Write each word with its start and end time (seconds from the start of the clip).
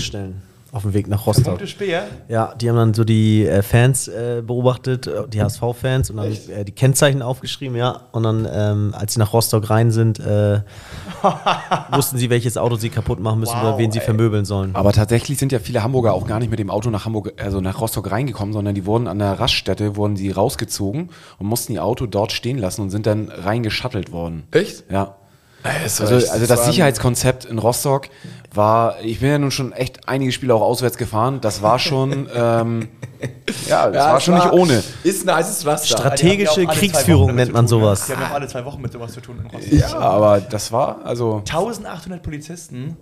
Tankstellen 0.00 0.40
auf 0.70 0.82
dem 0.82 0.94
Weg 0.94 1.08
nach 1.08 1.26
Rostock. 1.26 1.66
Speer? 1.66 2.06
Ja, 2.28 2.54
die 2.54 2.68
haben 2.68 2.76
dann 2.76 2.94
so 2.94 3.02
die 3.02 3.44
äh, 3.44 3.60
Fans 3.60 4.06
äh, 4.06 4.40
beobachtet, 4.40 5.08
äh, 5.08 5.26
die 5.26 5.42
HSV-Fans 5.42 6.10
und 6.10 6.18
dann 6.18 6.30
äh, 6.30 6.64
die 6.64 6.70
Kennzeichen 6.70 7.22
aufgeschrieben, 7.22 7.76
ja. 7.76 8.02
Und 8.12 8.22
dann, 8.22 8.46
ähm, 8.48 8.94
als 8.96 9.14
sie 9.14 9.18
nach 9.18 9.32
Rostock 9.32 9.68
rein 9.68 9.90
sind, 9.90 10.20
äh, 10.20 10.60
wussten 11.90 12.18
sie, 12.18 12.30
welches 12.30 12.56
Auto 12.56 12.76
sie 12.76 12.88
kaputt 12.88 13.18
machen 13.18 13.40
müssen 13.40 13.56
Wow, 13.56 13.62
oder 13.64 13.78
wen 13.78 13.90
sie 13.90 13.98
ey. 13.98 14.04
vermöbeln 14.04 14.44
sollen. 14.44 14.76
Aber 14.76 14.92
tatsächlich 14.92 15.38
sind 15.38 15.50
ja 15.50 15.58
viele 15.58 15.82
Hamburger 15.82 16.12
auch 16.12 16.24
gar 16.24 16.38
nicht 16.38 16.50
mit 16.50 16.60
dem 16.60 16.70
Auto 16.70 16.88
nach 16.90 17.04
Hamburg, 17.04 17.32
also 17.42 17.60
nach 17.60 17.80
Rostock 17.80 18.12
reingekommen, 18.12 18.52
sondern 18.52 18.76
die 18.76 18.86
wurden 18.86 19.08
an 19.08 19.18
der 19.18 19.40
Raststätte, 19.40 19.96
wurden 19.96 20.14
sie 20.14 20.30
rausgezogen 20.30 21.10
und 21.40 21.46
mussten 21.48 21.72
ihr 21.72 21.84
Auto 21.84 22.06
dort 22.06 22.30
stehen 22.30 22.58
lassen 22.58 22.82
und 22.82 22.90
sind 22.90 23.06
dann 23.06 23.28
reingeschattelt 23.28 24.12
worden. 24.12 24.44
Echt? 24.52 24.84
Ja. 24.88 25.16
Also, 25.62 26.04
also 26.04 26.14
das 26.14 26.24
also, 26.24 26.32
also, 26.32 26.46
das 26.46 26.64
Sicherheitskonzept 26.66 27.44
in 27.44 27.58
Rostock 27.58 28.08
war, 28.52 29.00
ich 29.02 29.20
bin 29.20 29.28
ja 29.28 29.38
nun 29.38 29.50
schon 29.50 29.72
echt 29.72 30.08
einige 30.08 30.32
Spiele 30.32 30.54
auch 30.54 30.62
auswärts 30.62 30.96
gefahren, 30.96 31.40
das 31.40 31.62
war 31.62 31.78
schon, 31.78 32.28
ähm, 32.34 32.88
ja, 33.68 33.90
das 33.90 33.94
ja, 33.94 34.12
war 34.12 34.20
schon 34.20 34.34
war, 34.34 34.44
nicht 34.44 34.54
ohne. 34.54 34.82
Ist 35.04 35.28
ein 35.28 35.34
heißes 35.34 35.66
Raster. 35.66 35.98
Strategische 35.98 36.66
Kriegsführung 36.66 37.34
nennt 37.34 37.52
man 37.52 37.68
sowas. 37.68 38.06
Die 38.06 38.12
haben 38.12 38.22
ja 38.22 38.28
auch 38.28 38.34
alle 38.34 38.48
zwei 38.48 38.64
Wochen 38.64 38.80
mit 38.80 38.92
sowas 38.92 39.12
zu 39.12 39.20
tun 39.20 39.38
in 39.38 39.46
Rostock. 39.50 39.72
Ja, 39.72 39.98
aber 39.98 40.40
das 40.40 40.72
war, 40.72 41.04
also... 41.04 41.38
1800 41.38 42.22
Polizisten 42.22 42.96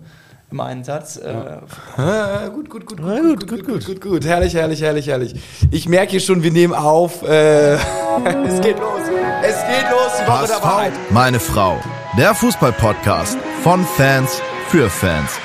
im 0.51 0.59
Einsatz. 0.59 1.17
Äh, 1.17 1.31
ja. 1.31 1.61
Äh, 2.45 2.49
gut, 2.49 2.69
gut, 2.69 2.85
gut, 2.85 3.01
gut, 3.01 3.07
gut, 3.07 3.47
gut, 3.47 3.49
gut, 3.49 3.65
gut, 3.65 3.85
gut, 3.85 4.01
gut, 4.01 4.25
herrlich, 4.25 4.53
herrlich, 4.53 4.81
herrlich, 4.81 5.07
herrlich. 5.07 5.35
Ich 5.71 5.87
merke 5.87 6.11
hier 6.11 6.19
schon, 6.19 6.43
wir 6.43 6.51
nehmen 6.51 6.73
auf. 6.73 7.23
Äh, 7.23 7.73
es 7.75 8.61
geht 8.61 8.79
los, 8.79 9.01
es 9.43 9.57
geht 9.67 9.89
los, 9.91 10.11
die 10.19 10.27
Woche 10.27 10.47
dabei. 10.47 10.91
Meine 11.09 11.39
Frau. 11.39 11.77
Der 12.19 12.35
Fußball-Podcast 12.35 13.37
von 13.63 13.85
Fans 13.95 14.41
für 14.67 14.89
Fans. 14.89 15.39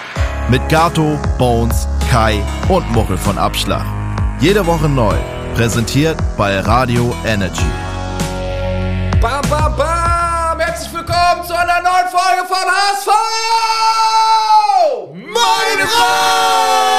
Mit 0.50 0.68
Gato, 0.68 1.16
Bones, 1.38 1.86
Kai 2.10 2.42
und 2.68 2.90
Muchel 2.90 3.16
von 3.16 3.38
Abschlag. 3.38 3.86
Jede 4.40 4.66
Woche 4.66 4.88
neu. 4.88 5.14
Präsentiert 5.54 6.20
bei 6.36 6.58
Radio 6.58 7.14
Energy. 7.24 7.62
Bam, 9.20 9.48
bam, 9.48 9.76
bam! 9.76 10.58
Herzlich 10.58 10.92
willkommen 10.92 11.44
zu 11.46 11.56
einer 11.56 11.80
neuen 11.80 12.08
Folge 12.10 12.44
von 12.48 12.56
HSV! 12.58 13.08
Meine 15.14 15.86
Frau! 15.86 16.93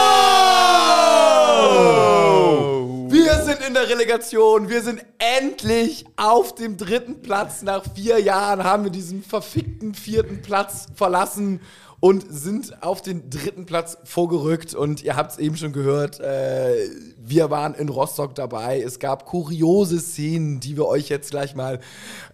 Relegation. 4.06 4.70
Wir 4.70 4.84
sind 4.84 5.04
endlich 5.18 6.06
auf 6.16 6.54
dem 6.54 6.78
dritten 6.78 7.24
Platz. 7.24 7.64
Nach 7.64 7.84
vier 7.96 8.20
Jahren 8.20 8.64
haben 8.64 8.84
wir 8.84 8.92
diesen 8.92 9.24
verfickten 9.24 9.96
vierten 9.96 10.44
Platz 10.44 10.86
verlassen 10.94 11.60
und 12.00 12.24
sind 12.30 12.84
auf 12.84 13.02
den 13.02 13.32
dritten 13.32 13.66
Platz 13.66 13.98
vorgerückt. 14.04 14.76
Und 14.76 15.02
ihr 15.02 15.16
habt 15.16 15.32
es 15.32 15.38
eben 15.40 15.58
schon 15.58 15.74
gehört, 15.74 16.20
äh, 16.20 16.88
wir 17.18 17.50
waren 17.50 17.74
in 17.74 17.90
Rostock 17.90 18.36
dabei. 18.36 18.80
Es 18.80 19.00
gab 19.00 19.26
kuriose 19.26 20.00
Szenen, 20.00 20.60
die 20.60 20.78
wir 20.78 20.86
euch 20.86 21.10
jetzt 21.10 21.32
gleich 21.32 21.56
mal 21.56 21.80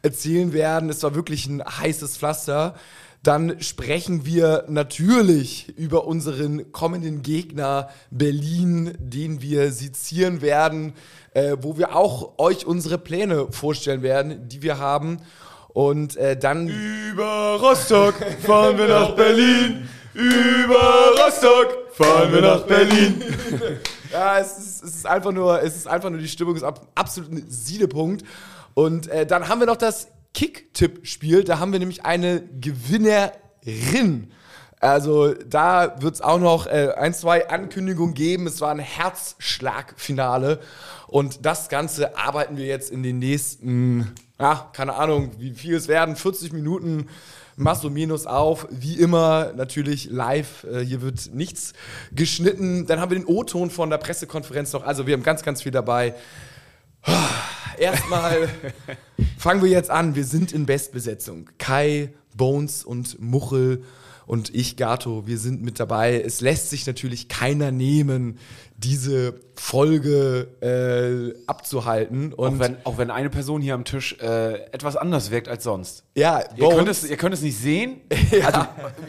erzählen 0.02 0.52
werden. 0.52 0.90
Es 0.90 1.02
war 1.04 1.16
wirklich 1.16 1.48
ein 1.48 1.64
heißes 1.64 2.18
Pflaster. 2.18 2.76
Dann 3.24 3.62
sprechen 3.62 4.26
wir 4.26 4.66
natürlich 4.68 5.78
über 5.78 6.08
unseren 6.08 6.72
kommenden 6.72 7.22
Gegner 7.22 7.90
Berlin, 8.10 8.98
den 9.00 9.44
wir 9.44 9.72
sezieren 9.72 10.42
werden, 10.42 10.94
äh, 11.34 11.56
wo 11.62 11.78
wir 11.78 11.96
auch 11.96 12.40
euch 12.40 12.66
unsere 12.66 12.98
Pläne 12.98 13.52
vorstellen 13.52 14.02
werden, 14.02 14.48
die 14.48 14.64
wir 14.64 14.80
haben. 14.80 15.20
Und 15.68 16.18
äh, 16.18 16.36
dann 16.36 16.68
Über 16.68 17.60
Rostock 17.62 18.16
fahren 18.42 18.78
wir 18.80 18.88
nach 18.88 19.12
Berlin. 19.12 19.88
Über 20.16 21.14
Rostock 21.24 21.92
fahren 21.94 22.34
wir 22.34 22.42
nach 22.42 22.64
Berlin. 22.64 23.24
Ja, 24.12 24.40
es 24.40 24.58
ist, 24.58 24.84
es 24.84 24.96
ist 24.96 25.06
einfach 25.06 25.32
nur, 25.32 25.62
es 25.62 25.74
ist 25.74 25.88
einfach 25.88 26.10
nur 26.10 26.20
die 26.20 26.28
Stimmung 26.28 26.58
ist 26.58 26.64
ab, 26.64 26.86
absolut 26.96 27.32
ein 27.32 27.46
Siedepunkt. 27.48 28.26
Und 28.74 29.08
äh, 29.08 29.26
dann 29.26 29.48
haben 29.48 29.62
wir 29.62 29.68
noch 29.68 29.78
das 29.78 30.10
Kick-Tipp-Spiel. 30.34 31.44
Da 31.44 31.60
haben 31.60 31.72
wir 31.72 31.80
nämlich 31.80 32.06
eine 32.06 32.42
Gewinnerin. 32.60 34.32
Also 34.80 35.34
da 35.34 36.02
wird 36.02 36.16
es 36.16 36.22
auch 36.22 36.40
noch 36.40 36.66
äh, 36.66 36.94
ein, 36.98 37.14
zwei 37.14 37.50
Ankündigungen 37.50 38.16
geben. 38.16 38.48
Es 38.48 38.62
war 38.62 38.72
ein 38.72 38.80
Herzschlagfinale. 38.80 40.60
Und 41.08 41.46
das 41.46 41.70
Ganze 41.70 42.18
arbeiten 42.18 42.58
wir 42.58 42.66
jetzt 42.66 42.90
in 42.90 43.04
den 43.04 43.20
nächsten, 43.20 44.12
ja, 44.40 44.72
keine 44.74 44.96
Ahnung, 44.96 45.34
wie 45.38 45.52
viel 45.52 45.76
es 45.76 45.88
werden, 45.88 46.16
40 46.16 46.52
Minuten 46.52 47.08
Masso 47.58 47.92
Minus 47.92 48.26
auf, 48.26 48.68
wie 48.72 48.96
immer 48.96 49.54
natürlich 49.54 50.10
live. 50.10 50.64
Äh, 50.64 50.80
hier 50.80 51.02
wird 51.02 51.34
nichts 51.34 51.74
geschnitten. 52.12 52.88
Dann 52.88 53.00
haben 53.00 53.12
wir 53.12 53.20
den 53.20 53.28
O-Ton 53.28 53.70
von 53.70 53.92
der 53.92 54.00
Pressekonferenz 54.00 54.74
noch. 54.74 54.84
Also 54.84 55.06
wir 55.06 55.14
haben 55.14 55.24
ganz, 55.24 55.44
ganz 55.44 55.62
viel 55.62 55.72
dabei. 55.72 56.16
Erstmal 57.82 58.48
fangen 59.38 59.64
wir 59.64 59.70
jetzt 59.70 59.90
an. 59.90 60.16
Wir 60.16 60.24
sind 60.26 60.52
in 60.52 60.66
Bestbesetzung. 60.66 61.50
Kai, 61.58 62.14
Bones 62.36 62.84
und 62.84 63.20
Muchel 63.20 63.84
und 64.28 64.54
ich, 64.54 64.78
Gato, 64.78 65.26
wir 65.28 65.38
sind 65.38 65.62
mit 65.64 65.80
dabei. 65.80 66.22
Es 66.22 66.42
lässt 66.42 66.70
sich 66.70 66.86
natürlich 66.88 67.28
keiner 67.28 67.72
nehmen, 67.72 68.38
diese 68.78 69.34
Folge 69.56 70.48
äh, 70.62 71.44
abzuhalten. 71.48 72.34
auch 72.36 72.38
Und 72.38 72.60
wenn, 72.60 72.78
auch 72.86 72.98
wenn 72.98 73.10
eine 73.12 73.30
Person 73.30 73.62
hier 73.62 73.74
am 73.74 73.84
Tisch 73.84 74.16
äh, 74.22 74.54
etwas 74.72 74.96
anders 74.96 75.32
wirkt 75.32 75.48
als 75.50 75.64
sonst. 75.64 76.04
ja, 76.16 76.44
Ihr 76.56 76.70
könnt, 76.70 76.88
es, 76.88 77.04
ihr 77.10 77.18
könnt 77.18 77.34
es 77.34 77.42
nicht 77.42 77.58
sehen, 77.58 78.02
also, 78.44 78.62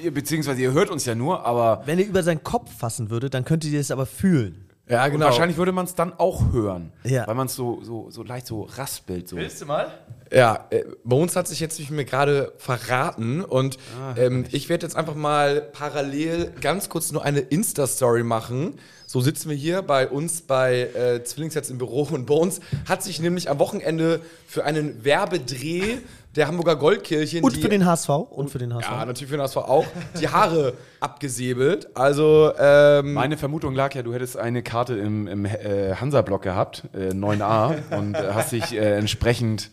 ihr- 0.03 0.13
beziehungsweise 0.13 0.61
ihr 0.63 0.73
hört 0.73 0.91
uns 0.91 1.05
ja 1.05 1.15
nur, 1.15 1.45
aber 1.47 1.83
Wenn 1.87 1.99
ihr 1.99 2.07
über 2.07 2.23
seinen 2.23 2.43
Kopf 2.43 2.71
fassen 2.77 3.09
würdet, 3.11 3.35
dann 3.35 3.45
könntet 3.45 3.71
ihr 3.71 3.81
es 3.81 3.91
aber 3.91 4.07
fühlen. 4.07 4.65
Ja, 4.93 5.05
und 5.07 5.13
genau. 5.13 5.25
wahrscheinlich 5.27 5.57
würde 5.57 5.73
man 5.73 5.87
es 5.87 5.95
dann 5.95 6.13
auch 6.19 6.53
hören, 6.53 6.93
Ja. 7.05 7.27
weil 7.27 7.35
man 7.35 7.47
es 7.47 7.55
so, 7.55 7.83
so, 7.83 8.11
so 8.11 8.23
leicht 8.23 8.47
so 8.47 8.63
raspelt. 8.63 9.29
So. 9.29 9.37
Willst 9.37 9.61
du 9.61 9.67
mal? 9.67 9.91
Ja, 10.31 10.67
äh, 10.71 10.85
Bones 11.05 11.37
hat 11.37 11.49
sich 11.49 11.61
jetzt 11.61 11.79
nicht 11.79 11.91
mehr 11.91 12.05
gerade 12.05 12.53
verraten 12.59 13.43
und 13.45 13.79
ähm, 14.17 14.45
ich 14.51 14.69
werde 14.69 14.87
jetzt 14.87 14.97
einfach 14.97 15.15
mal 15.15 15.61
parallel 15.61 16.53
ganz 16.61 16.89
kurz 16.89 17.13
nur 17.13 17.25
eine 17.25 17.41
Insta-Story 17.41 18.23
machen. 18.23 18.79
So 19.07 19.21
sitzen 19.21 19.51
wir 19.51 19.57
hier 19.57 19.83
bei 19.83 20.09
uns 20.09 20.41
bei 20.41 20.85
äh, 20.95 21.23
Zwillingsherz 21.23 21.69
im 21.69 21.77
Büro 21.77 22.09
und 22.11 22.25
Bones 22.25 22.61
hat 22.89 23.03
sich 23.03 23.21
nämlich 23.21 23.51
am 23.51 23.59
Wochenende 23.59 24.21
für 24.47 24.65
einen 24.65 25.05
Werbedreh 25.05 25.99
der 26.35 26.49
Hamburger 26.49 26.77
Goldkirche 26.77 27.41
Und 27.43 27.57
die- 27.57 27.61
für 27.61 27.69
den 27.69 27.85
HSV. 27.85 28.09
Und 28.09 28.49
für 28.51 28.59
den 28.59 28.73
HSV. 28.75 28.91
ja, 28.91 29.05
natürlich 29.05 29.31
für 29.31 29.37
den 29.37 29.43
HSV 29.43 29.57
auch, 29.59 29.85
die 30.19 30.29
Haare 30.29 30.73
abgesäbelt. 31.01 31.89
Also, 31.95 32.53
ähm, 32.59 33.13
Meine 33.15 33.37
Vermutung 33.37 33.75
lag 33.75 33.95
ja, 33.95 34.03
du 34.03 34.15
hättest 34.15 34.37
eine 34.39 34.63
Karte 34.63 34.95
im, 34.97 35.27
im 35.29 35.45
äh, 35.45 35.95
Hansa-Block 35.95 36.43
gehabt, 36.43 36.85
äh, 36.95 37.11
9a, 37.13 37.75
und 37.99 38.15
äh, 38.15 38.31
hast 38.33 38.53
dich 38.53 38.73
äh, 38.73 38.97
entsprechend 38.99 39.71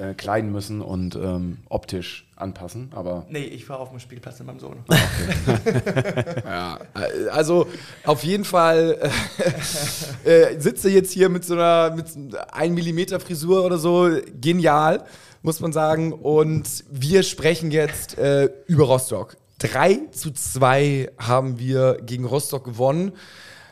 äh, 0.00 0.14
kleiden 0.14 0.50
müssen 0.50 0.80
und 0.80 1.14
ähm, 1.14 1.58
optisch 1.68 2.26
anpassen. 2.36 2.90
Aber 2.94 3.26
Nee, 3.28 3.44
ich 3.44 3.68
war 3.68 3.78
auf 3.80 3.90
dem 3.90 4.00
Spielplatz 4.00 4.38
mit 4.38 4.46
meinem 4.48 4.60
Sohn. 4.60 4.78
Ja, 6.44 6.78
äh, 6.94 7.28
also 7.30 7.66
auf 8.04 8.24
jeden 8.24 8.44
Fall 8.44 8.98
äh, 10.24 10.30
äh, 10.54 10.60
sitze 10.60 10.90
jetzt 10.90 11.12
hier 11.12 11.28
mit 11.28 11.44
so 11.44 11.54
einer 11.54 11.94
mit 11.94 12.06
1 12.52 12.74
Millimeter 12.74 13.20
Frisur 13.20 13.64
oder 13.64 13.78
so. 13.78 14.08
Genial, 14.40 15.04
muss 15.42 15.60
man 15.60 15.72
sagen. 15.72 16.12
Und 16.12 16.84
wir 16.90 17.22
sprechen 17.22 17.70
jetzt 17.70 18.18
äh, 18.18 18.50
über 18.66 18.84
Rostock. 18.84 19.36
3 19.58 20.00
zu 20.12 20.30
2 20.30 21.10
haben 21.18 21.58
wir 21.58 21.98
gegen 22.02 22.24
Rostock 22.24 22.64
gewonnen. 22.64 23.12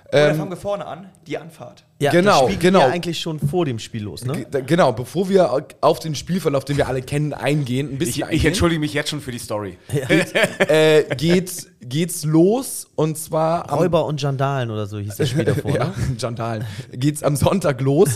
Oder 0.08 0.34
fangen 0.34 0.50
wir 0.50 0.56
vorne 0.56 0.86
an, 0.86 1.10
die 1.26 1.38
Anfahrt. 1.38 1.84
Ja, 2.00 2.12
Genau, 2.12 2.30
das 2.30 2.38
Spiel 2.42 2.48
ging 2.50 2.60
genau. 2.60 2.80
ja 2.80 2.86
eigentlich 2.88 3.18
schon 3.18 3.40
vor 3.40 3.64
dem 3.64 3.78
Spiel 3.80 4.04
los, 4.04 4.24
ne? 4.24 4.44
G- 4.44 4.62
Genau, 4.66 4.92
bevor 4.92 5.28
wir 5.28 5.66
auf 5.80 5.98
den 5.98 6.14
Spielverlauf, 6.14 6.64
den 6.64 6.76
wir 6.76 6.86
alle 6.86 7.02
kennen, 7.02 7.32
eingehen, 7.32 7.88
ein 7.88 7.92
ich, 7.94 7.98
bisschen 7.98 8.14
ich 8.22 8.24
eingehen, 8.24 8.46
entschuldige 8.48 8.78
mich 8.80 8.92
jetzt 8.94 9.10
schon 9.10 9.20
für 9.20 9.32
die 9.32 9.38
Story. 9.40 9.78
äh, 10.68 11.02
geht, 11.16 11.66
geht's 11.80 12.24
los 12.24 12.86
und 12.94 13.18
zwar 13.18 13.70
Räuber 13.72 14.06
und 14.06 14.22
Jandalen 14.22 14.70
oder 14.70 14.86
so 14.86 14.98
hieß 14.98 15.16
das 15.16 15.28
Spiel 15.30 15.44
davor, 15.44 15.70
ja, 15.74 15.84
ne? 15.86 15.94
Jandalen. 16.18 16.64
Geht's 16.92 17.22
am 17.24 17.34
Sonntag 17.34 17.80
los. 17.80 18.10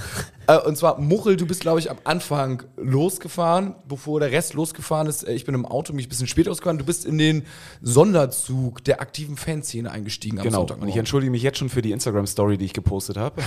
äh, 0.46 0.58
und 0.58 0.76
zwar, 0.78 1.00
Muchel, 1.00 1.36
du 1.36 1.46
bist, 1.46 1.62
glaube 1.62 1.80
ich, 1.80 1.90
am 1.90 1.98
Anfang 2.04 2.62
losgefahren, 2.76 3.74
bevor 3.88 4.20
der 4.20 4.30
Rest 4.30 4.54
losgefahren 4.54 5.08
ist. 5.08 5.26
Äh, 5.26 5.32
Ich 5.32 5.44
bin 5.44 5.54
im 5.56 5.66
Auto, 5.66 5.92
mich 5.92 6.06
ein 6.06 6.08
bisschen 6.08 6.26
später 6.28 6.52
ausgefahren. 6.52 6.78
Du 6.78 6.84
bist 6.84 7.04
in 7.04 7.18
den 7.18 7.44
Sonderzug 7.80 8.82
der 8.84 9.00
aktigen 9.00 9.36
Fanszene 9.36 9.90
eingestiegen 9.90 10.38
am 10.38 10.44
Genau. 10.44 10.58
Sonntag. 10.58 10.80
Und 10.82 10.88
ich 10.88 10.96
entschuldige 10.96 11.30
mich 11.30 11.42
jetzt 11.42 11.58
schon 11.58 11.68
für 11.68 11.82
die 11.82 11.92
Instagram-Story, 11.92 12.58
die 12.58 12.64
ich 12.64 12.72
gepostet 12.74 13.16
habe. 13.16 13.42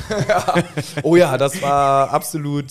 Oh 1.04 1.16
ja, 1.16 1.38
das 1.38 1.62
war 1.62 2.12
absolut, 2.12 2.66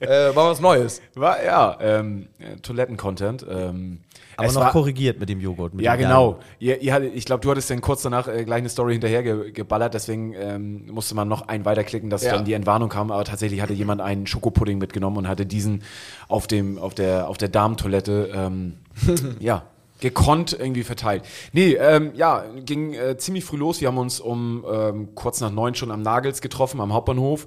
äh, 0.00 0.34
war 0.34 0.50
was 0.50 0.60
Neues. 0.60 1.00
War 1.14 1.42
ja 1.42 1.76
ähm, 1.80 2.28
äh, 2.38 2.56
Toiletten-Content. 2.56 3.46
Ähm, 3.48 4.00
Aber 4.36 4.46
es 4.48 4.54
noch 4.54 4.60
war, 4.62 4.72
korrigiert 4.72 5.18
mit 5.18 5.28
dem 5.28 5.40
Joghurt. 5.40 5.74
Mit 5.74 5.84
Ja, 5.84 5.94
dem 5.96 6.02
genau. 6.02 6.38
Ihr, 6.58 6.80
ihr 6.82 7.14
ich 7.14 7.24
glaube, 7.24 7.40
du 7.40 7.50
hattest 7.50 7.70
dann 7.70 7.80
kurz 7.80 8.02
danach 8.02 8.28
äh, 8.28 8.44
gleich 8.44 8.58
eine 8.58 8.68
Story 8.68 8.92
hinterher 8.92 9.22
ge 9.22 9.52
geballert, 9.52 9.94
deswegen 9.94 10.34
ähm, 10.34 10.86
musste 10.90 11.14
man 11.14 11.28
noch 11.28 11.48
einen 11.48 11.64
weiterklicken, 11.64 12.10
dass 12.10 12.22
Ja. 12.24 12.34
dann 12.34 12.44
die 12.44 12.52
Entwarnung 12.52 12.88
kam. 12.90 13.10
Aber 13.10 13.24
tatsächlich 13.24 13.60
hatte 13.62 13.72
jemand 13.72 14.00
einen 14.02 14.26
Schokopudding 14.26 14.78
mitgenommen 14.78 15.16
und 15.16 15.28
hatte 15.28 15.46
diesen 15.46 15.82
auf, 16.28 16.46
dem, 16.46 16.78
auf, 16.78 16.94
der, 16.94 17.28
auf 17.28 17.38
der 17.38 17.48
Damentoilette 17.48 18.30
ähm, 18.34 18.74
ja, 19.40 19.62
gekonnt 20.00 20.52
irgendwie 20.58 20.84
verteilt. 20.84 21.24
Nee, 21.52 21.74
ähm, 21.74 22.12
ja, 22.14 22.44
ging 22.64 22.94
äh, 22.94 23.16
ziemlich 23.16 23.44
früh 23.44 23.56
los. 23.56 23.80
Wir 23.80 23.88
haben 23.88 23.98
uns 23.98 24.20
um 24.20 24.64
ähm, 24.70 25.14
kurz 25.14 25.40
nach 25.40 25.50
neun 25.50 25.74
schon 25.74 25.90
am 25.90 26.02
Nagels 26.02 26.40
getroffen, 26.40 26.80
am 26.80 26.92
Hauptbahnhof, 26.92 27.46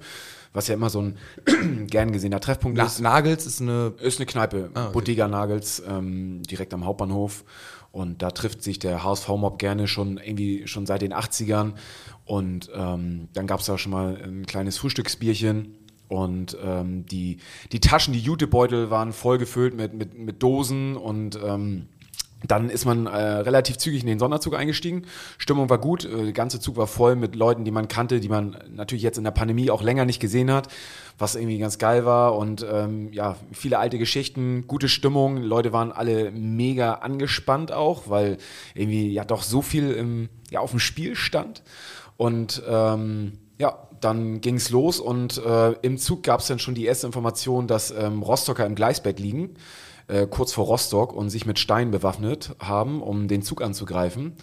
was 0.53 0.67
ja 0.67 0.73
immer 0.73 0.89
so 0.89 1.01
ein 1.01 1.17
gern 1.87 2.11
gesehener 2.11 2.39
Treffpunkt 2.39 2.77
Na, 2.77 2.85
ist. 2.85 2.99
Nagels 2.99 3.45
ist 3.45 3.61
eine. 3.61 3.93
Ist 3.99 4.19
eine 4.19 4.25
Kneipe, 4.25 4.71
Ah, 4.73 4.85
okay. 4.85 4.93
Bodega 4.93 5.27
Nagels, 5.27 5.83
ähm, 5.87 6.41
direkt 6.43 6.73
am 6.73 6.85
Hauptbahnhof. 6.85 7.43
Und 7.91 8.21
da 8.21 8.29
trifft 8.31 8.61
sich 8.61 8.77
der 8.77 9.03
HSV-Mob 9.03 9.57
gerne 9.57 9.87
schon 9.87 10.17
irgendwie 10.17 10.67
schon 10.67 10.85
seit 10.85 11.01
den 11.01 11.13
80ern. 11.13 11.73
Und 12.25 12.69
ähm, 12.75 13.29
dann 13.33 13.47
gab 13.47 13.61
es 13.61 13.65
da 13.65 13.77
schon 13.79 13.91
mal 13.91 14.15
ein 14.23 14.45
kleines 14.45 14.77
Frühstücksbierchen. 14.77 15.75
Und 16.07 16.57
ähm, 16.63 17.05
die, 17.05 17.37
die 17.71 17.79
Taschen, 17.79 18.13
die 18.13 18.19
Jutebeutel 18.19 18.89
waren 18.89 19.13
voll 19.13 19.37
gefüllt 19.37 19.75
mit, 19.75 19.93
mit, 19.93 20.17
mit 20.17 20.41
Dosen 20.41 20.97
und 20.97 21.39
ähm, 21.43 21.87
dann 22.47 22.69
ist 22.69 22.85
man 22.85 23.05
äh, 23.05 23.17
relativ 23.17 23.77
zügig 23.77 24.01
in 24.01 24.07
den 24.07 24.19
Sonderzug 24.19 24.55
eingestiegen. 24.55 25.03
Stimmung 25.37 25.69
war 25.69 25.77
gut, 25.77 26.05
äh, 26.05 26.23
der 26.23 26.31
ganze 26.31 26.59
Zug 26.59 26.77
war 26.77 26.87
voll 26.87 27.15
mit 27.15 27.35
Leuten, 27.35 27.65
die 27.65 27.71
man 27.71 27.87
kannte, 27.87 28.19
die 28.19 28.29
man 28.29 28.57
natürlich 28.73 29.03
jetzt 29.03 29.17
in 29.17 29.25
der 29.25 29.31
Pandemie 29.31 29.69
auch 29.69 29.81
länger 29.81 30.05
nicht 30.05 30.19
gesehen 30.19 30.51
hat, 30.51 30.69
was 31.17 31.35
irgendwie 31.35 31.59
ganz 31.59 31.77
geil 31.77 32.05
war. 32.05 32.37
Und 32.37 32.65
ähm, 32.69 33.11
ja, 33.11 33.35
viele 33.51 33.77
alte 33.77 33.97
Geschichten, 33.97 34.65
gute 34.67 34.87
Stimmung. 34.87 35.37
Leute 35.37 35.73
waren 35.73 35.91
alle 35.91 36.31
mega 36.31 36.93
angespannt 36.95 37.71
auch, 37.71 38.03
weil 38.07 38.37
irgendwie 38.73 39.11
ja 39.11 39.25
doch 39.25 39.43
so 39.43 39.61
viel 39.61 39.91
im, 39.91 40.29
ja, 40.49 40.61
auf 40.61 40.71
dem 40.71 40.79
Spiel 40.79 41.15
stand. 41.15 41.61
Und 42.15 42.63
ähm, 42.69 43.33
ja, 43.57 43.87
dann 43.99 44.39
ging 44.39 44.55
es 44.55 44.69
los 44.69 45.01
und 45.01 45.37
äh, 45.43 45.71
im 45.81 45.97
Zug 45.97 46.23
gab 46.23 46.39
es 46.39 46.47
dann 46.47 46.59
schon 46.59 46.73
die 46.73 46.85
erste 46.85 47.05
Information, 47.05 47.67
dass 47.67 47.91
ähm, 47.91 48.23
Rostocker 48.23 48.65
im 48.65 48.75
Gleisbett 48.75 49.19
liegen 49.19 49.55
äh, 50.09 50.27
kurz 50.27 50.53
vor 50.53 50.65
Rostock 50.65 51.13
und 51.13 51.29
sich 51.29 51.45
mit 51.45 51.59
Steinen 51.59 51.91
bewaffnet 51.91 52.55
haben, 52.59 53.01
um 53.01 53.27
den 53.27 53.41
Zug 53.41 53.61
anzugreifen. 53.61 54.33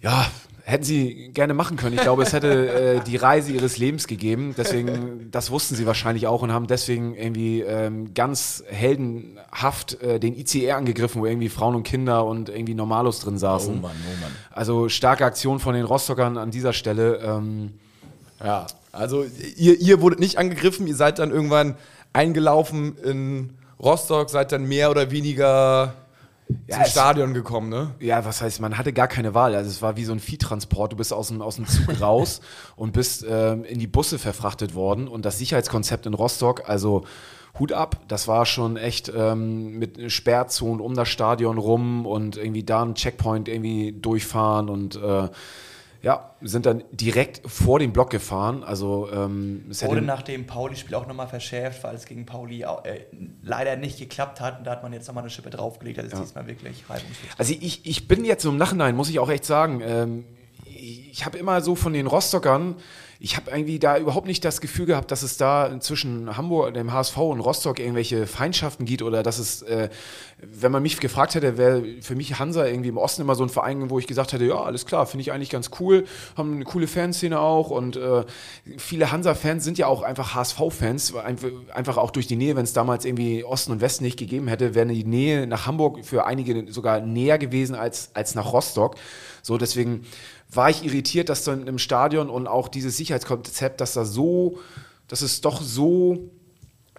Ja, 0.00 0.26
hätten 0.64 0.84
sie 0.84 1.30
gerne 1.32 1.54
machen 1.54 1.76
können. 1.76 1.94
Ich 1.96 2.02
glaube, 2.02 2.22
es 2.22 2.32
hätte 2.32 2.68
äh, 2.68 3.00
die 3.00 3.16
Reise 3.16 3.52
ihres 3.52 3.78
Lebens 3.78 4.06
gegeben. 4.06 4.54
Deswegen, 4.56 5.30
das 5.30 5.50
wussten 5.50 5.74
sie 5.74 5.86
wahrscheinlich 5.86 6.26
auch 6.26 6.42
und 6.42 6.52
haben 6.52 6.66
deswegen 6.66 7.14
irgendwie 7.14 7.62
ähm, 7.62 8.14
ganz 8.14 8.62
heldenhaft 8.68 10.00
äh, 10.02 10.20
den 10.20 10.38
ICR 10.38 10.76
angegriffen, 10.76 11.20
wo 11.20 11.26
irgendwie 11.26 11.48
Frauen 11.48 11.74
und 11.74 11.82
Kinder 11.82 12.24
und 12.24 12.48
irgendwie 12.48 12.74
Normalos 12.74 13.20
drin 13.20 13.38
saßen. 13.38 13.78
oh 13.78 14.20
Mann. 14.20 14.32
Also 14.50 14.88
starke 14.88 15.24
Aktion 15.24 15.58
von 15.58 15.74
den 15.74 15.84
Rostockern 15.84 16.38
an 16.38 16.50
dieser 16.50 16.72
Stelle. 16.72 17.16
Ähm, 17.24 17.72
Ja, 18.42 18.66
also 18.92 19.24
ihr, 19.56 19.80
ihr 19.80 20.00
wurdet 20.00 20.20
nicht 20.20 20.36
angegriffen, 20.36 20.86
ihr 20.86 20.96
seid 20.96 21.18
dann 21.18 21.30
irgendwann 21.30 21.76
eingelaufen 22.12 22.96
in 22.98 23.50
Rostock, 23.82 24.30
seid 24.30 24.52
dann 24.52 24.66
mehr 24.66 24.90
oder 24.90 25.10
weniger 25.10 25.94
zum 26.68 26.82
es- 26.82 26.90
Stadion 26.90 27.34
gekommen, 27.34 27.68
ne? 27.68 27.94
Ja, 28.00 28.24
was 28.24 28.40
heißt, 28.42 28.60
man 28.60 28.76
hatte 28.78 28.92
gar 28.92 29.08
keine 29.08 29.34
Wahl. 29.34 29.54
Also 29.54 29.70
es 29.70 29.82
war 29.82 29.96
wie 29.96 30.04
so 30.04 30.12
ein 30.12 30.20
Viehtransport. 30.20 30.92
Du 30.92 30.96
bist 30.96 31.12
aus 31.12 31.28
dem, 31.28 31.40
aus 31.42 31.56
dem 31.56 31.66
Zug 31.66 31.88
raus 32.00 32.40
und 32.76 32.92
bist 32.92 33.24
ähm, 33.28 33.64
in 33.64 33.78
die 33.78 33.86
Busse 33.86 34.18
verfrachtet 34.18 34.74
worden. 34.74 35.08
Und 35.08 35.24
das 35.24 35.38
Sicherheitskonzept 35.38 36.06
in 36.06 36.14
Rostock, 36.14 36.68
also 36.68 37.04
Hut 37.58 37.72
ab, 37.72 38.00
das 38.08 38.28
war 38.28 38.46
schon 38.46 38.76
echt 38.78 39.12
ähm, 39.14 39.78
mit 39.78 40.10
Sperrzonen 40.10 40.80
um 40.80 40.94
das 40.94 41.08
Stadion 41.10 41.58
rum 41.58 42.06
und 42.06 42.36
irgendwie 42.38 42.62
da 42.62 42.80
einen 42.82 42.94
Checkpoint 42.94 43.46
irgendwie 43.48 43.92
durchfahren 43.92 44.70
und 44.70 44.96
äh, 44.96 45.28
ja, 46.02 46.34
sind 46.40 46.66
dann 46.66 46.82
direkt 46.90 47.40
vor 47.48 47.78
den 47.78 47.92
Block 47.92 48.10
gefahren. 48.10 48.64
Also 48.64 49.08
ähm, 49.12 49.66
es 49.70 49.84
Wurde 49.84 50.02
nach 50.02 50.22
dem 50.22 50.46
Pauli-Spiel 50.46 50.94
auch 50.96 51.06
nochmal 51.06 51.28
verschärft, 51.28 51.84
weil 51.84 51.94
es 51.94 52.06
gegen 52.06 52.26
Pauli 52.26 52.64
au- 52.64 52.82
äh, 52.82 53.00
leider 53.42 53.76
nicht 53.76 53.98
geklappt 53.98 54.40
hat. 54.40 54.58
Und 54.58 54.66
da 54.66 54.72
hat 54.72 54.82
man 54.82 54.92
jetzt 54.92 55.06
nochmal 55.06 55.22
eine 55.22 55.30
Schippe 55.30 55.50
draufgelegt. 55.50 55.98
Das 55.98 56.06
ist 56.06 56.18
diesmal 56.20 56.46
wirklich 56.48 56.82
reibungslos. 56.90 57.30
Also 57.38 57.54
ich, 57.60 57.86
ich 57.86 58.08
bin 58.08 58.24
jetzt 58.24 58.42
so 58.42 58.50
im 58.50 58.56
Nachhinein, 58.56 58.96
muss 58.96 59.08
ich 59.10 59.18
auch 59.20 59.30
echt 59.30 59.44
sagen, 59.44 59.80
ähm, 59.84 60.24
ich, 60.64 61.10
ich 61.12 61.24
habe 61.24 61.38
immer 61.38 61.60
so 61.60 61.76
von 61.76 61.92
den 61.92 62.08
Rostockern, 62.08 62.76
ich 63.24 63.36
habe 63.36 63.52
irgendwie 63.52 63.78
da 63.78 63.98
überhaupt 63.98 64.26
nicht 64.26 64.44
das 64.44 64.60
Gefühl 64.60 64.86
gehabt, 64.86 65.12
dass 65.12 65.22
es 65.22 65.36
da 65.36 65.78
zwischen 65.78 66.36
Hamburg, 66.36 66.74
dem 66.74 66.92
HSV 66.92 67.16
und 67.18 67.38
Rostock 67.38 67.78
irgendwelche 67.78 68.26
Feindschaften 68.26 68.84
gibt 68.84 69.02
oder 69.02 69.22
dass 69.22 69.38
es, 69.38 69.62
äh, 69.62 69.90
wenn 70.38 70.72
man 70.72 70.82
mich 70.82 70.98
gefragt 70.98 71.36
hätte, 71.36 71.56
wäre 71.56 71.84
für 72.00 72.16
mich 72.16 72.40
Hansa 72.40 72.66
irgendwie 72.66 72.88
im 72.88 72.96
Osten 72.96 73.22
immer 73.22 73.36
so 73.36 73.44
ein 73.44 73.48
Verein, 73.48 73.90
wo 73.90 74.00
ich 74.00 74.08
gesagt 74.08 74.32
hätte, 74.32 74.44
ja, 74.44 74.60
alles 74.60 74.86
klar, 74.86 75.06
finde 75.06 75.22
ich 75.22 75.30
eigentlich 75.30 75.50
ganz 75.50 75.70
cool, 75.78 76.04
haben 76.36 76.54
eine 76.54 76.64
coole 76.64 76.88
Fanszene 76.88 77.38
auch 77.38 77.70
und 77.70 77.94
äh, 77.94 78.24
viele 78.76 79.12
Hansa-Fans 79.12 79.62
sind 79.62 79.78
ja 79.78 79.86
auch 79.86 80.02
einfach 80.02 80.34
HSV-Fans, 80.34 81.14
einfach, 81.14 81.98
auch 81.98 82.10
durch 82.10 82.26
die 82.26 82.34
Nähe, 82.36 82.56
wenn 82.56 82.64
es 82.64 82.72
damals 82.72 83.04
irgendwie 83.04 83.44
Osten 83.44 83.70
und 83.70 83.80
Westen 83.80 84.02
nicht 84.02 84.18
gegeben 84.18 84.48
hätte, 84.48 84.74
wäre 84.74 84.88
die 84.88 85.04
Nähe 85.04 85.46
nach 85.46 85.68
Hamburg 85.68 86.04
für 86.04 86.26
einige 86.26 86.72
sogar 86.72 87.00
näher 87.00 87.38
gewesen 87.38 87.76
als, 87.76 88.10
als 88.14 88.34
nach 88.34 88.52
Rostock. 88.52 88.96
So, 89.42 89.58
deswegen 89.58 90.06
war 90.52 90.70
ich 90.70 90.84
irritiert, 90.84 91.28
dass 91.28 91.44
dann 91.44 91.66
im 91.66 91.78
Stadion 91.78 92.28
und 92.28 92.46
auch 92.46 92.68
dieses 92.68 92.96
Sicherheitskonzept, 92.96 93.80
dass 93.80 93.94
da 93.94 94.04
so, 94.04 94.58
dass 95.08 95.22
es 95.22 95.40
doch 95.40 95.60
so 95.62 96.30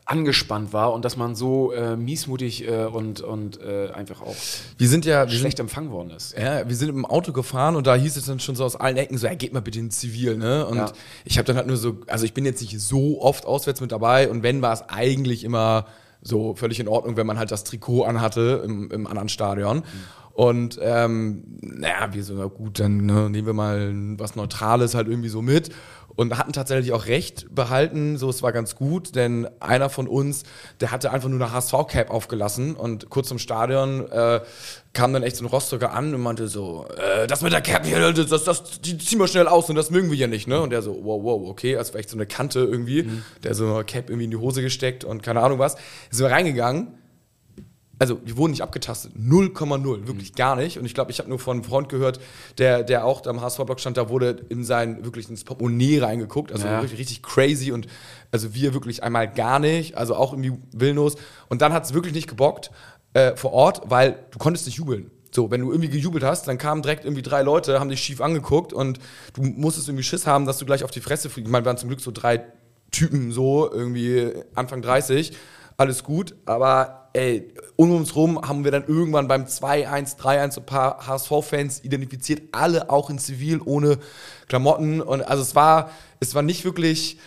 angespannt 0.05 0.73
war 0.73 0.91
und 0.94 1.05
dass 1.05 1.15
man 1.15 1.33
so 1.33 1.71
äh, 1.71 1.95
miesmutig 1.95 2.67
äh, 2.67 2.85
und, 2.85 3.21
und 3.21 3.61
äh, 3.61 3.89
einfach 3.91 4.21
auch 4.21 4.35
Wir 4.77 4.89
sind 4.89 5.05
ja, 5.05 5.29
wir 5.31 5.38
schlecht 5.38 5.57
sind, 5.57 5.65
empfangen 5.67 5.91
worden 5.91 6.09
ist. 6.09 6.38
ja, 6.38 6.67
wir 6.67 6.75
sind 6.75 6.89
im 6.89 7.05
Auto 7.05 7.31
gefahren 7.31 7.77
und 7.77 7.88
da 7.88 7.95
hieß 7.95 8.17
es 8.17 8.25
dann 8.25 8.41
schon 8.41 8.55
so 8.57 8.65
aus 8.65 8.75
allen 8.75 8.97
Ecken 8.97 9.17
so, 9.17 9.27
ja, 9.27 9.33
geht 9.33 9.53
mal 9.53 9.61
bitte 9.61 9.79
in 9.79 9.91
Zivil, 9.91 10.38
ne? 10.38 10.65
Und 10.65 10.75
Ja. 10.77 10.91
ich 11.23 11.38
habe 11.38 11.45
dann 11.45 11.55
halt 11.55 11.67
nur 11.67 11.77
so, 11.77 12.00
also 12.07 12.25
ich 12.25 12.33
bin 12.33 12.44
jetzt 12.44 12.59
nicht 12.61 12.77
so 12.81 13.21
oft 13.21 13.45
auswärts 13.45 13.79
mit 13.79 13.94
dabei 13.94 14.29
und 14.29 14.44
wenn 14.44 14.61
war 14.61 14.73
es 14.73 14.81
eigentlich 14.89 15.45
immer 15.45 15.85
so 16.21 16.53
völlig 16.55 16.81
in 16.81 16.89
Ordnung, 16.89 17.15
wenn 17.15 17.27
man 17.27 17.38
halt 17.38 17.51
das 17.51 17.63
Trikot 17.63 18.03
anhatte 18.03 18.61
im, 18.65 18.91
im 18.91 19.07
anderen 19.07 19.29
Stadion. 19.29 19.83
Und 20.33 20.80
ähm, 20.81 21.44
naja, 21.62 22.12
wir 22.12 22.24
so, 22.24 22.33
na 22.33 22.45
gut, 22.45 22.80
dann 22.80 23.06
ne, 23.06 23.30
nehmen 23.30 23.45
wir 23.45 23.53
mal 23.53 23.94
was 24.18 24.35
Neutrales 24.35 24.95
halt 24.95 25.07
irgendwie 25.07 25.30
so 25.30 25.44
mit. 25.44 25.69
Und 26.15 26.38
hatten 26.38 26.53
tatsächlich 26.53 26.91
auch 26.91 27.07
recht 27.07 27.47
behalten, 27.56 28.18
so 28.18 28.30
es 28.30 28.44
war 28.44 28.51
ganz 28.51 28.75
gut, 28.75 29.15
denn 29.15 29.47
einer 29.59 29.89
von 29.89 30.07
uns, 30.07 30.44
der 30.80 30.91
hatte 30.91 31.12
einfach 31.12 31.27
nur 31.27 31.41
eine 31.41 31.51
HSV-Cap 31.51 32.12
aufgelassen 32.12 32.75
und 32.75 33.09
kurz 33.09 33.31
im 33.31 33.39
Stadion 33.39 34.07
äh, 34.12 34.41
kam 34.94 35.12
dann 35.12 35.24
echt 35.24 35.38
so 35.38 35.44
ein 35.44 35.47
Rostocker 35.47 35.91
an 35.91 36.13
und 36.13 36.21
meinte 36.21 36.47
so, 36.47 36.86
äh, 36.97 37.25
das 37.25 37.41
mit 37.41 37.51
der 37.51 37.62
Cap 37.62 37.83
hier, 37.83 38.13
das, 38.13 38.27
das, 38.27 38.44
das 38.44 38.81
die 38.81 38.95
ziehen 39.00 39.18
wir 39.18 39.27
schnell 39.27 39.47
aus 39.47 39.69
und 39.69 39.75
das 39.75 39.89
mögen 39.89 40.12
wir 40.12 40.18
ja 40.18 40.27
nicht, 40.27 40.47
ne? 40.47 40.62
Und 40.62 40.69
der 40.69 40.83
so, 40.83 41.00
wow, 41.01 41.24
wow, 41.24 41.50
okay, 41.50 41.77
als 41.77 41.94
wäre 41.94 42.01
echt 42.01 42.12
so 42.12 42.18
eine 42.18 42.27
Kante 42.27 42.59
irgendwie, 42.59 43.09
der 43.44 43.56
so 43.56 43.74
eine 43.74 43.83
Cap 43.83 44.12
irgendwie 44.12 44.25
in 44.25 44.31
die 44.31 44.38
Hose 44.38 44.62
gesteckt 44.62 45.03
und 45.03 45.24
keine 45.24 45.41
Ahnung 45.41 45.57
was. 45.57 45.77
Sind 46.12 46.27
wir 46.27 46.31
reingegangen 46.31 46.89
also 48.03 48.19
wir 48.25 48.35
wurden 48.35 48.51
nicht 48.51 48.63
abgetastet. 48.63 49.13
0,0, 49.17 50.07
wirklich 50.07 50.35
gar 50.35 50.57
nicht. 50.57 50.77
Und 50.77 50.83
ich 50.85 50.94
glaube, 50.94 51.11
ich 51.11 51.19
habe 51.19 51.29
nur 51.29 51.39
von 51.39 51.55
einem 51.55 51.63
Freund 51.63 51.88
gehört, 51.88 52.19
der, 52.57 52.83
der 52.83 53.05
auch 53.05 53.25
am 53.25 53.39
HSV-Blog 53.39 53.79
stand, 53.79 53.95
da 53.95 54.09
wurde 54.09 54.45
in 54.50 54.65
sein, 54.65 55.05
wirklich 55.05 55.29
ins 55.29 55.45
Portemonnaie 55.45 56.00
reingeguckt. 56.00 56.51
Also 56.51 56.67
Ja. 56.67 56.81
wirklich 56.81 57.00
richtig 57.00 57.24
crazy 57.24 57.72
und 57.72 57.88
also 58.31 58.53
wir 58.53 58.74
wirklich 58.74 59.03
einmal 59.03 59.31
gar 59.31 59.60
nicht, 59.60 59.95
also 59.95 60.15
auch 60.15 60.33
irgendwie 60.33 60.51
willnos. 60.74 61.15
Und 61.48 61.62
dann 61.62 61.72
hat 61.72 61.86
es 61.86 61.93
wirklich 61.93 62.13
nicht 62.13 62.27
gebockt 62.27 62.72
äh, 63.13 63.38
vor 63.38 63.53
Ort, 63.53 63.83
weil 63.86 64.19
du 64.31 64.38
konntest 64.38 64.65
nicht 64.65 64.75
jubeln. 64.75 65.10
So, 65.31 65.50
wenn 65.50 65.62
du 65.62 65.72
irgendwie 65.72 65.89
gejubelt 65.89 66.25
hast, 66.25 66.45
dann 66.50 66.57
kamen 66.57 66.81
direkt 66.81 67.05
irgendwie 67.05 67.22
drei 67.22 67.41
Leute, 67.41 67.79
haben 67.79 67.89
dich 67.89 68.01
schief 68.01 68.19
angeguckt 68.19 68.74
und 68.74 69.00
du 69.33 69.43
musstest 69.43 69.88
irgendwie 69.88 70.03
Schiss 70.03 70.27
haben, 70.27 70.45
dass 70.45 70.57
du 70.57 70.65
gleich 70.65 70.83
auf 70.83 70.91
die 70.91 71.00
Fresse 71.00 71.29
fliegst. 71.29 71.48
Ich 71.48 71.51
meine, 71.51 71.63
wir 71.63 71.69
waren 71.69 71.77
zum 71.77 71.88
Glück 71.88 72.01
so 72.01 72.12
drei 72.12 72.43
Typen 72.91 73.31
so, 73.31 73.72
irgendwie 73.72 74.33
Anfang 74.55 74.81
30, 74.81 75.31
alles 75.77 76.03
gut, 76.03 76.36
aber 76.45 77.02
ey, 77.13 77.48
um 77.75 77.96
uns 77.96 78.15
rum 78.15 78.41
haben 78.41 78.63
wir 78.63 78.72
dann 78.72 78.86
irgendwann 78.88 79.27
beim 79.27 79.46
2-1, 79.46 80.17
3-1 80.17 80.51
so 80.51 80.62
ein 80.62 80.65
paar 80.65 81.08
HSV-Fans 81.08 81.84
identifiziert, 81.84 82.41
alle 82.51 82.89
auch 82.89 83.10
in 83.10 83.20
Zivil, 83.20 83.62
ohne 83.63 84.00
Klamotten. 84.48 85.01
Und 85.01 85.22
also 85.22 85.41
es 85.41 85.55
war, 85.55 85.91
es 86.20 86.36
war 86.36 86.41
nicht 86.41 86.65
wirklich, 86.65 87.17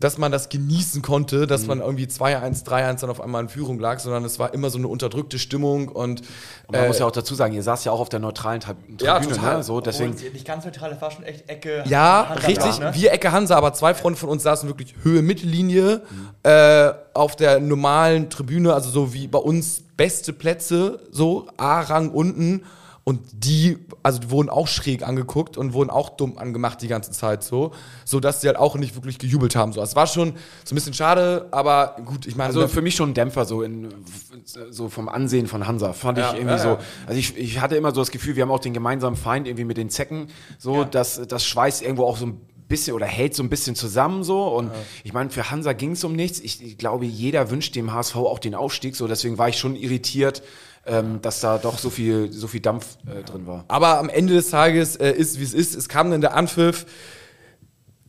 dass 0.00 0.16
man 0.18 0.32
das 0.32 0.48
genießen 0.48 1.02
konnte, 1.02 1.46
dass 1.46 1.66
man 1.66 1.80
irgendwie 1.80 2.06
2-1, 2.06 2.64
3-1 2.64 3.00
dann 3.02 3.10
auf 3.10 3.20
einmal 3.20 3.42
in 3.42 3.48
Führung 3.50 3.78
lag, 3.78 3.98
sondern 4.00 4.24
es 4.24 4.38
war 4.38 4.54
immer 4.54 4.70
so 4.70 4.78
eine 4.78 4.88
unterdrückte 4.88 5.38
Stimmung 5.38 5.88
und, 5.88 6.20
Und 6.20 6.72
man 6.72 6.84
äh, 6.84 6.86
muss 6.88 6.98
ja 6.98 7.06
auch 7.06 7.10
dazu 7.12 7.34
sagen, 7.34 7.52
ihr 7.54 7.62
saßt 7.62 7.84
ja 7.84 7.92
auch 7.92 8.00
auf 8.00 8.08
der 8.08 8.18
neutralen 8.18 8.60
Tri 8.60 8.72
Tribüne, 8.72 9.02
Ja, 9.02 9.20
total. 9.20 9.56
ne? 9.58 9.62
So, 9.62 9.80
deswegen, 9.82 10.12
Obwohl, 10.14 10.30
nicht 10.30 10.46
ganz 10.46 10.64
neutral, 10.64 10.90
das 10.90 11.02
war 11.02 11.10
schon 11.10 11.24
echt 11.24 11.48
Ecke. 11.50 11.84
Ja, 11.86 12.28
Hansa- 12.30 12.46
richtig. 12.46 12.78
ne? 12.80 12.90
Wir 12.94 13.12
Ecke 13.12 13.30
Hansa, 13.30 13.56
aber 13.56 13.74
zwei 13.74 13.92
Freunde 13.94 14.18
von 14.18 14.30
uns 14.30 14.42
saßen 14.42 14.68
wirklich 14.70 14.94
Höhe 15.02 15.20
Mittellinie 15.20 16.00
äh, 16.44 16.90
auf 17.12 17.36
der 17.36 17.60
normalen 17.60 18.30
Tribüne, 18.30 18.72
also 18.72 18.88
so 18.88 19.12
wie 19.12 19.28
bei 19.28 19.38
uns 19.38 19.82
beste 19.98 20.32
Plätze, 20.32 21.00
so 21.10 21.46
A-Rang 21.58 22.10
unten. 22.10 22.62
Und 23.02 23.20
die, 23.32 23.78
also 24.02 24.18
die 24.20 24.30
wurden 24.30 24.50
auch 24.50 24.68
schräg 24.68 25.02
angeguckt 25.06 25.56
und 25.56 25.72
wurden 25.72 25.90
auch 25.90 26.10
dumm 26.10 26.36
angemacht 26.38 26.82
die 26.82 26.86
ganze 26.86 27.10
Zeit 27.12 27.42
so, 27.42 27.72
so 28.04 28.20
dass 28.20 28.40
sie 28.40 28.46
halt 28.46 28.58
auch 28.58 28.76
nicht 28.76 28.94
wirklich 28.94 29.18
gejubelt 29.18 29.56
haben. 29.56 29.72
So, 29.72 29.80
es 29.80 29.96
war 29.96 30.06
schon 30.06 30.34
so 30.64 30.72
ein 30.72 30.76
bisschen 30.76 30.92
schade, 30.94 31.48
aber 31.50 31.96
gut, 32.04 32.26
ich 32.26 32.36
meine, 32.36 32.48
Also 32.48 32.68
für 32.68 32.82
mich 32.82 32.94
schon 32.94 33.10
ein 33.10 33.14
Dämpfer 33.14 33.46
so 33.46 33.62
in 33.62 33.88
so 34.70 34.88
vom 34.90 35.08
Ansehen 35.08 35.46
von 35.46 35.66
Hansa 35.66 35.92
fand 35.94 36.18
Ja, 36.18 36.28
ich 36.30 36.34
irgendwie 36.36 36.54
ja, 36.56 36.58
so. 36.58 36.68
ja. 36.68 36.78
Also 37.06 37.18
ich, 37.18 37.36
ich 37.36 37.60
hatte 37.60 37.74
immer 37.74 37.92
so 37.94 38.00
das 38.02 38.10
Gefühl, 38.10 38.36
wir 38.36 38.42
haben 38.42 38.50
auch 38.50 38.60
den 38.60 38.74
gemeinsamen 38.74 39.16
Feind 39.16 39.46
irgendwie 39.46 39.64
mit 39.64 39.78
den 39.78 39.88
Zecken, 39.90 40.28
so 40.58 40.84
dass 40.84 41.20
das 41.26 41.44
schweißt 41.46 41.82
irgendwo 41.82 42.04
auch 42.04 42.18
so 42.18 42.26
ein 42.26 42.40
bisschen 42.68 42.94
oder 42.94 43.06
hält 43.06 43.34
so 43.34 43.42
ein 43.42 43.48
bisschen 43.48 43.74
zusammen 43.74 44.22
so. 44.22 44.44
Und 44.46 44.70
ich 45.02 45.12
meine, 45.12 45.30
für 45.30 45.50
Hansa 45.50 45.72
ging 45.72 45.92
es 45.92 46.04
um 46.04 46.12
nichts. 46.14 46.38
Ich, 46.38 46.62
ich 46.62 46.78
glaube, 46.78 47.04
jeder 47.04 47.50
wünscht 47.50 47.74
dem 47.74 47.92
HSV 47.92 48.14
auch 48.16 48.38
den 48.38 48.54
Aufstieg. 48.54 48.94
So, 48.94 49.08
deswegen 49.08 49.38
war 49.38 49.48
ich 49.48 49.58
schon 49.58 49.74
irritiert, 49.74 50.42
ähm, 50.86 51.20
dass 51.22 51.40
da 51.40 51.58
doch 51.58 51.78
so 51.78 51.90
viel, 51.90 52.32
so 52.32 52.46
viel 52.46 52.60
Dampf 52.60 52.98
äh, 53.06 53.22
drin 53.22 53.46
war. 53.46 53.64
Aber 53.68 53.98
am 53.98 54.08
Ende 54.08 54.34
des 54.34 54.50
Tages 54.50 54.96
äh, 54.96 55.10
ist, 55.12 55.38
wie 55.38 55.44
es 55.44 55.54
ist. 55.54 55.74
Es 55.74 55.88
kam 55.88 56.10
dann 56.10 56.20
der 56.20 56.34
Anpfiff. 56.34 56.86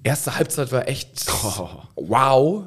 Erste 0.03 0.35
Halbzeit 0.35 0.71
war 0.71 0.87
echt 0.87 1.27
wow. 1.95 2.63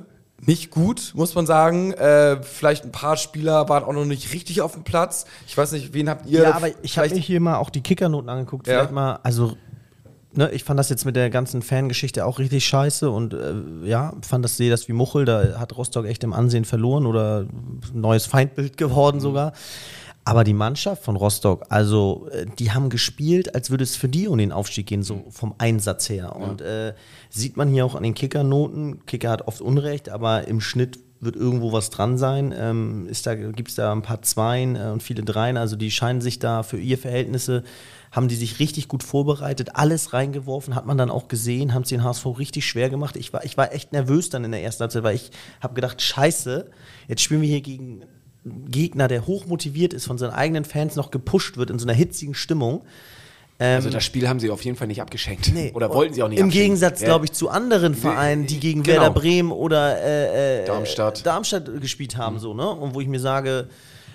Nicht 0.46 0.70
gut, 0.70 1.12
muss 1.14 1.34
man 1.34 1.46
sagen. 1.46 1.92
Äh, 1.92 2.42
vielleicht 2.42 2.84
ein 2.84 2.92
paar 2.92 3.16
Spieler 3.16 3.68
waren 3.68 3.82
auch 3.82 3.92
noch 3.92 4.04
nicht 4.04 4.34
richtig 4.34 4.60
auf 4.60 4.72
dem 4.72 4.84
Platz. 4.84 5.24
Ich 5.46 5.56
weiß 5.56 5.72
nicht, 5.72 5.94
wen 5.94 6.08
habt 6.08 6.26
ihr? 6.26 6.42
Ja, 6.42 6.54
aber 6.54 6.68
ich 6.82 6.98
habe 6.98 7.08
mir 7.08 7.20
hier 7.20 7.40
mal 7.40 7.56
auch 7.56 7.70
die 7.70 7.80
Kickernoten 7.80 8.28
angeguckt. 8.28 8.66
Ja. 8.66 8.74
Vielleicht 8.74 8.92
mal, 8.92 9.20
also, 9.22 9.56
ne, 10.36 10.50
ich 10.50 10.64
fand 10.64 10.78
das 10.78 10.88
jetzt 10.88 11.04
mit 11.04 11.16
der 11.16 11.30
ganzen 11.30 11.62
Fangeschichte 11.62 12.24
auch 12.26 12.38
richtig 12.38 12.66
scheiße 12.66 13.10
und 13.10 13.34
äh, 13.34 13.54
ja, 13.84 14.14
fand 14.22 14.44
das, 14.44 14.56
sehe 14.56 14.70
das 14.70 14.88
wie 14.88 14.92
Muchel, 14.92 15.24
da 15.24 15.58
hat 15.58 15.76
Rostock 15.76 16.06
echt 16.06 16.24
im 16.24 16.32
Ansehen 16.32 16.64
verloren 16.64 17.06
oder 17.06 17.40
ein 17.40 17.80
neues 17.92 18.26
Feindbild 18.26 18.76
geworden 18.76 19.20
sogar. 19.20 19.52
Aber 20.26 20.42
die 20.42 20.54
Mannschaft 20.54 21.04
von 21.04 21.16
Rostock, 21.16 21.66
also 21.68 22.28
äh, 22.32 22.46
die 22.58 22.72
haben 22.72 22.88
gespielt, 22.88 23.54
als 23.54 23.70
würde 23.70 23.84
es 23.84 23.94
für 23.94 24.08
die 24.08 24.26
um 24.26 24.38
den 24.38 24.52
Aufstieg 24.52 24.86
gehen, 24.86 25.02
so 25.02 25.24
vom 25.28 25.54
Einsatz 25.58 26.08
her. 26.08 26.34
Und 26.34 26.62
äh, 26.62 26.94
sieht 27.28 27.58
man 27.58 27.68
hier 27.68 27.84
auch 27.84 27.94
an 27.94 28.02
den 28.02 28.14
Kickernoten. 28.14 29.04
Kicker 29.04 29.30
hat 29.30 29.46
oft 29.46 29.60
Unrecht, 29.60 30.08
aber 30.08 30.48
im 30.48 30.62
Schnitt 30.62 30.98
wird 31.20 31.36
irgendwo 31.36 31.72
was 31.72 31.90
dran 31.90 32.16
sein. 32.16 32.54
Ähm, 32.56 33.06
ist 33.08 33.26
da, 33.26 33.34
gibt 33.34 33.68
es 33.68 33.74
da 33.74 33.92
ein 33.92 34.02
paar 34.02 34.22
Zweien 34.22 34.76
äh, 34.76 34.90
und 34.92 35.02
viele 35.02 35.22
Dreien. 35.22 35.58
Also 35.58 35.76
die 35.76 35.90
scheinen 35.90 36.22
sich 36.22 36.38
da 36.38 36.62
für 36.62 36.78
ihr 36.78 36.96
Verhältnisse, 36.96 37.62
haben 38.14 38.28
die 38.28 38.36
sich 38.36 38.60
richtig 38.60 38.88
gut 38.88 39.02
vorbereitet, 39.02 39.70
alles 39.74 40.12
reingeworfen, 40.12 40.74
hat 40.74 40.86
man 40.86 40.96
dann 40.96 41.10
auch 41.10 41.28
gesehen, 41.28 41.74
haben 41.74 41.82
es 41.82 41.88
den 41.88 42.04
HSV 42.04 42.26
richtig 42.38 42.64
schwer 42.66 42.88
gemacht. 42.88 43.16
Ich 43.16 43.32
war, 43.32 43.44
ich 43.44 43.56
war 43.56 43.72
echt 43.72 43.92
nervös 43.92 44.30
dann 44.30 44.44
in 44.44 44.52
der 44.52 44.62
ersten 44.62 44.82
Halbzeit, 44.82 45.02
weil 45.02 45.16
ich 45.16 45.30
habe 45.60 45.74
gedacht, 45.74 46.00
scheiße, 46.00 46.70
jetzt 47.08 47.22
spielen 47.22 47.40
wir 47.42 47.48
hier 47.48 47.60
gegen 47.60 48.02
einen 48.44 48.70
Gegner, 48.70 49.08
der 49.08 49.26
hoch 49.26 49.46
motiviert 49.46 49.92
ist, 49.92 50.06
von 50.06 50.16
seinen 50.18 50.32
eigenen 50.32 50.64
Fans 50.64 50.94
noch 50.96 51.10
gepusht 51.10 51.56
wird 51.56 51.70
in 51.70 51.78
so 51.78 51.86
einer 51.86 51.94
hitzigen 51.94 52.34
Stimmung. 52.34 52.82
Also 53.58 53.88
das 53.88 54.04
Spiel 54.04 54.28
haben 54.28 54.40
sie 54.40 54.50
auf 54.50 54.64
jeden 54.64 54.76
Fall 54.76 54.88
nicht 54.88 55.00
abgeschenkt. 55.00 55.52
Nee. 55.54 55.70
Oder 55.74 55.88
wollten 55.94 56.12
sie 56.12 56.22
auch 56.24 56.28
nicht 56.28 56.40
Im 56.40 56.46
abschenken. 56.46 56.64
Gegensatz, 56.66 57.00
Ja. 57.00 57.06
glaube 57.06 57.24
ich, 57.26 57.32
zu 57.32 57.48
anderen 57.48 57.94
Vereinen, 57.94 58.46
die 58.46 58.58
gegen 58.58 58.82
Genau. 58.82 59.00
Werder 59.02 59.14
Bremen 59.14 59.52
oder 59.52 59.96
äh, 60.02 60.62
äh, 60.62 60.66
Darmstadt. 60.66 61.24
Darmstadt 61.24 61.80
gespielt 61.80 62.16
haben, 62.16 62.40
so, 62.40 62.52
ne? 62.52 62.68
Und 62.68 62.94
wo 62.94 63.00
ich 63.00 63.06
mir 63.06 63.20
sage, 63.20 63.68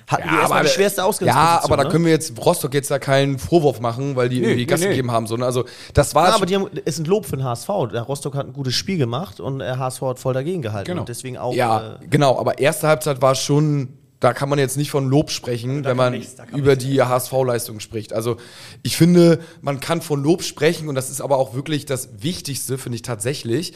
hatten 0.10 0.28
Ja, 0.28 0.39
erstmal 0.39 0.60
aber, 0.60 0.68
die 0.68 0.74
schwerste 0.74 1.04
Ausgangsposition. 1.04 1.56
ja, 1.56 1.63
aber 1.63 1.78
da 1.78 1.84
ne? 1.84 1.89
können 1.89 2.04
wir 2.06 2.12
jetzt 2.12 2.34
Rostock 2.44 2.74
jetzt 2.74 2.89
da 2.89 2.98
keinen 2.98 3.38
Vorwurf 3.38 3.80
machen, 3.80 4.16
weil 4.16 4.28
die 4.28 4.38
irgendwie 4.38 4.56
nee, 4.56 4.66
Gas 4.66 4.80
nee. 4.82 4.88
gegeben 4.89 5.12
haben. 5.12 5.28
So, 5.28 5.38
ne? 5.38 5.46
Also 5.46 5.66
das 5.94 6.16
war 6.16 6.30
Ja, 6.30 6.36
aber 6.36 6.48
die 6.48 6.56
haben, 6.56 6.68
es 6.74 6.96
ist 6.96 7.00
ein 7.00 7.06
Lob 7.06 7.28
für 7.28 7.38
den 7.38 7.46
HSV. 7.46 7.70
Der 7.94 8.01
Rostock 8.01 8.36
hat 8.36 8.48
ein 8.48 8.54
gutes 8.54 8.74
Spiel 8.74 8.98
gemacht 8.98 9.39
und 9.39 9.60
der 9.60 9.78
HSV 9.78 10.01
hat 10.01 10.20
voll 10.20 10.34
dagegen 10.34 10.63
gehalten. 10.63 10.88
Genau. 10.88 11.01
Und 11.01 11.10
deswegen 11.10 11.38
auch. 11.38 11.54
Ja, 11.54 12.00
Äh, 12.01 12.08
genau, 12.10 12.39
aber 12.39 12.58
erste 12.58 12.88
Halbzeit 12.88 13.22
war 13.22 13.36
schon, 13.36 13.89
da 14.20 14.34
kann 14.34 14.50
man 14.50 14.58
jetzt 14.58 14.78
nicht 14.78 14.89
von 14.89 15.08
Lob 15.08 15.30
sprechen, 15.30 15.84
da 15.84 15.92
wenn 15.92 15.98
man 15.98 16.13
nichts, 16.13 16.36
da 16.36 16.46
über 16.56 16.75
die 16.75 17.01
HSV-Leistung 17.01 17.80
spricht. 17.80 18.12
Also 18.12 18.38
ich 18.82 18.98
finde, 18.98 19.39
man 19.62 19.80
kann 19.80 20.01
von 20.01 20.24
Lob 20.24 20.42
sprechen 20.42 20.89
und 20.89 20.96
das 20.96 21.12
ist 21.12 21.22
aber 21.22 21.38
auch 21.38 21.54
wirklich 21.54 21.86
das 21.86 22.10
Wichtigste, 22.24 22.80
finde 22.80 22.96
ich 22.96 23.04
tatsächlich, 23.04 23.74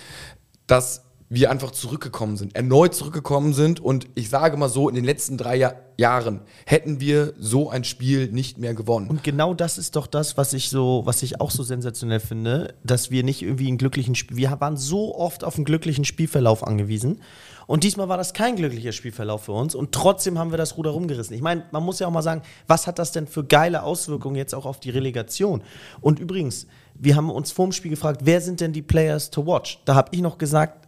dass 0.66 1.04
wir 1.30 1.50
einfach 1.50 1.72
zurückgekommen 1.72 2.38
sind, 2.38 2.56
erneut 2.56 2.94
zurückgekommen 2.94 3.54
sind 3.54 3.80
und 3.80 4.08
ich 4.16 4.30
sage 4.30 4.58
mal 4.58 4.70
so, 4.70 4.90
in 4.90 4.96
den 4.96 5.06
letzten 5.06 5.38
drei 5.38 5.56
Jahr, 5.56 5.76
Jahren 5.98 6.42
hätten 6.66 7.00
wir 7.00 7.34
so 7.38 7.70
ein 7.70 7.84
Spiel 7.84 8.32
nicht 8.32 8.58
mehr 8.58 8.74
gewonnen. 8.74 9.10
Und 9.10 9.24
genau 9.24 9.54
das 9.54 9.78
ist 9.78 9.96
doch 9.96 10.08
das, 10.08 10.38
was 10.38 10.54
ich 10.54 10.70
so, 10.70 11.04
was 11.06 11.22
ich 11.24 11.40
auch 11.40 11.52
so 11.52 11.64
sensationell 11.64 12.20
finde, 12.20 12.74
dass 12.84 13.12
wir 13.12 13.24
nicht 13.24 13.42
irgendwie 13.42 13.68
einen 13.68 13.78
glücklichen 13.78 14.16
Spiel, 14.16 14.38
wir 14.38 14.60
waren 14.60 14.78
so 14.78 15.16
oft 15.16 15.44
auf 15.44 15.56
einen 15.56 15.66
glücklichen 15.66 16.06
Spielverlauf 16.06 16.66
angewiesen. 16.66 17.22
Und 17.66 17.84
diesmal 17.84 18.10
war 18.10 18.18
das 18.18 18.34
kein 18.34 18.56
glücklicher 18.56 18.92
Spielverlauf 18.92 19.46
für 19.46 19.54
uns 19.54 19.74
und 19.74 19.94
trotzdem 19.94 20.38
haben 20.38 20.52
wir 20.52 20.58
das 20.58 20.78
Ruder 20.78 20.92
rumgerissen. 20.92 21.36
Ich 21.36 21.42
meine, 21.42 21.64
man 21.72 21.84
muss 21.84 22.00
ja 22.00 22.08
auch 22.08 22.12
mal 22.12 22.22
sagen, 22.22 22.42
was 22.68 22.88
hat 22.88 23.00
das 23.00 23.12
denn 23.12 23.26
für 23.26 23.44
geile 23.46 23.84
Auswirkungen 23.84 24.36
jetzt 24.36 24.54
auch 24.54 24.66
auf 24.66 24.80
die 24.80 24.90
Relegation? 24.90 25.64
Und 26.02 26.20
übrigens, 26.20 26.68
wir 26.96 27.16
haben 27.16 27.30
uns 27.30 27.52
vorm 27.52 27.72
Spiel 27.72 27.92
gefragt, 27.92 28.22
wer 28.24 28.42
sind 28.42 28.60
denn 28.60 28.74
die 28.74 28.82
Players 28.82 29.30
to 29.30 29.46
watch? 29.46 29.80
Da 29.86 29.96
habe 29.96 30.10
ich 30.12 30.22
noch 30.22 30.38
gesagt, 30.38 30.83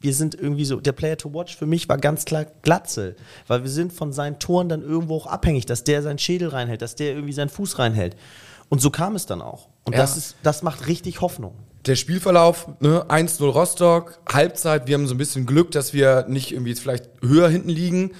wir 0.00 0.14
sind 0.14 0.34
irgendwie 0.34 0.64
so, 0.64 0.80
der 0.80 0.92
Player 0.92 1.16
to 1.16 1.32
watch 1.34 1.56
für 1.56 1.66
mich 1.66 1.88
war 1.88 1.98
ganz 1.98 2.24
klar 2.24 2.46
Glatzel, 2.62 3.16
weil 3.46 3.62
wir 3.62 3.70
sind 3.70 3.92
von 3.92 4.12
seinen 4.12 4.38
Toren 4.38 4.68
dann 4.68 4.82
irgendwo 4.82 5.16
auch 5.16 5.26
abhängig, 5.26 5.66
dass 5.66 5.84
der 5.84 6.02
seinen 6.02 6.18
Schädel 6.18 6.48
reinhält, 6.48 6.82
dass 6.82 6.94
der 6.96 7.12
irgendwie 7.12 7.32
seinen 7.34 7.50
Fuß 7.50 7.78
reinhält. 7.78 8.16
Und 8.70 8.80
so 8.80 8.90
kam 8.90 9.14
es 9.16 9.26
dann 9.26 9.42
auch. 9.42 9.68
Und 9.84 9.94
Ja. 9.94 10.00
das, 10.00 10.16
ist, 10.16 10.36
das 10.42 10.62
macht 10.62 10.86
richtig 10.86 11.20
Hoffnung. 11.20 11.54
Der 11.86 11.96
Spielverlauf, 11.96 12.68
ne, 12.80 13.04
1-0 13.08 13.44
Rostock, 13.48 14.20
Halbzeit, 14.30 14.86
wir 14.86 14.94
haben 14.94 15.06
so 15.06 15.14
ein 15.14 15.18
bisschen 15.18 15.46
Glück, 15.46 15.70
dass 15.70 15.92
wir 15.92 16.26
nicht 16.28 16.52
irgendwie 16.52 16.70
jetzt 16.70 16.80
vielleicht 16.80 17.08
höher 17.22 17.48
hinten 17.48 17.70
liegen. 17.70 18.12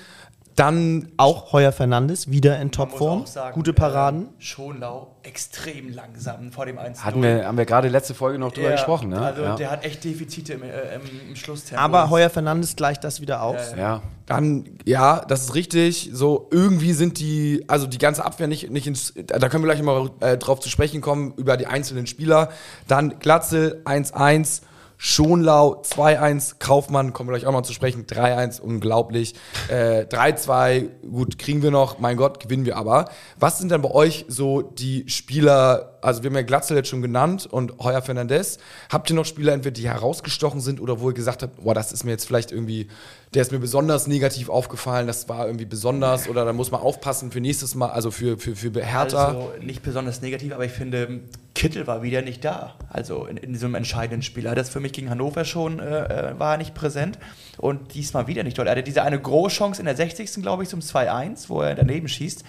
Dann 0.61 1.09
Auch 1.17 1.55
Heuer 1.55 1.73
Fernandes 1.73 2.31
wieder 2.31 2.61
in 2.61 2.71
Topform, 2.71 3.25
gute 3.55 3.73
Paraden. 3.73 4.25
Äh, 4.25 4.43
Schonlau 4.43 5.17
extrem 5.23 5.91
langsam 5.91 6.53
vor 6.53 6.67
dem 6.67 6.77
1 6.77 7.03
Hatten 7.03 7.23
wir, 7.23 7.47
haben 7.47 7.57
wir 7.57 7.65
gerade 7.65 7.89
letzte 7.89 8.13
Folge 8.13 8.39
noch 8.39 8.53
drüber 8.53 8.73
gesprochen, 8.73 9.09
ne? 9.09 9.23
Also 9.23 9.41
ja. 9.41 9.57
der 9.57 9.71
hat 9.71 9.87
echt 9.87 10.05
Defizite 10.05 10.53
im, 10.53 10.63
äh, 10.63 10.97
im, 10.97 11.31
im 11.31 11.37
Schlusstempo. 11.37 11.83
Aber 11.83 12.11
Heuer 12.11 12.29
Fernandes 12.29 12.77
gleicht 12.77 13.05
das 13.05 13.23
wieder 13.23 13.43
aus. 13.43 13.75
ja. 13.75 14.03
Dann, 14.27 14.79
ja, 14.85 15.25
das 15.27 15.45
ist 15.45 15.55
richtig. 15.55 16.11
So, 16.13 16.47
irgendwie 16.51 16.93
sind 16.93 17.19
die, 17.21 17.65
also 17.67 17.87
die 17.87 17.97
ganze 17.99 18.23
Abwehr 18.23 18.47
nicht, 18.47 18.71
nicht 18.71 18.87
ins, 18.87 19.15
da 19.15 19.49
können 19.49 19.65
wir 19.65 19.73
gleich 19.73 19.83
mal 19.83 20.11
äh, 20.21 20.37
drauf 20.37 20.61
zu 20.61 20.69
sprechen 20.69 21.01
kommen, 21.01 21.33
über 21.39 21.57
die 21.57 21.69
einzelnen 21.69 22.07
Spieler. 22.07 22.51
Dann 22.87 23.19
Glatzel 23.19 23.81
1-1, 23.87 24.61
Schonlau 25.03 25.81
2-1, 25.81 26.57
Kaufmann, 26.59 27.15
kommen 27.15 27.31
wir 27.31 27.39
gleich 27.39 27.47
auch 27.47 27.53
mal 27.55 27.63
zu 27.63 27.73
sprechen, 27.73 28.05
3-1, 28.05 28.61
unglaublich. 28.61 29.35
Äh, 29.69 30.03
3-2, 30.03 30.91
gut, 31.11 31.39
kriegen 31.39 31.63
wir 31.63 31.71
noch, 31.71 32.01
mein 32.01 32.19
Gott, 32.19 32.39
gewinnen 32.39 32.67
wir 32.67 32.77
aber. 32.77 33.09
Was 33.39 33.59
sind 33.59 33.73
denn 33.73 33.81
bei 33.81 33.91
euch 33.91 34.27
so 34.29 34.61
die 34.61 35.09
Spieler, 35.09 35.99
also 36.03 36.23
wir 36.23 36.29
haben 36.29 36.37
ja 36.37 36.43
Glatzel 36.43 36.77
jetzt 36.77 36.91
schon 36.91 37.01
genannt 37.01 37.49
und 37.51 37.79
Heuer 37.79 38.03
Fernandez. 38.03 38.59
Habt 38.93 39.09
ihr 39.09 39.17
noch 39.17 39.25
Spieler, 39.25 39.55
entweder 39.55 39.73
die 39.73 39.89
herausgestochen 39.89 40.61
sind 40.61 40.83
oder 40.83 41.01
wo 41.01 41.09
ihr 41.09 41.15
gesagt 41.15 41.43
habt, 41.43 41.65
boah, 41.65 41.73
das 41.73 41.93
ist 41.93 42.05
mir 42.05 42.11
jetzt 42.11 42.27
vielleicht 42.27 42.53
irgendwie, 42.53 42.89
der 43.35 43.43
ist 43.43 43.53
mir 43.53 43.61
besonders 43.61 44.09
negativ 44.09 44.49
aufgefallen, 44.49 45.07
das 45.07 45.29
war 45.29 45.47
irgendwie 45.47 45.65
besonders 45.65 46.29
oder 46.29 46.45
da 46.45 46.53
muss 46.53 46.73
man 46.73 46.81
aufpassen 46.81 47.31
für 47.31 47.41
nächstes 47.41 47.77
Mal, 47.77 47.91
also 47.91 48.11
für, 48.11 48.39
für, 48.39 48.57
für 48.57 48.73
Hertha. 48.85 49.29
Also 49.29 49.53
nicht 49.61 49.83
besonders 49.83 50.21
negativ, 50.21 50.53
aber 50.53 50.65
ich 50.65 50.73
finde, 50.73 51.21
Kittel 51.55 51.87
war 51.87 52.03
wieder 52.03 52.23
nicht 52.23 52.45
da. 52.45 52.75
Also 52.89 53.27
in, 53.27 53.37
in 53.37 53.53
diesem 53.53 53.75
entscheidenden 53.75 54.23
Spiel. 54.23 54.47
Er 54.47 54.53
hat 54.53 54.59
das 54.59 54.71
für 54.71 54.81
mich 54.81 54.93
gegen 54.93 55.11
Hannover 55.11 55.45
schon, 55.45 55.79
äh, 55.79 56.31
äh, 56.31 56.39
war 56.39 56.57
nicht 56.57 56.75
präsent. 56.75 57.19
Und 57.59 57.95
diesmal 57.95 58.27
wieder 58.27 58.43
nicht 58.43 58.57
dort. 58.57 58.67
Er 58.67 58.73
hatte 58.73 58.83
diese 58.83 59.03
eine 59.03 59.21
Großchance 59.21 59.81
in 59.81 59.85
der 59.85 59.95
60. 59.95 60.43
glaube 60.43 60.63
ich, 60.63 60.69
zum 60.69 60.81
2-1, 60.81 61.49
wo 61.49 61.61
er 61.61 61.75
daneben 61.75 62.09
schießt. 62.09 62.45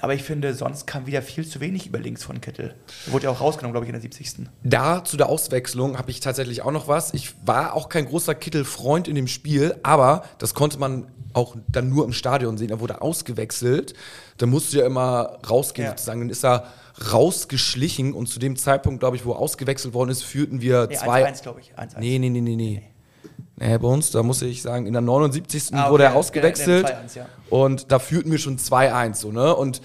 Aber 0.00 0.12
ich 0.14 0.22
finde, 0.22 0.52
sonst 0.54 0.86
kam 0.86 1.06
wieder 1.06 1.22
viel 1.22 1.46
zu 1.46 1.60
wenig 1.60 1.86
über 1.86 1.98
links 1.98 2.22
von 2.22 2.40
Kittel. 2.40 2.74
Er 3.06 3.12
wurde 3.12 3.24
ja 3.24 3.30
auch 3.30 3.40
rausgenommen, 3.40 3.72
glaube 3.72 3.86
ich, 3.86 3.88
in 3.88 3.94
der 3.94 4.02
70. 4.02 4.46
Da 4.62 5.02
zu 5.04 5.16
der 5.16 5.28
Auswechslung 5.28 5.96
habe 5.96 6.10
ich 6.10 6.20
tatsächlich 6.20 6.62
auch 6.62 6.70
noch 6.72 6.86
was. 6.86 7.14
Ich 7.14 7.34
war 7.46 7.74
auch 7.74 7.88
kein 7.88 8.04
großer 8.06 8.34
Kittel-Freund 8.34 9.08
in 9.08 9.14
dem 9.14 9.26
Spiel, 9.26 9.74
aber 9.82 10.24
das 10.38 10.52
konnte 10.54 10.78
man 10.78 11.06
auch 11.32 11.56
dann 11.68 11.88
nur 11.88 12.04
im 12.04 12.12
Stadion 12.12 12.58
sehen. 12.58 12.70
Er 12.70 12.80
wurde 12.80 13.00
ausgewechselt. 13.02 13.94
Da 14.38 14.46
musste 14.46 14.78
ja 14.78 14.86
immer 14.86 15.38
rausgehen 15.48 15.86
Ja. 15.86 15.92
sozusagen. 15.92 16.20
Dann 16.20 16.30
ist 16.30 16.44
er 16.44 16.64
rausgeschlichen 17.12 18.12
und 18.12 18.26
zu 18.28 18.38
dem 18.38 18.56
Zeitpunkt, 18.56 19.00
glaube 19.00 19.16
ich, 19.16 19.24
wo 19.24 19.32
er 19.32 19.38
ausgewechselt 19.38 19.94
worden 19.94 20.10
ist, 20.10 20.22
führten 20.22 20.60
wir 20.60 20.86
Nee, 20.88 20.96
zwei. 20.96 21.24
1-1, 21.26 21.42
glaube 21.42 21.60
ich. 21.60 21.72
1-1. 21.76 21.98
Nee, 22.00 22.18
nee, 22.18 22.28
nee, 22.30 22.40
nee, 22.40 22.56
nee. 22.56 22.82
Nee, 22.82 22.90
bei 23.56 23.78
uns, 23.78 24.10
da 24.10 24.22
muss 24.22 24.42
ich 24.42 24.62
sagen, 24.62 24.86
in 24.86 24.92
der 24.92 25.02
79. 25.02 25.72
Ah, 25.72 25.82
okay. 25.82 25.90
wurde 25.90 26.04
er 26.04 26.14
ausgewechselt. 26.14 26.86
2-1, 26.86 27.16
ja. 27.16 27.26
Und 27.48 27.90
da 27.90 27.98
führten 27.98 28.30
wir 28.30 28.38
schon 28.38 28.58
2-1, 28.58 29.14
so, 29.14 29.32
ne? 29.32 29.54
Und 29.54 29.80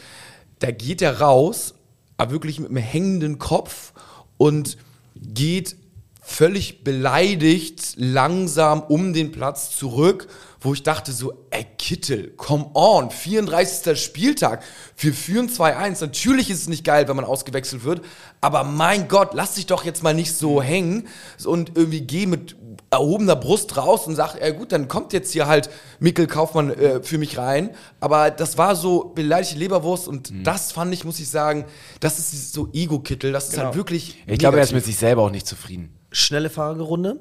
da 0.60 0.72
geht 0.72 1.02
er 1.02 1.22
raus, 1.22 1.74
aber 2.18 2.32
wirklich 2.32 2.60
mit 2.60 2.70
einem 2.70 2.78
hängenden 2.78 3.40
Kopf 3.40 3.94
und 4.38 4.78
geht 5.16 5.76
völlig 6.24 6.84
beleidigt 6.84 7.94
langsam 7.98 8.82
um 8.82 9.14
den 9.14 9.32
Platz 9.32 9.76
zurück, 9.76 10.28
wo 10.62 10.74
ich 10.74 10.84
dachte 10.84 11.12
so, 11.12 11.34
ey 11.50 11.66
Kittel, 11.78 12.32
come 12.38 12.70
on, 12.74 13.10
34. 13.10 14.02
Spieltag, 14.02 14.64
wir 14.98 15.14
führen 15.14 15.50
2-1, 15.50 16.02
natürlich 16.02 16.50
ist 16.52 16.62
es 16.62 16.70
nicht 16.70 16.86
geil, 16.86 17.08
wenn 17.08 17.16
man 17.16 17.26
ausgewechselt 17.26 17.84
wird, 17.84 18.06
aber 18.40 18.64
mein 18.64 19.08
Gott, 19.08 19.34
lass 19.34 19.56
dich 19.56 19.66
doch 19.66 19.84
jetzt 19.84 20.04
mal 20.04 20.14
nicht 20.14 20.34
so 20.34 20.62
hängen 20.62 21.08
und 21.44 21.76
irgendwie 21.76 22.02
geh 22.02 22.28
mit 22.28 22.56
erhobener 22.92 23.38
Brust 23.38 23.78
raus 23.78 24.06
und 24.06 24.16
sag, 24.16 24.40
ja 24.40 24.52
gut, 24.52 24.74
dann 24.74 24.90
kommt 24.90 25.14
jetzt 25.14 25.32
hier 25.32 25.48
halt 25.48 25.70
Mikkel 26.00 26.28
Kaufmann 26.28 26.72
äh, 26.72 27.02
für 27.02 27.18
mich 27.18 27.38
rein, 27.38 27.72
aber 28.02 28.30
das 28.30 28.58
war 28.58 28.76
so 28.76 29.14
beleidigte 29.16 29.58
Leberwurst 29.58 30.10
und 30.10 30.34
das 30.44 30.74
fand 30.74 30.94
ich, 30.94 31.06
muss 31.06 31.20
ich 31.20 31.30
sagen, 31.30 31.66
das 32.02 32.20
ist 32.20 32.54
so 32.54 32.70
Ego-Kittel, 32.74 33.32
das 33.32 33.50
ist 33.50 33.58
halt 33.58 33.76
wirklich 33.76 34.22
Ich 34.28 34.40
glaube, 34.40 34.58
er 34.58 34.64
ist 34.64 34.74
mit 34.74 34.84
sich 34.84 34.98
selber 34.98 35.24
auch 35.24 35.32
nicht 35.32 35.48
zufrieden. 35.48 35.96
Schnelle 36.12 36.50
Fragerunde. 36.50 37.20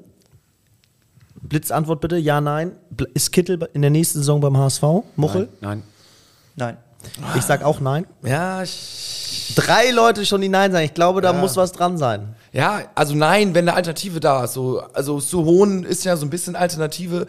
Blitzantwort 1.41 2.01
bitte, 2.01 2.17
ja, 2.17 2.41
nein. 2.41 2.73
Ist 3.13 3.31
Kittel 3.31 3.67
in 3.73 3.81
der 3.81 3.91
nächsten 3.91 4.19
Saison 4.19 4.41
beim 4.41 4.57
HSV? 4.57 4.83
Muchel? 5.15 5.47
Nein. 5.61 5.83
Nein. 6.55 6.77
Ich 7.35 7.43
sag 7.43 7.63
auch 7.63 7.79
nein. 7.79 8.05
Ja, 8.23 8.61
ich, 8.61 8.69
Drei 9.55 9.91
Leute 9.91 10.25
schon 10.25 10.41
die 10.41 10.49
Nein 10.49 10.71
sagen. 10.71 10.85
Ich 10.85 10.93
glaube, 10.93 11.21
da 11.21 11.33
muss 11.33 11.55
was 11.57 11.71
dran 11.71 11.97
sein. 11.97 12.35
Ja, 12.53 12.81
also 12.95 13.15
nein, 13.15 13.53
wenn 13.55 13.67
eine 13.67 13.75
Alternative 13.75 14.19
da 14.19 14.43
ist. 14.43 14.53
So, 14.53 14.81
also 14.93 15.19
Suhonen 15.19 15.83
ist 15.83 16.03
ja 16.03 16.15
so 16.17 16.25
ein 16.25 16.29
bisschen 16.29 16.55
Alternative. 16.55 17.27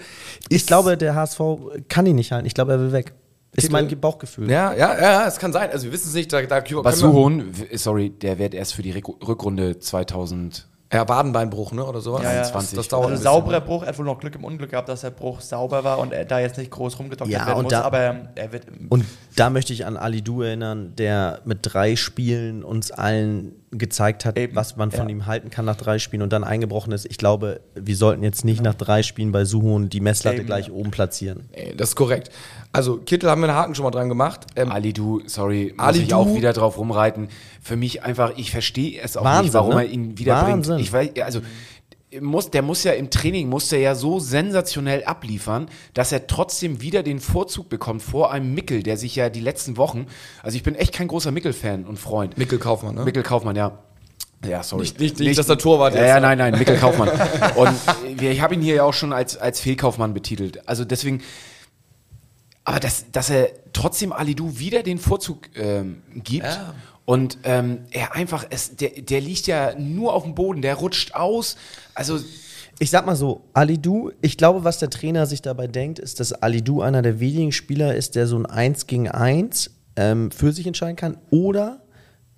Ich 0.49 0.67
glaube, 0.67 0.97
der 0.97 1.15
HSV 1.15 1.41
kann 1.89 2.07
ihn 2.07 2.17
nicht 2.17 2.33
halten. 2.33 2.47
Ich 2.47 2.55
glaube, 2.55 2.73
er 2.73 2.81
will 2.81 2.93
weg. 2.93 3.13
Ist 3.55 3.65
Titel? 3.65 3.73
mein 3.73 4.01
Bauchgefühl. 4.01 4.51
Ja, 4.51 4.73
ja, 4.73 4.99
ja, 4.99 5.27
es 5.27 5.39
kann 5.39 5.53
sein. 5.53 5.71
Also 5.71 5.85
wir 5.85 5.93
wissen 5.93 6.09
es 6.09 6.15
nicht. 6.15 6.33
Da, 6.33 6.41
da 6.41 6.63
Was 6.85 6.99
Suhohn, 6.99 7.53
sorry, 7.75 8.09
der 8.09 8.39
wird 8.39 8.55
erst 8.55 8.75
für 8.75 8.83
die 8.83 8.95
Rück- 8.95 9.27
Rückrunde 9.27 9.79
2000. 9.79 10.67
Ja, 10.93 11.09
Wadenbeinbruch, 11.09 11.73
ne? 11.73 11.85
Oder 11.87 12.01
sowas. 12.01 12.23
Ja, 12.23 12.33
ja. 12.33 12.39
Das, 12.41 12.51
20. 12.53 12.77
das 12.77 12.89
dauert 12.89 13.11
Also 13.13 13.23
sauberer 13.23 13.61
Bruch, 13.61 13.83
er 13.83 13.89
hat 13.89 13.99
wohl 13.99 14.05
noch 14.05 14.21
Glück 14.21 14.35
im 14.35 14.45
Unglück 14.45 14.71
gehabt, 14.71 14.89
dass 14.89 15.01
der 15.03 15.11
Bruch 15.11 15.41
sauber 15.41 15.85
war 15.85 15.99
und 15.99 16.13
er 16.13 16.25
da 16.25 16.39
jetzt 16.39 16.59
nicht 16.59 16.71
groß 16.71 16.99
rumgedoktert 16.99 17.29
Ja, 17.41 17.47
werden 17.47 17.59
und 17.59 17.63
muss, 17.65 17.71
da- 17.73 17.83
aber 17.83 17.99
er 18.35 18.53
wird 18.53 18.67
Und 18.91 19.05
da 19.37 19.49
möchte 19.51 19.73
ich 19.73 19.87
an 19.87 19.97
Ali 19.97 20.21
Du 20.23 20.43
erinnern, 20.43 20.95
der 20.97 21.41
mit 21.45 21.61
drei 21.63 21.97
Spielen 21.97 22.63
uns 22.63 22.91
allen 22.91 23.55
gezeigt 23.73 24.25
hat, 24.27 24.39
Eben, 24.39 24.55
was 24.55 24.77
man 24.77 24.91
von 24.91 25.09
ja. 25.09 25.15
ihm 25.15 25.27
halten 25.27 25.49
kann 25.51 25.65
nach 25.65 25.77
drei 25.77 25.99
Spielen 25.99 26.23
und 26.23 26.33
dann 26.33 26.45
eingebrochen 26.45 26.93
ist. 26.93 27.07
Ich 27.07 27.17
glaube, 27.17 27.61
wir 27.75 27.97
sollten 27.97 28.23
jetzt 28.23 28.45
nicht 28.45 28.63
nach 28.63 28.75
drei 28.75 29.03
Spielen 29.03 29.33
bei 29.33 29.45
Suhon 29.47 29.89
die 29.89 30.01
Messlatte 30.01 30.39
Eben, 30.39 30.47
gleich 30.47 30.69
ja. 30.69 30.75
oben 30.75 30.91
platzieren. 30.91 31.49
Das 31.77 31.91
ist 31.91 31.97
korrekt. 31.97 32.31
Also 32.73 32.99
Kittel 32.99 33.31
haben 33.31 33.41
wir 33.41 33.49
einen 33.49 33.57
Haken 33.57 33.75
schon 33.75 33.85
mal 33.85 33.91
dran 33.91 34.09
gemacht. 34.11 34.47
Ähm, 34.57 34.71
Ali 34.71 34.93
Du, 34.93 35.23
sorry, 35.27 35.73
muss 35.77 35.87
Ali 35.87 35.99
ich 36.03 36.09
Du- 36.09 36.17
auch 36.17 36.35
wieder 36.35 36.53
drauf 36.53 36.77
rumreiten. 36.79 37.29
Für 37.63 37.77
mich 37.77 38.03
einfach, 38.03 38.33
ich 38.37 38.51
verstehe 38.51 39.01
es 39.01 39.17
auch 39.17 39.25
Wahnsinn, 39.25 39.45
nicht, 39.47 39.55
warum 39.55 39.75
ne? 39.75 39.85
er 39.85 39.91
ihn 39.91 40.19
wiederbringt. 40.19 40.69
Wahnsinn. 40.69 40.79
Ich 40.79 40.93
weiß, 40.93 41.11
also 41.25 41.41
muss, 42.21 42.51
der 42.51 42.63
muss 42.63 42.85
ja 42.85 42.93
im 42.93 43.11
Training, 43.11 43.49
muss 43.49 43.69
der 43.69 43.79
ja 43.81 43.95
so 43.95 44.19
sensationell 44.21 45.05
abliefern, 45.05 45.67
dass 45.95 46.13
er 46.13 46.27
trotzdem 46.27 46.81
wieder 46.83 47.03
den 47.03 47.21
Vorzug 47.21 47.69
bekommt 47.69 48.03
vor 48.03 48.31
einem 48.33 48.53
Mickel, 48.55 48.83
der 48.83 48.97
sich 48.97 49.17
ja 49.17 49.31
die 49.31 49.41
letzten 49.41 49.77
Wochen, 49.77 50.07
also 50.43 50.57
ich 50.57 50.63
bin 50.63 50.75
echt 50.75 50.93
kein 50.93 51.09
großer 51.09 51.31
Mickel-Fan 51.31 51.85
und 51.85 51.99
Freund. 51.99 52.37
Mikkel 52.37 52.59
Kaufmann, 52.59 52.95
ne? 52.97 53.05
Mikkel 53.05 53.23
Kaufmann, 53.23 53.57
ja. 53.57 53.79
Ja, 54.45 54.63
sorry. 54.65 54.83
Nicht- 54.83 54.99
nicht- 54.99 55.21
nicht, 55.21 55.39
dass 55.39 55.47
der 55.47 55.57
Torwart 55.59 55.95
ja, 55.95 56.05
Ja, 56.05 56.21
nein, 56.21 56.37
nein, 56.39 56.59
Mikkel 56.59 56.77
Kaufmann. 56.77 57.09
Und 57.57 57.75
ich 58.21 58.41
habe 58.41 58.55
ihn 58.55 58.61
hier 58.61 58.75
ja 58.75 58.83
auch 58.83 58.93
schon 58.95 59.13
als, 59.13 59.37
als 59.37 59.61
Fehlkaufmann 59.61 60.15
betitelt. 60.15 60.69
Also 60.69 60.85
deswegen, 60.85 61.23
aber 62.65 62.81
dass, 62.81 63.11
dass 63.11 63.31
er 63.31 63.51
trotzdem 63.73 64.13
Alidu 64.13 64.59
wieder 64.59 64.83
den 64.83 64.99
Vorzug 64.99 65.49
ähm, 65.57 66.03
gibt 66.15 66.47
Ja. 66.47 66.75
Und 67.05 67.39
ähm, 67.45 67.81
er 67.91 68.15
einfach, 68.15 68.47
es, 68.51 68.77
der, 68.77 68.91
der 68.91 69.21
liegt 69.21 69.47
ja 69.47 69.75
nur 69.79 70.15
auf 70.15 70.23
dem 70.23 70.35
Boden, 70.35 70.63
der 70.63 70.77
rutscht 70.77 71.15
aus. 71.15 71.57
Also 71.95 72.19
Ich 72.79 72.91
sag 72.91 73.07
mal 73.07 73.17
so, 73.17 73.43
Ali 73.53 73.79
Du, 73.79 74.13
ich 74.23 74.37
glaube, 74.37 74.65
was 74.65 74.79
der 74.79 74.91
Trainer 74.91 75.27
sich 75.27 75.43
dabei 75.43 75.67
denkt, 75.67 75.99
ist, 75.99 76.21
dass 76.21 76.33
Ali 76.33 76.63
Du 76.63 76.81
einer 76.81 77.03
der 77.03 77.21
wenigen 77.21 77.53
Spieler 77.53 77.95
ist, 77.95 78.15
der 78.17 78.27
so 78.27 78.37
ein 78.37 78.47
1 78.47 78.87
gegen 78.87 79.09
1 79.09 79.71
ähm, 79.97 80.31
für 80.31 80.53
sich 80.53 80.67
entscheiden 80.67 80.97
kann. 80.97 81.19
Oder, 81.31 81.83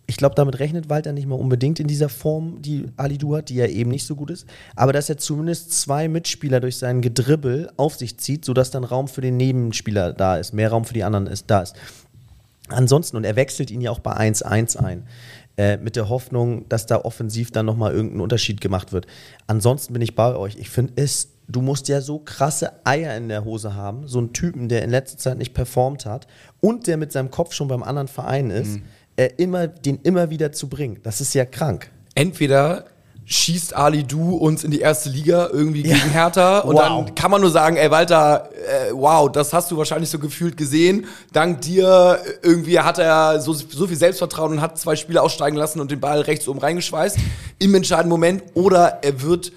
ich 0.06 0.16
glaube, 0.16 0.34
damit 0.34 0.58
rechnet 0.58 0.90
Walter 0.90 1.12
nicht 1.12 1.26
mal 1.26 1.36
unbedingt 1.36 1.80
in 1.80 1.86
dieser 1.86 2.10
Form, 2.10 2.60
die 2.60 2.88
Ali 2.96 3.16
Du 3.16 3.36
hat, 3.36 3.48
die 3.48 3.54
ja 3.54 3.66
eben 3.66 3.90
nicht 3.90 4.06
so 4.06 4.16
gut 4.16 4.30
ist. 4.30 4.46
Aber 4.76 4.92
dass 4.92 5.08
er 5.08 5.16
zumindest 5.16 5.72
zwei 5.72 6.08
Mitspieler 6.08 6.60
durch 6.60 6.76
sein 6.76 7.00
Gedribbel 7.00 7.70
auf 7.76 7.96
sich 7.96 8.18
zieht, 8.18 8.44
sodass 8.44 8.70
dann 8.70 8.84
Raum 8.84 9.08
für 9.08 9.22
den 9.22 9.36
Nebenspieler 9.38 10.12
da 10.12 10.36
ist, 10.36 10.52
mehr 10.52 10.70
Raum 10.70 10.84
für 10.84 10.94
die 10.94 11.04
anderen 11.04 11.26
ist, 11.26 11.46
da 11.48 11.62
ist. 11.62 11.74
Ansonsten, 12.68 13.16
und 13.16 13.24
er 13.24 13.36
wechselt 13.36 13.70
ihn 13.70 13.80
ja 13.80 13.90
auch 13.90 13.98
bei 13.98 14.12
1-1 14.12 14.76
ein, 14.76 15.06
äh, 15.56 15.76
mit 15.76 15.96
der 15.96 16.08
Hoffnung, 16.08 16.68
dass 16.68 16.86
da 16.86 16.96
offensiv 16.96 17.50
dann 17.50 17.66
nochmal 17.66 17.92
irgendein 17.92 18.20
Unterschied 18.20 18.60
gemacht 18.60 18.92
wird. 18.92 19.06
Ansonsten 19.46 19.92
bin 19.92 20.02
ich 20.02 20.14
bei 20.14 20.34
euch. 20.34 20.56
Ich 20.56 20.70
finde 20.70 20.94
es, 20.96 21.28
du 21.46 21.60
musst 21.60 21.88
ja 21.88 22.00
so 22.00 22.18
krasse 22.18 22.72
Eier 22.84 23.16
in 23.16 23.28
der 23.28 23.44
Hose 23.44 23.74
haben, 23.74 24.08
so 24.08 24.18
einen 24.18 24.32
Typen, 24.32 24.68
der 24.68 24.82
in 24.82 24.90
letzter 24.90 25.18
Zeit 25.18 25.38
nicht 25.38 25.54
performt 25.54 26.06
hat 26.06 26.26
und 26.60 26.86
der 26.86 26.96
mit 26.96 27.12
seinem 27.12 27.30
Kopf 27.30 27.52
schon 27.52 27.68
beim 27.68 27.82
anderen 27.82 28.08
Verein 28.08 28.50
ist, 28.50 28.80
äh, 29.16 29.28
immer, 29.36 29.68
den 29.68 30.00
immer 30.02 30.30
wieder 30.30 30.52
zu 30.52 30.68
bringen. 30.68 30.98
Das 31.02 31.20
ist 31.20 31.34
ja 31.34 31.44
krank. 31.44 31.90
entweder 32.14 32.86
schießt 33.26 33.74
Ali 33.74 34.04
Du 34.04 34.36
uns 34.36 34.64
in 34.64 34.70
die 34.70 34.80
erste 34.80 35.08
Liga 35.08 35.48
irgendwie 35.50 35.82
gegen 35.82 36.10
Hertha 36.10 36.58
und 36.60 36.74
Wow. 36.74 37.04
dann 37.06 37.14
kann 37.14 37.30
man 37.30 37.40
nur 37.40 37.50
sagen, 37.50 37.76
ey 37.76 37.90
Walter, 37.90 38.50
äh, 38.52 38.92
wow, 38.92 39.30
das 39.32 39.52
hast 39.52 39.70
du 39.70 39.76
wahrscheinlich 39.78 40.10
so 40.10 40.18
gefühlt 40.18 40.56
gesehen. 40.56 41.06
Dank 41.32 41.62
dir 41.62 42.20
äh, 42.24 42.46
irgendwie 42.46 42.80
hat 42.80 42.98
er 42.98 43.40
so, 43.40 43.52
so 43.54 43.86
viel 43.86 43.96
Selbstvertrauen 43.96 44.52
und 44.52 44.60
hat 44.60 44.78
zwei 44.78 44.94
Spieler 44.96 45.22
aussteigen 45.22 45.56
lassen 45.56 45.80
und 45.80 45.90
den 45.90 46.00
Ball 46.00 46.20
rechts 46.20 46.46
oben 46.48 46.58
reingeschweißt 46.58 47.16
im 47.58 47.74
entscheidenden 47.74 48.10
Moment 48.10 48.42
oder 48.54 48.98
er 49.02 49.22
wird 49.22 49.52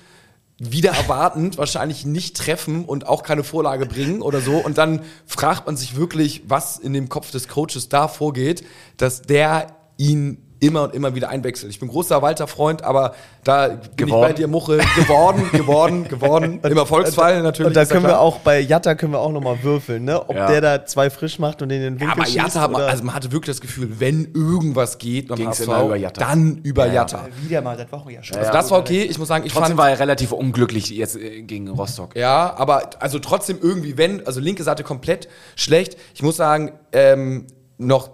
wieder 0.59 0.91
erwartend 0.91 1.57
wahrscheinlich 1.59 2.05
nicht 2.05 2.35
treffen 2.37 2.83
und 2.85 3.05
auch 3.05 3.21
keine 3.21 3.43
Vorlage 3.43 3.85
bringen 3.85 4.21
oder 4.23 4.41
so. 4.41 4.53
Und 4.57 4.77
dann 4.79 5.01
fragt 5.27 5.67
man 5.67 5.77
sich 5.77 5.95
wirklich, 5.97 6.43
was 6.47 6.79
in 6.79 6.93
dem 6.93 7.09
Kopf 7.09 7.29
des 7.31 7.47
Coaches 7.47 7.89
da 7.89 8.07
vorgeht, 8.07 8.63
dass 8.97 9.21
der 9.21 9.67
ihn 9.97 10.39
immer 10.59 10.83
und 10.83 10.95
immer 10.95 11.13
wieder 11.15 11.29
einwechselt. 11.29 11.71
Ich 11.71 11.79
bin 11.79 11.87
großer 11.89 12.21
Walter-Freund, 12.21 12.83
aber 12.83 13.13
da 13.43 13.67
bin 13.67 14.07
Geworden. 14.07 14.21
ich 14.23 14.27
bei 14.29 14.33
dir, 14.33 14.47
Muche. 14.47 14.77
Geworden, 14.95 15.49
geworden, 15.51 16.07
geworden. 16.07 16.59
Im 16.63 16.77
Erfolgsfall 16.77 17.41
natürlich. 17.43 17.67
Und 17.67 17.75
da 17.75 17.81
ja 17.83 17.85
können 17.87 18.05
wir 18.05 18.19
auch 18.19 18.39
bei 18.39 18.59
Jatta 18.59 18.95
können 18.95 19.13
wir 19.13 19.19
auch 19.19 19.31
nochmal 19.31 19.61
würfeln, 19.63 20.03
ne? 20.03 20.21
Ob 20.27 20.35
Ja. 20.35 20.47
der 20.47 20.61
da 20.61 20.85
zwei 20.85 21.09
frisch 21.09 21.39
macht 21.39 21.61
und 21.61 21.69
in 21.71 21.81
den 21.81 21.99
Winkel 21.99 22.09
Aber 22.11 22.25
schießt. 22.25 22.35
Jatta, 22.37 22.61
hat 22.61 22.71
man, 22.71 22.81
also 22.81 23.03
man 23.03 23.15
hatte 23.15 23.31
wirklich 23.31 23.55
das 23.55 23.61
Gefühl, 23.61 23.99
wenn 23.99 24.31
irgendwas 24.33 24.97
geht 24.97 25.27
Ging's 25.29 25.59
HSV, 25.59 25.67
immer 25.67 25.83
über 25.85 25.95
Jatta. 25.95 26.21
dann 26.21 26.57
über 26.63 26.85
Ja, 26.87 26.93
ja. 26.93 27.01
Jatta. 27.01 27.27
wieder 27.41 27.61
mal 27.61 27.77
seit 27.77 27.91
Wochen 27.91 28.09
ja 28.09 28.23
schon. 28.23 28.37
Also 28.37 28.51
das 28.51 28.71
war 28.71 28.79
okay. 28.79 29.03
Ich 29.03 29.17
muss 29.19 29.27
sagen, 29.27 29.45
ich 29.45 29.53
trotzdem 29.53 29.77
fand, 29.77 29.77
war 29.79 29.89
er 29.89 29.99
relativ 29.99 30.31
unglücklich 30.31 30.89
jetzt 30.89 31.15
äh, 31.15 31.41
gegen 31.43 31.67
Rostock. 31.69 32.15
Ja, 32.15 32.53
aber 32.57 32.89
also 32.99 33.19
trotzdem 33.19 33.57
irgendwie, 33.61 33.97
wenn, 33.97 34.25
also 34.25 34.39
linke 34.39 34.63
Seite 34.63 34.83
komplett 34.83 35.27
schlecht. 35.55 35.97
Ich 36.15 36.23
muss 36.23 36.37
sagen, 36.37 36.71
ähm, 36.91 37.45
noch 37.77 38.09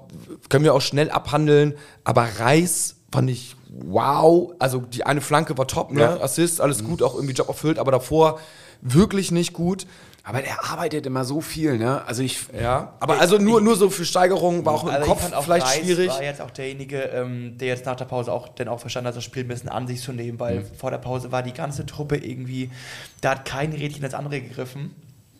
können 0.49 0.63
wir 0.63 0.73
auch 0.73 0.81
schnell 0.81 1.09
abhandeln, 1.09 1.75
aber 2.03 2.27
Reis 2.39 2.95
fand 3.11 3.29
ich 3.29 3.55
wow. 3.69 4.53
Also 4.59 4.79
die 4.81 5.05
eine 5.05 5.21
Flanke 5.21 5.57
war 5.57 5.67
top, 5.67 5.91
ne? 5.91 6.01
Ja. 6.01 6.21
Assist, 6.21 6.61
alles 6.61 6.83
gut, 6.83 7.01
auch 7.01 7.15
irgendwie 7.15 7.33
Job 7.33 7.47
erfüllt, 7.47 7.79
aber 7.79 7.91
davor 7.91 8.39
wirklich 8.81 9.31
nicht 9.31 9.53
gut. 9.53 9.85
Aber 10.25 10.41
der 10.41 10.63
arbeitet 10.63 11.05
immer 11.05 11.25
so 11.25 11.41
viel, 11.41 11.77
ne? 11.77 12.05
Also 12.05 12.23
ich, 12.23 12.45
Ja, 12.57 12.93
aber 13.01 13.19
also 13.19 13.37
nur, 13.37 13.59
nur 13.59 13.75
so 13.75 13.89
für 13.89 14.05
Steigerung 14.05 14.65
war 14.65 14.73
auch 14.73 14.83
im 14.83 14.89
Also 14.89 15.01
ich 15.01 15.07
Kopf 15.09 15.21
fand 15.21 15.33
auch 15.33 15.43
vielleicht 15.43 15.65
Reis 15.65 15.75
schwierig. 15.79 16.09
war 16.09 16.23
jetzt 16.23 16.39
auch 16.39 16.51
derjenige, 16.51 16.97
ähm, 17.01 17.57
der 17.57 17.67
jetzt 17.67 17.85
nach 17.85 17.97
der 17.97 18.05
Pause 18.05 18.31
auch 18.31 18.47
dann 18.47 18.69
auch 18.69 18.79
verstanden 18.79 19.09
hat, 19.09 19.17
das 19.17 19.23
Spiel 19.25 19.43
ein 19.43 19.49
bisschen 19.49 19.67
an 19.67 19.85
sich 19.85 20.01
zu 20.01 20.13
nehmen, 20.13 20.39
weil 20.39 20.63
vor 20.77 20.91
der 20.91 20.97
Pause 20.99 21.33
war 21.33 21.43
die 21.43 21.51
ganze 21.51 21.85
Truppe 21.85 22.15
irgendwie, 22.15 22.71
da 23.19 23.31
hat 23.31 23.43
kein 23.43 23.73
Rädchen 23.73 24.01
das 24.01 24.13
andere 24.13 24.39
gegriffen. 24.39 24.95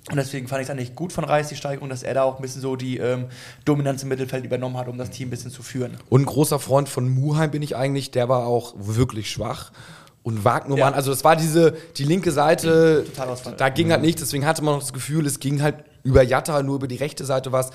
Und 0.10 0.18
deswegen 0.18 0.48
fand 0.50 0.62
ich 0.62 0.68
es 0.68 0.72
eigentlich 0.72 0.96
gut 0.96 1.14
von 1.14 1.24
Reis, 1.24 1.48
die 1.48 1.56
Steigerung, 1.56 1.90
dass 1.90 2.04
er 2.04 2.14
da 2.14 2.24
auch 2.24 2.36
ein 2.36 2.42
bisschen 2.42 2.62
so 2.62 2.76
die 2.76 2.98
ähm, 2.98 3.28
Dominanz 3.64 4.04
im 4.04 4.10
Mittelfeld 4.10 4.44
übernommen 4.44 4.76
hat, 4.78 4.90
um 4.90 4.98
das 4.98 5.10
Team 5.12 5.28
ein 5.28 5.32
bisschen 5.32 5.50
zu 5.52 5.64
führen. 5.64 5.98
Und 6.10 6.24
ein 6.24 6.26
großer 6.26 6.60
Freund 6.60 6.90
von 6.90 7.08
Muheim 7.08 7.52
bin 7.52 7.62
ich 7.62 7.76
eigentlich, 7.78 8.12
der 8.12 8.28
war 8.28 8.46
auch 8.46 8.74
wirklich 8.78 9.32
schwach. 9.32 9.72
Und 10.22 10.44
Wagnumann, 10.46 10.92
Ja. 10.92 10.92
also 10.92 11.12
das 11.12 11.24
war 11.24 11.36
diese, 11.36 11.74
die 11.98 12.04
linke 12.06 12.32
Seite, 12.32 13.06
da 13.58 13.70
ging 13.70 13.92
halt 13.92 14.02
nichts, 14.02 14.22
deswegen 14.22 14.46
hatte 14.46 14.62
man 14.64 14.76
noch 14.76 14.82
das 14.82 14.94
Gefühl, 14.94 15.26
es 15.26 15.40
ging 15.40 15.62
halt 15.62 15.76
über 16.04 16.22
Jatta, 16.24 16.62
nur 16.64 16.76
über 16.76 16.88
die 16.88 16.96
rechte 16.96 17.26
Seite 17.26 17.52
was. 17.52 17.72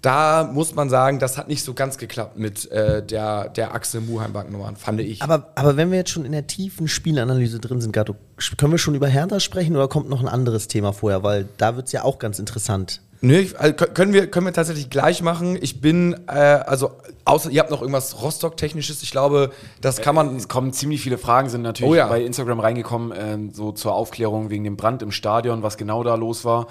Da 0.00 0.48
muss 0.52 0.74
man 0.76 0.88
sagen, 0.90 1.18
das 1.18 1.36
hat 1.38 1.48
nicht 1.48 1.64
so 1.64 1.74
ganz 1.74 1.98
geklappt 1.98 2.38
mit 2.38 2.70
äh, 2.70 3.04
der, 3.04 3.48
der 3.48 3.74
Achse 3.74 4.00
Muheim-Wagnumann, 4.00 4.76
fand 4.76 5.00
ich. 5.00 5.22
Aber, 5.22 5.48
aber 5.56 5.76
wenn 5.76 5.90
wir 5.90 5.98
jetzt 5.98 6.10
schon 6.10 6.24
in 6.24 6.30
der 6.32 6.46
tiefen 6.46 6.86
Spielanalyse 6.86 7.58
drin 7.58 7.80
sind, 7.80 7.92
Gato, 7.92 8.14
können 8.56 8.70
wir 8.72 8.78
schon 8.78 8.94
über 8.94 9.08
Hertha 9.08 9.40
sprechen 9.40 9.74
oder 9.74 9.88
kommt 9.88 10.08
noch 10.08 10.20
ein 10.20 10.28
anderes 10.28 10.68
Thema 10.68 10.92
vorher? 10.92 11.24
Weil 11.24 11.48
da 11.56 11.74
wird 11.74 11.86
es 11.86 11.92
ja 11.92 12.04
auch 12.04 12.20
ganz 12.20 12.38
interessant. 12.38 13.00
Nö, 13.20 13.34
ich- 13.38 13.58
also 13.58 13.74
kö- 13.74 13.88
können, 13.92 14.12
wir, 14.12 14.28
können 14.30 14.46
wir 14.46 14.52
tatsächlich 14.52 14.88
gleich 14.88 15.20
machen. 15.22 15.58
Ich 15.60 15.80
bin, 15.80 16.14
äh, 16.28 16.30
also, 16.30 16.92
außer 17.24 17.50
ihr 17.50 17.58
habt 17.58 17.72
noch 17.72 17.80
irgendwas 17.80 18.22
Rostock-Technisches, 18.22 19.02
ich 19.02 19.10
glaube, 19.10 19.50
das 19.80 20.00
kann 20.00 20.14
man. 20.14 20.36
es 20.36 20.46
kommen 20.46 20.72
ziemlich 20.72 21.00
viele 21.00 21.18
Fragen, 21.18 21.48
sind 21.48 21.62
natürlich 21.62 21.90
Oh 21.90 21.96
ja. 21.96 22.06
bei 22.06 22.22
Instagram 22.22 22.60
reingekommen, 22.60 23.12
ähm, 23.18 23.50
so 23.52 23.72
zur 23.72 23.94
Aufklärung 23.96 24.50
wegen 24.50 24.62
dem 24.62 24.76
Brand 24.76 25.02
im 25.02 25.10
Stadion, 25.10 25.64
was 25.64 25.76
genau 25.76 26.04
da 26.04 26.14
los 26.14 26.44
war. 26.44 26.68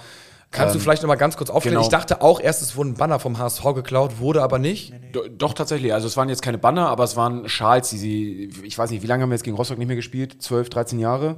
Kannst 0.50 0.74
du 0.74 0.78
Ähm, 0.78 0.82
vielleicht 0.82 1.02
noch 1.02 1.08
mal 1.08 1.16
ganz 1.16 1.36
kurz 1.36 1.50
aufklären? 1.50 1.74
genau. 1.74 1.82
Ich 1.84 1.90
dachte 1.90 2.22
auch 2.22 2.40
erst, 2.40 2.62
es 2.62 2.74
wurde 2.74 2.90
ein 2.90 2.94
Banner 2.94 3.18
vom 3.18 3.38
HSV 3.38 3.62
geklaut, 3.74 4.18
wurde 4.18 4.42
aber 4.42 4.58
nicht. 4.58 4.94
Do- 5.12 5.28
Doch, 5.28 5.52
tatsächlich. 5.52 5.92
Also 5.92 6.06
es 6.06 6.16
waren 6.16 6.28
jetzt 6.30 6.40
keine 6.40 6.56
Banner, 6.58 6.88
aber 6.88 7.04
es 7.04 7.16
waren 7.16 7.48
Schals, 7.48 7.90
die 7.90 7.98
sie, 7.98 8.50
ich 8.62 8.78
weiß 8.78 8.90
nicht, 8.90 9.02
wie 9.02 9.06
lange 9.06 9.22
haben 9.24 9.30
wir 9.30 9.34
jetzt 9.34 9.44
gegen 9.44 9.56
Rostock 9.56 9.76
nicht 9.78 9.88
mehr 9.88 9.96
gespielt? 9.96 10.40
12, 10.40 10.70
13 10.70 10.98
Jahre? 10.98 11.36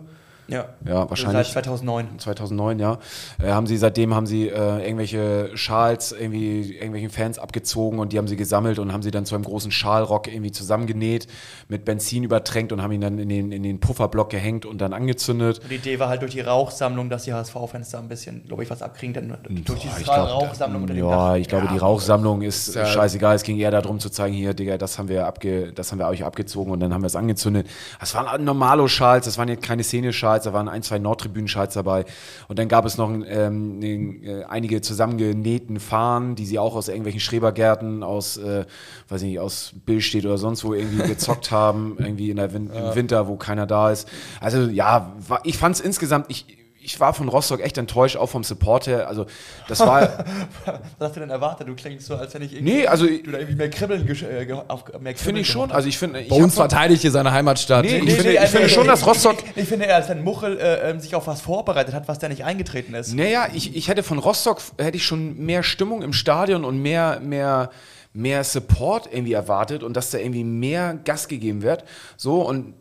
Ja, 0.50 0.66
Ja, 0.86 1.08
wahrscheinlich. 1.08 1.46
Seit 1.48 1.64
2009. 1.64 2.18
2009, 2.18 2.78
ja. 2.78 2.98
Äh, 3.42 3.50
haben 3.52 3.66
sie 3.66 3.76
seitdem 3.76 4.14
haben 4.14 4.26
sie 4.26 4.48
äh, 4.48 4.84
irgendwelche 4.84 5.50
Schals 5.56 6.12
irgendwie 6.12 6.72
irgendwelchen 6.74 7.10
Fans 7.10 7.38
abgezogen 7.38 7.98
und 7.98 8.12
die 8.12 8.18
haben 8.18 8.28
sie 8.28 8.36
gesammelt 8.36 8.78
und 8.78 8.92
haben 8.92 9.02
sie 9.02 9.10
dann 9.10 9.26
zu 9.26 9.34
einem 9.34 9.44
großen 9.44 9.70
Schalrock 9.70 10.26
irgendwie 10.26 10.50
zusammengenäht, 10.52 11.26
mit 11.68 11.84
Benzin 11.84 12.24
übertränkt 12.24 12.72
und 12.72 12.82
haben 12.82 12.92
ihn 12.92 13.00
dann 13.00 13.18
in 13.18 13.28
den 13.28 13.52
in 13.52 13.62
den 13.62 13.80
Pufferblock 13.80 14.30
gehängt 14.30 14.66
und 14.66 14.80
dann 14.80 14.92
angezündet. 14.92 15.60
Und 15.60 15.70
die 15.70 15.76
Idee 15.76 15.98
war 15.98 16.08
halt 16.08 16.22
durch 16.22 16.32
die 16.32 16.40
Rauchsammlung, 16.40 17.08
dass 17.10 17.24
die 17.24 17.32
HSV-Fans 17.32 17.90
da 17.90 17.98
ein 17.98 18.08
bisschen, 18.08 18.44
glaube 18.46 18.62
ich, 18.62 18.70
was 18.70 18.82
abkriegen. 18.82 19.14
Denn 19.14 19.34
durch 19.64 19.80
die 19.80 19.88
Boah, 19.88 19.98
Strahl- 20.00 20.26
glaub, 20.26 20.42
Rauchsammlung 20.42 20.88
Ja, 20.96 21.10
Dach. 21.10 21.36
ich 21.36 21.48
glaube, 21.48 21.68
die 21.72 21.78
Rauchsammlung 21.78 22.42
ist 22.42 22.74
ja- 22.74 22.86
scheißegal. 22.86 23.36
Es 23.36 23.42
ging 23.42 23.58
eher 23.58 23.70
darum 23.70 23.98
zu 24.00 24.10
zeigen, 24.10 24.34
hier, 24.34 24.54
Digga, 24.54 24.78
das 24.78 24.98
haben 24.98 25.08
wir 25.08 25.26
abge, 25.26 25.72
das 25.72 25.92
haben 25.92 25.98
wir 25.98 26.08
euch 26.08 26.24
abgezogen 26.24 26.72
und 26.72 26.80
dann 26.80 26.92
haben 26.92 27.02
wir 27.02 27.06
es 27.06 27.16
angezündet. 27.16 27.66
Das 28.00 28.14
waren 28.14 28.44
Normalo-Schals, 28.44 29.24
das 29.26 29.38
waren 29.38 29.48
jetzt 29.48 29.62
keine 29.64 29.82
Szene-Schals, 29.82 30.39
Da 30.44 30.52
waren 30.52 30.68
ein, 30.68 30.82
zwei 30.82 30.98
Nordtribünen-Schalts 30.98 31.74
dabei. 31.74 32.04
Und 32.48 32.58
dann 32.58 32.68
gab 32.68 32.84
es 32.84 32.98
noch 32.98 33.10
ähm, 33.10 33.82
äh, 33.82 34.44
einige 34.44 34.80
zusammengenähten 34.80 35.80
Fahnen, 35.80 36.34
die 36.34 36.46
sie 36.46 36.58
auch 36.58 36.74
aus 36.74 36.88
irgendwelchen 36.88 37.20
Schrebergärten, 37.20 38.02
aus, 38.02 38.36
äh, 38.36 38.64
weiß 39.08 39.22
nicht, 39.22 39.38
aus 39.38 39.72
Billstedt 39.86 40.24
oder 40.24 40.38
sonst 40.38 40.64
wo 40.64 40.74
irgendwie 40.74 41.02
gezockt 41.08 41.50
haben, 41.50 41.96
irgendwie 41.98 42.30
in 42.30 42.36
der 42.36 42.52
Win 42.52 42.70
im 42.70 42.94
Winter, 42.94 43.28
wo 43.28 43.36
keiner 43.36 43.66
da 43.66 43.90
ist. 43.90 44.08
Also 44.40 44.68
ja, 44.68 45.14
war, 45.26 45.40
ich 45.44 45.58
fand 45.58 45.76
es 45.76 45.80
insgesamt, 45.80 46.26
ich, 46.28 46.59
ich 46.90 46.98
war 47.00 47.14
von 47.14 47.28
Rostock 47.28 47.60
echt 47.60 47.78
enttäuscht, 47.78 48.16
auch 48.16 48.26
vom 48.28 48.42
Support 48.42 48.86
her. 48.88 49.06
Also 49.08 49.26
das 49.68 49.80
war, 49.80 50.00
Was 50.64 51.08
hast 51.08 51.16
du 51.16 51.20
denn 51.20 51.30
erwartet? 51.30 51.68
Du 51.68 51.74
klingst 51.74 52.06
so, 52.06 52.16
als 52.16 52.34
wenn 52.34 52.42
ich 52.42 52.52
irgendwie, 52.54 52.72
nee, 52.72 52.86
also 52.86 53.06
du 53.06 53.30
da 53.30 53.38
irgendwie 53.38 53.54
mehr 53.56 53.70
Kribbeln, 53.70 54.08
äh, 54.08 54.52
auf, 54.68 54.84
mehr 54.86 54.98
finde 54.98 55.14
Kribbeln 55.14 55.36
ich 55.36 55.48
schon. 55.48 55.70
Also 55.70 55.88
ich 55.88 55.98
finde, 55.98 56.20
ich 56.20 56.28
Bei 56.28 56.36
uns 56.36 56.54
verteidigt 56.54 57.02
hier 57.02 57.10
seine 57.12 57.32
Heimatstadt. 57.32 57.84
Nee, 57.84 57.98
Ich 57.98 58.08
ich 58.08 58.14
finde- 58.14 58.36
äh, 58.36 58.46
finde 58.46 58.66
nee, 58.66 58.68
schon, 58.72 58.82
nee, 58.84 58.88
dass 58.88 59.06
Rostock- 59.06 59.36
Ich, 59.54 59.62
ich 59.62 59.68
finde 59.68 59.86
eher, 59.86 59.96
als 59.96 60.08
wenn 60.08 60.22
Muchel 60.22 60.58
äh, 60.58 60.90
ähm, 60.90 60.98
sich 61.00 61.14
auf 61.14 61.26
was 61.26 61.40
vorbereitet 61.40 61.94
hat, 61.94 62.08
was 62.08 62.18
da 62.18 62.28
nicht 62.28 62.44
eingetreten 62.44 62.94
ist. 62.94 63.14
Naja, 63.14 63.46
ich, 63.54 63.76
ich 63.76 63.88
hätte 63.88 64.02
von 64.02 64.18
Rostock 64.18 64.60
hätte 64.78 64.96
ich 64.96 65.04
schon 65.04 65.36
mehr 65.38 65.62
Stimmung 65.62 66.02
im 66.02 66.12
Stadion 66.12 66.64
und 66.64 66.82
mehr, 66.82 67.20
mehr, 67.20 67.70
mehr 68.12 68.42
Support 68.42 69.08
irgendwie 69.12 69.32
erwartet 69.34 69.82
und 69.84 69.96
dass 69.96 70.10
da 70.10 70.18
irgendwie 70.18 70.42
mehr 70.44 70.94
Gas 71.04 71.28
gegeben 71.28 71.62
wird. 71.62 71.84
So 72.16 72.42
und 72.42 72.74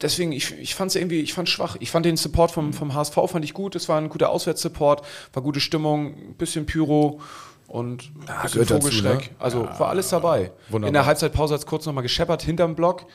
deswegen, 0.00 0.32
ich, 0.32 0.58
ich 0.58 0.74
fand 0.74 0.90
es 0.90 0.96
irgendwie, 0.96 1.20
ich 1.20 1.34
fand 1.34 1.48
schwach. 1.48 1.76
Ich 1.80 1.90
fand 1.90 2.06
den 2.06 2.16
Support 2.16 2.50
vom, 2.50 2.72
vom 2.72 2.94
HSV 2.94 3.14
fand 3.26 3.44
ich 3.44 3.54
gut. 3.54 3.74
Es 3.76 3.88
war 3.88 3.98
ein 3.98 4.08
guter 4.08 4.30
Auswärtssupport, 4.30 5.02
war 5.32 5.42
gute 5.42 5.60
Stimmung, 5.60 6.14
ein 6.14 6.34
bisschen 6.34 6.66
Pyro 6.66 7.20
und 7.66 8.10
ein 8.26 8.42
bisschen 8.42 8.62
gehört 8.62 8.70
dazu, 8.70 8.80
Vogelschreck. 8.80 9.30
ne? 9.30 9.36
Also 9.38 9.62
war 9.78 9.88
alles 9.88 10.08
dabei. 10.08 10.52
Wunderbar. 10.68 10.88
In 10.88 10.94
der 10.94 11.06
Halbzeitpause 11.06 11.54
hat 11.54 11.60
es 11.60 11.66
kurz 11.66 11.86
nochmal 11.86 12.02
gescheppert 12.02 12.42
hinterm 12.42 12.74
Block. 12.74 13.06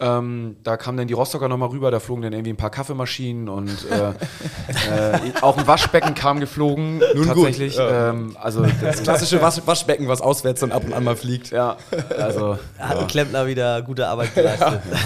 Ähm, 0.00 0.56
da 0.64 0.76
kamen 0.76 0.98
dann 0.98 1.06
die 1.06 1.14
Rostocker 1.14 1.46
nochmal 1.48 1.68
rüber, 1.68 1.92
da 1.92 2.00
flogen 2.00 2.22
dann 2.22 2.32
irgendwie 2.32 2.52
ein 2.52 2.56
paar 2.56 2.70
Kaffeemaschinen 2.70 3.48
und 3.48 3.70
äh, 3.88 4.08
äh, 4.08 5.18
auch 5.42 5.56
ein 5.56 5.66
Waschbecken 5.68 6.14
kam 6.14 6.40
geflogen. 6.40 6.98
Nun 7.14 7.28
gut, 7.28 7.44
tatsächlich. 7.44 7.76
ja. 7.76 8.10
ähm, 8.10 8.36
also 8.40 8.66
das, 8.80 9.04
Klassische 9.04 9.40
Wasch 9.42 9.60
Waschbecken, 9.64 10.08
was 10.08 10.20
auswärts 10.20 10.60
dann 10.60 10.72
ab 10.72 10.82
und 10.84 10.92
an 10.92 11.04
mal 11.04 11.14
fliegt. 11.14 11.50
ja, 11.50 11.76
also 12.18 12.58
Hat 12.78 12.98
ein 12.98 13.06
Klempner 13.06 13.46
wieder 13.46 13.80
gute 13.82 14.08
Arbeit 14.08 14.34
geleistet. 14.34 14.80
Ja, 14.90 14.98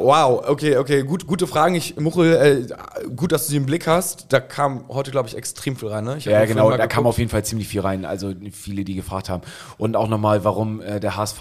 wow. 0.00 0.42
Okay, 0.48 0.76
okay. 0.76 1.02
Gut, 1.02 1.26
gute 1.26 1.46
Fragen. 1.46 1.74
Ich, 1.74 1.96
Muchel, 1.96 2.34
äh, 2.34 3.08
gut, 3.14 3.32
dass 3.32 3.46
du 3.46 3.52
sie 3.52 3.56
im 3.58 3.66
Blick 3.66 3.86
hast. 3.86 4.32
Da 4.32 4.40
kam 4.40 4.84
heute, 4.88 5.10
glaube 5.10 5.28
ich, 5.28 5.36
extrem 5.36 5.76
viel 5.76 5.88
rein. 5.88 6.04
Ne? 6.04 6.18
Ja, 6.20 6.44
genau, 6.44 6.70
da 6.70 6.76
mal 6.76 6.88
kam 6.88 6.88
geguckt. 6.88 7.06
auf 7.06 7.18
jeden 7.18 7.30
Fall 7.30 7.44
ziemlich 7.44 7.68
viel 7.68 7.80
rein. 7.80 8.04
Also 8.04 8.32
viele, 8.52 8.84
die 8.84 8.94
gefragt 8.94 9.28
haben. 9.28 9.42
Und 9.78 9.96
auch 9.96 10.08
nochmal, 10.08 10.44
warum 10.44 10.80
äh, 10.80 11.00
der 11.00 11.16
HSV 11.16 11.40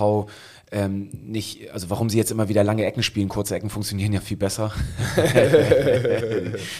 ähm, 0.74 1.10
nicht, 1.12 1.70
also 1.74 1.90
warum 1.90 2.10
sie 2.10 2.18
jetzt 2.18 2.32
immer 2.32 2.48
wieder 2.48 2.64
lange 2.64 2.86
Ecken 2.86 3.04
spielen. 3.04 3.28
Kurze 3.28 3.56
Ecken 3.56 3.70
funktionieren 3.70 4.14
ja 4.14 4.22
viel 4.22 4.38
besser. 4.38 4.72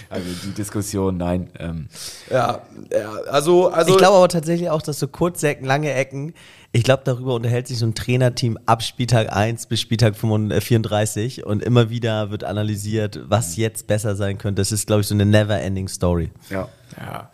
also 0.10 0.26
die 0.46 0.54
Diskussion, 0.56 1.18
nein. 1.18 1.50
Ähm, 1.60 1.90
Ja, 2.30 2.62
ja, 2.90 3.12
also, 3.30 3.68
also 3.68 3.92
Ich 3.92 3.98
glaube 3.98 4.16
aber 4.16 4.30
tatsächlich 4.30 4.70
auch, 4.70 4.82
dass 4.82 4.98
so 4.98 5.10
Kurzsäcken, 5.10 5.66
lange 5.66 5.94
Ecken, 5.94 6.34
ich 6.72 6.84
glaube, 6.84 7.02
darüber 7.04 7.36
unterhält 7.36 7.68
sich 7.68 7.80
so 7.80 7.86
ein 7.86 7.94
Trainerteam 7.94 8.58
ab 8.66 8.82
Spieltag 8.82 9.36
1 9.36 9.66
bis 9.66 9.82
Spieltag 9.82 10.16
34 10.16 11.46
und 11.46 11.62
immer 11.62 11.90
wieder 11.90 12.32
wird 12.32 12.46
analysiert, 12.46 13.20
was 13.28 13.58
jetzt 13.58 13.88
besser 13.88 14.16
sein 14.16 14.38
könnte. 14.38 14.62
Das 14.62 14.72
ist, 14.72 14.88
glaube 14.88 15.02
ich, 15.02 15.08
so 15.08 15.14
eine 15.14 15.26
never-ending 15.26 15.90
Story. 15.90 16.32
ja. 16.50 16.70
Ja. 16.98 17.30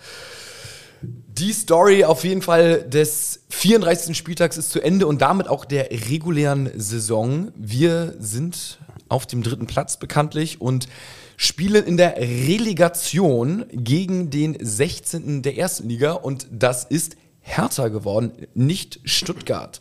Die 1.01 1.53
Story 1.53 2.03
auf 2.03 2.23
jeden 2.23 2.41
Fall 2.41 2.81
des 2.83 3.41
34. 3.49 4.17
Spieltags 4.17 4.57
ist 4.57 4.71
zu 4.71 4.81
Ende 4.81 5.05
und 5.05 5.21
damit 5.21 5.47
auch 5.47 5.65
der 5.65 5.91
regulären 5.91 6.69
Saison. 6.75 7.51
Wir 7.55 8.15
sind 8.19 8.79
auf 9.07 9.27
dem 9.27 9.43
dritten 9.43 9.67
Platz 9.67 9.97
bekanntlich 9.97 10.59
und 10.59 10.87
spielen 11.37 11.85
in 11.85 11.97
der 11.97 12.17
Relegation 12.17 13.65
gegen 13.71 14.31
den 14.31 14.57
16. 14.59 15.43
der 15.43 15.57
ersten 15.57 15.87
Liga 15.87 16.13
und 16.13 16.47
das 16.51 16.83
ist 16.83 17.15
Hertha 17.41 17.87
geworden, 17.87 18.31
nicht 18.55 18.99
Stuttgart. 19.05 19.79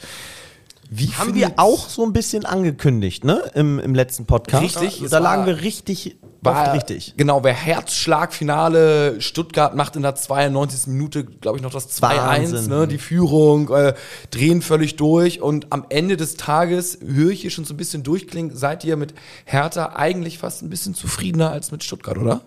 Wie 0.90 1.08
Haben 1.08 1.34
wir 1.34 1.54
auch 1.56 1.88
so 1.88 2.04
ein 2.04 2.12
bisschen 2.12 2.44
angekündigt, 2.44 3.24
ne? 3.24 3.42
Im, 3.54 3.78
im 3.78 3.94
letzten 3.94 4.26
Podcast. 4.26 4.80
Richtig, 4.80 5.08
Da 5.10 5.18
lagen 5.18 5.46
wir 5.46 5.60
richtig, 5.62 6.16
war 6.42 6.74
richtig. 6.74 7.14
Genau, 7.16 7.42
wer 7.42 7.52
Herzschlagfinale 7.54 9.20
Stuttgart 9.20 9.74
macht 9.74 9.96
in 9.96 10.02
der 10.02 10.14
92. 10.14 10.86
Minute, 10.88 11.24
glaube 11.24 11.58
ich, 11.58 11.62
noch 11.62 11.72
das 11.72 12.00
2-1, 12.00 12.02
Wahnsinn. 12.02 12.66
ne, 12.68 12.86
die 12.88 12.98
Führung, 12.98 13.68
äh, 13.70 13.94
drehen 14.30 14.62
völlig 14.62 14.96
durch 14.96 15.40
und 15.40 15.72
am 15.72 15.86
Ende 15.88 16.16
des 16.16 16.36
Tages 16.36 16.98
höre 17.04 17.30
ich 17.30 17.40
hier 17.40 17.50
schon 17.50 17.64
so 17.64 17.74
ein 17.74 17.76
bisschen 17.76 18.02
durchklingen, 18.02 18.56
seid 18.56 18.84
ihr 18.84 18.96
mit 18.96 19.14
Hertha 19.44 19.92
eigentlich 19.96 20.38
fast 20.38 20.62
ein 20.62 20.70
bisschen 20.70 20.94
zufriedener 20.94 21.50
als 21.50 21.72
mit 21.72 21.82
Stuttgart, 21.84 22.16
oder? 22.18 22.42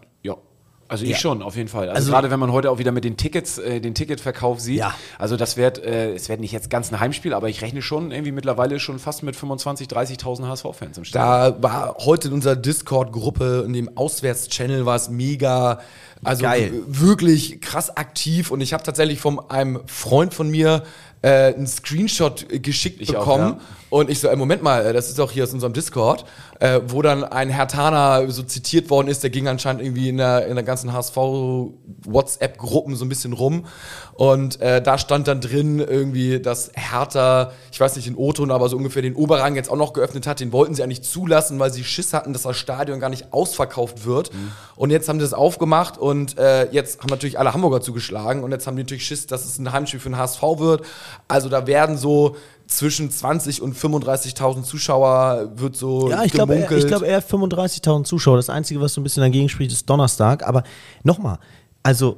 Ja. 0.90 0.94
Also 0.94 1.06
ich 1.06 1.20
schon, 1.20 1.44
auf 1.44 1.56
jeden 1.56 1.70
Fall. 1.70 1.84
Also, 1.90 1.96
Also- 1.98 2.12
gerade 2.12 2.32
wenn 2.32 2.40
man 2.40 2.52
heute 2.52 2.72
auch 2.72 2.80
wieder 2.80 2.92
mit 2.92 3.04
den 3.04 3.16
Tickets, 3.16 3.60
äh, 3.60 3.80
den 3.80 3.94
Ticketverkauf 3.94 4.60
sieht. 4.60 4.80
Ja. 4.80 4.96
Also 5.20 5.38
das 5.38 5.56
wird, 5.56 5.78
äh, 5.84 6.14
es 6.16 6.30
wird 6.30 6.40
nicht 6.40 6.52
jetzt 6.52 6.70
ganz 6.72 6.92
ein 6.92 7.00
Heimspiel, 7.00 7.34
aber 7.34 7.48
ich 7.48 7.62
rechne 7.62 7.82
schon 7.84 8.12
irgendwie 8.12 8.32
mittlerweile 8.32 8.80
schon 8.80 8.98
fast 8.98 9.22
mit 9.22 9.36
25, 9.36 9.88
30.000 9.88 10.48
HSV-Fans 10.48 10.98
im 10.98 11.06
Stadion. 11.06 11.62
Da 11.62 11.64
war 11.64 11.96
heute 12.00 12.30
in 12.30 12.34
unserer 12.34 12.56
Discord-Gruppe, 12.56 13.64
in 13.68 13.74
dem 13.74 13.96
Auswärts-Channel 13.98 14.86
war 14.88 14.96
es 14.96 15.10
mega, 15.10 15.80
also 16.24 16.42
Geil. 16.44 16.74
wirklich 16.88 17.62
krass 17.62 17.96
aktiv 17.96 18.50
und 18.52 18.62
ich 18.62 18.74
habe 18.74 18.84
tatsächlich 18.84 19.20
von 19.20 19.40
einem 19.50 19.82
Freund 19.86 20.34
von 20.34 20.50
mir 20.50 20.84
äh, 21.22 21.54
einen 21.54 21.68
Screenshot 21.68 22.52
äh, 22.52 22.60
geschickt 22.60 23.02
Ich 23.02 23.16
auch, 23.16 23.26
bekommen. 23.26 23.58
ja. 23.60 23.66
und 23.90 24.10
ich 24.10 24.20
so, 24.20 24.28
äh, 24.30 24.36
Moment 24.36 24.64
mal, 24.64 24.86
äh, 24.86 24.94
das 24.94 25.10
ist 25.10 25.20
auch 25.20 25.32
hier 25.32 25.44
aus 25.44 25.54
unserem 25.54 25.74
Discord, 25.74 26.26
äh, 26.60 26.80
wo 26.88 27.02
dann 27.02 27.24
ein 27.24 27.50
Hertaner 27.50 28.30
so 28.32 28.44
zitiert 28.44 28.90
worden 28.90 29.08
ist, 29.08 29.24
der 29.24 29.30
ging 29.30 29.48
anscheinend 29.48 29.82
irgendwie 29.82 30.10
in 30.10 30.18
der, 30.18 30.48
in 30.48 30.56
der 30.56 30.64
ganzen 30.64 30.94
HSV-WhatsApp-Gruppen 30.94 32.96
so 32.96 33.06
ein 33.06 33.10
bisschen 33.10 33.34
rum. 33.34 33.66
Und 34.14 34.60
äh, 34.60 34.82
da 34.82 34.98
stand 34.98 35.30
dann 35.30 35.40
drin 35.40 35.80
irgendwie, 35.80 36.42
dass 36.42 36.72
Hertha, 36.76 37.54
ich 37.72 37.80
weiß 37.80 37.96
nicht 37.96 38.08
in 38.08 38.16
O-Ton, 38.16 38.52
aber 38.52 38.68
so 38.68 38.76
ungefähr 38.76 39.02
den 39.02 39.16
Oberrang 39.16 39.56
jetzt 39.56 39.72
auch 39.72 39.78
noch 39.78 39.94
geöffnet 39.94 40.28
hat, 40.28 40.42
den 40.42 40.52
wollten 40.52 40.76
sie 40.76 40.84
eigentlich 40.84 41.04
zulassen, 41.04 41.58
weil 41.60 41.72
sie 41.72 41.86
Schiss 41.86 42.14
hatten, 42.14 42.34
dass 42.34 42.42
das 42.44 42.58
Stadion 42.58 43.00
gar 43.00 43.10
nicht 43.10 43.32
ausverkauft 43.32 44.06
wird. 44.06 44.32
Und 44.76 44.90
jetzt 44.90 45.08
haben 45.08 45.20
sie 45.20 45.26
das 45.26 45.34
aufgemacht 45.34 45.98
und 45.98 46.38
äh, 46.38 46.70
jetzt 46.72 47.00
haben 47.00 47.08
natürlich 47.10 47.40
alle 47.40 47.54
Hamburger 47.54 47.80
zugeschlagen. 47.82 48.44
Und 48.44 48.52
jetzt 48.52 48.68
haben 48.68 48.76
die 48.76 48.84
natürlich 48.84 49.06
Schiss, 49.06 49.26
dass 49.26 49.46
es 49.46 49.58
ein 49.58 49.72
Heimspiel 49.72 50.02
für 50.02 50.10
den 50.10 50.18
HSV 50.18 50.42
wird, 50.58 50.82
also 51.28 51.50
da 51.50 51.68
werden 51.68 51.98
so 51.98 52.36
zwischen 52.68 53.10
20 53.10 53.62
und 53.62 53.76
35.000 53.76 54.64
Zuschauer 54.64 55.52
wird 55.56 55.76
so 55.76 56.10
Ja, 56.10 56.24
ich 56.24 56.32
glaube, 56.32 56.56
eher, 56.56 56.72
ich 56.72 56.88
glaube 56.88 57.08
eher 57.08 57.22
35.000 57.22 58.04
Zuschauer. 58.04 58.38
Das 58.38 58.50
Einzige, 58.50 58.80
was 58.80 58.94
so 58.94 59.02
ein 59.02 59.04
bisschen 59.04 59.22
dagegen 59.22 59.50
spricht, 59.50 59.72
ist 59.72 59.90
Donnerstag. 59.90 60.48
Aber 60.48 60.64
nochmal, 61.04 61.40
also 61.82 62.18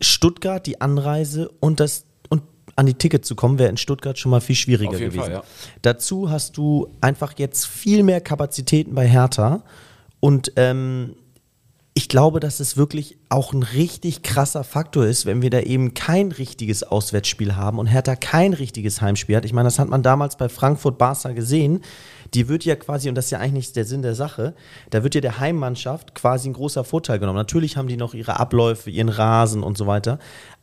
Stuttgart, 0.00 0.66
die 0.66 0.80
Anreise 0.80 1.48
und 1.60 1.80
das 1.80 2.04
und 2.28 2.42
an 2.74 2.86
die 2.86 2.94
Tickets 2.94 3.28
zu 3.28 3.36
kommen, 3.36 3.58
wäre 3.58 3.70
in 3.70 3.76
Stuttgart 3.76 4.18
schon 4.18 4.30
mal 4.30 4.40
viel 4.40 4.56
schwieriger 4.56 4.98
gewesen. 4.98 5.20
Fall, 5.20 5.32
ja. 5.32 5.42
Dazu 5.82 6.30
hast 6.30 6.56
du 6.56 6.88
einfach 7.00 7.34
jetzt 7.38 7.66
viel 7.66 8.02
mehr 8.02 8.20
Kapazitäten 8.20 8.94
bei 8.94 9.06
Hertha 9.06 9.62
und 10.20 10.52
ähm, 10.56 11.14
ich 11.98 12.08
glaube, 12.08 12.38
dass 12.38 12.60
es 12.60 12.76
wirklich 12.76 13.18
auch 13.28 13.52
ein 13.52 13.64
richtig 13.64 14.22
krasser 14.22 14.62
Faktor 14.62 15.04
ist, 15.04 15.26
wenn 15.26 15.42
wir 15.42 15.50
da 15.50 15.58
eben 15.58 15.94
kein 15.94 16.30
richtiges 16.30 16.84
Auswärtsspiel 16.84 17.56
haben 17.56 17.80
und 17.80 17.88
Hertha 17.88 18.14
kein 18.14 18.52
richtiges 18.52 19.00
Heimspiel 19.00 19.34
hat. 19.34 19.44
Ich 19.44 19.52
meine, 19.52 19.66
das 19.66 19.80
hat 19.80 19.88
man 19.88 20.04
damals 20.04 20.36
bei 20.36 20.48
Frankfurt 20.48 20.96
Barca 20.96 21.32
gesehen. 21.32 21.80
Die 22.34 22.48
wird 22.48 22.64
ja 22.64 22.76
quasi, 22.76 23.08
und 23.08 23.14
das 23.14 23.26
ist 23.26 23.30
ja 23.30 23.38
eigentlich 23.38 23.66
nicht 23.66 23.76
der 23.76 23.84
Sinn 23.84 24.02
der 24.02 24.14
Sache, 24.14 24.54
da 24.90 25.02
wird 25.02 25.14
ja 25.14 25.20
der 25.20 25.38
Heimmannschaft 25.38 26.14
quasi 26.14 26.48
ein 26.48 26.52
großer 26.52 26.84
Vorteil 26.84 27.18
genommen. 27.18 27.38
Natürlich 27.38 27.76
haben 27.76 27.88
die 27.88 27.96
noch 27.96 28.14
ihre 28.14 28.38
Abläufe, 28.38 28.90
ihren 28.90 29.08
Rasen 29.08 29.62
und 29.62 29.78
so 29.78 29.86
weiter, 29.86 30.18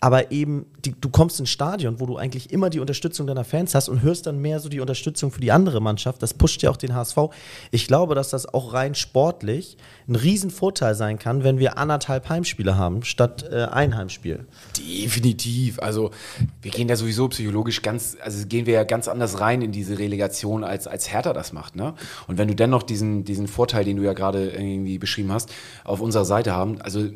aber 0.05 0.31
eben, 0.31 0.67
die, 0.83 0.93
du 0.99 1.09
kommst 1.09 1.39
ins 1.39 1.49
Stadion, 1.49 1.99
wo 1.99 2.05
du 2.05 2.17
eigentlich 2.17 2.51
immer 2.51 2.69
die 2.69 2.79
Unterstützung 2.79 3.25
deiner 3.25 3.43
Fans 3.43 3.73
hast 3.73 3.89
und 3.89 4.03
hörst 4.03 4.27
dann 4.27 4.39
mehr 4.39 4.59
so 4.59 4.69
die 4.69 4.79
Unterstützung 4.79 5.31
für 5.31 5.41
die 5.41 5.51
andere 5.51 5.81
Mannschaft. 5.81 6.21
Das 6.21 6.33
pusht 6.33 6.61
ja 6.61 6.69
auch 6.69 6.77
den 6.77 6.93
HSV. 6.93 7.17
Ich 7.71 7.87
glaube, 7.87 8.13
dass 8.13 8.29
das 8.29 8.53
auch 8.53 8.73
rein 8.73 8.93
sportlich 8.93 9.77
ein 10.07 10.15
Riesenvorteil 10.15 10.93
sein 10.93 11.17
kann, 11.17 11.43
wenn 11.43 11.57
wir 11.57 11.79
anderthalb 11.79 12.29
Heimspiele 12.29 12.77
haben, 12.77 13.03
statt 13.03 13.45
äh, 13.51 13.63
ein 13.65 13.97
Heimspiel. 13.97 14.45
Definitiv. 14.77 15.79
Also, 15.79 16.11
Wir 16.61 16.69
gehen 16.69 16.87
da 16.87 16.95
sowieso 16.95 17.27
psychologisch 17.29 17.81
ganz, 17.81 18.15
also 18.21 18.45
gehen 18.45 18.67
wir 18.67 18.75
ja 18.75 18.83
ganz 18.83 19.07
anders 19.07 19.39
rein 19.39 19.63
in 19.63 19.71
diese 19.71 19.97
Relegation, 19.97 20.63
als, 20.63 20.85
als 20.87 21.11
Hertha 21.11 21.33
das 21.33 21.51
macht. 21.55 21.75
Ne? 21.75 21.95
Und 22.27 22.37
wenn 22.37 22.47
du 22.47 22.53
dennoch 22.53 22.83
diesen, 22.83 23.23
diesen 23.23 23.47
Vorteil, 23.47 23.83
den 23.83 23.97
du 23.97 24.03
ja 24.03 24.13
gerade 24.13 24.49
irgendwie 24.49 24.99
beschrieben 24.99 25.31
hast, 25.31 25.51
auf 25.83 26.01
unserer 26.01 26.25
Seite 26.25 26.53
haben, 26.53 26.79
also 26.81 27.09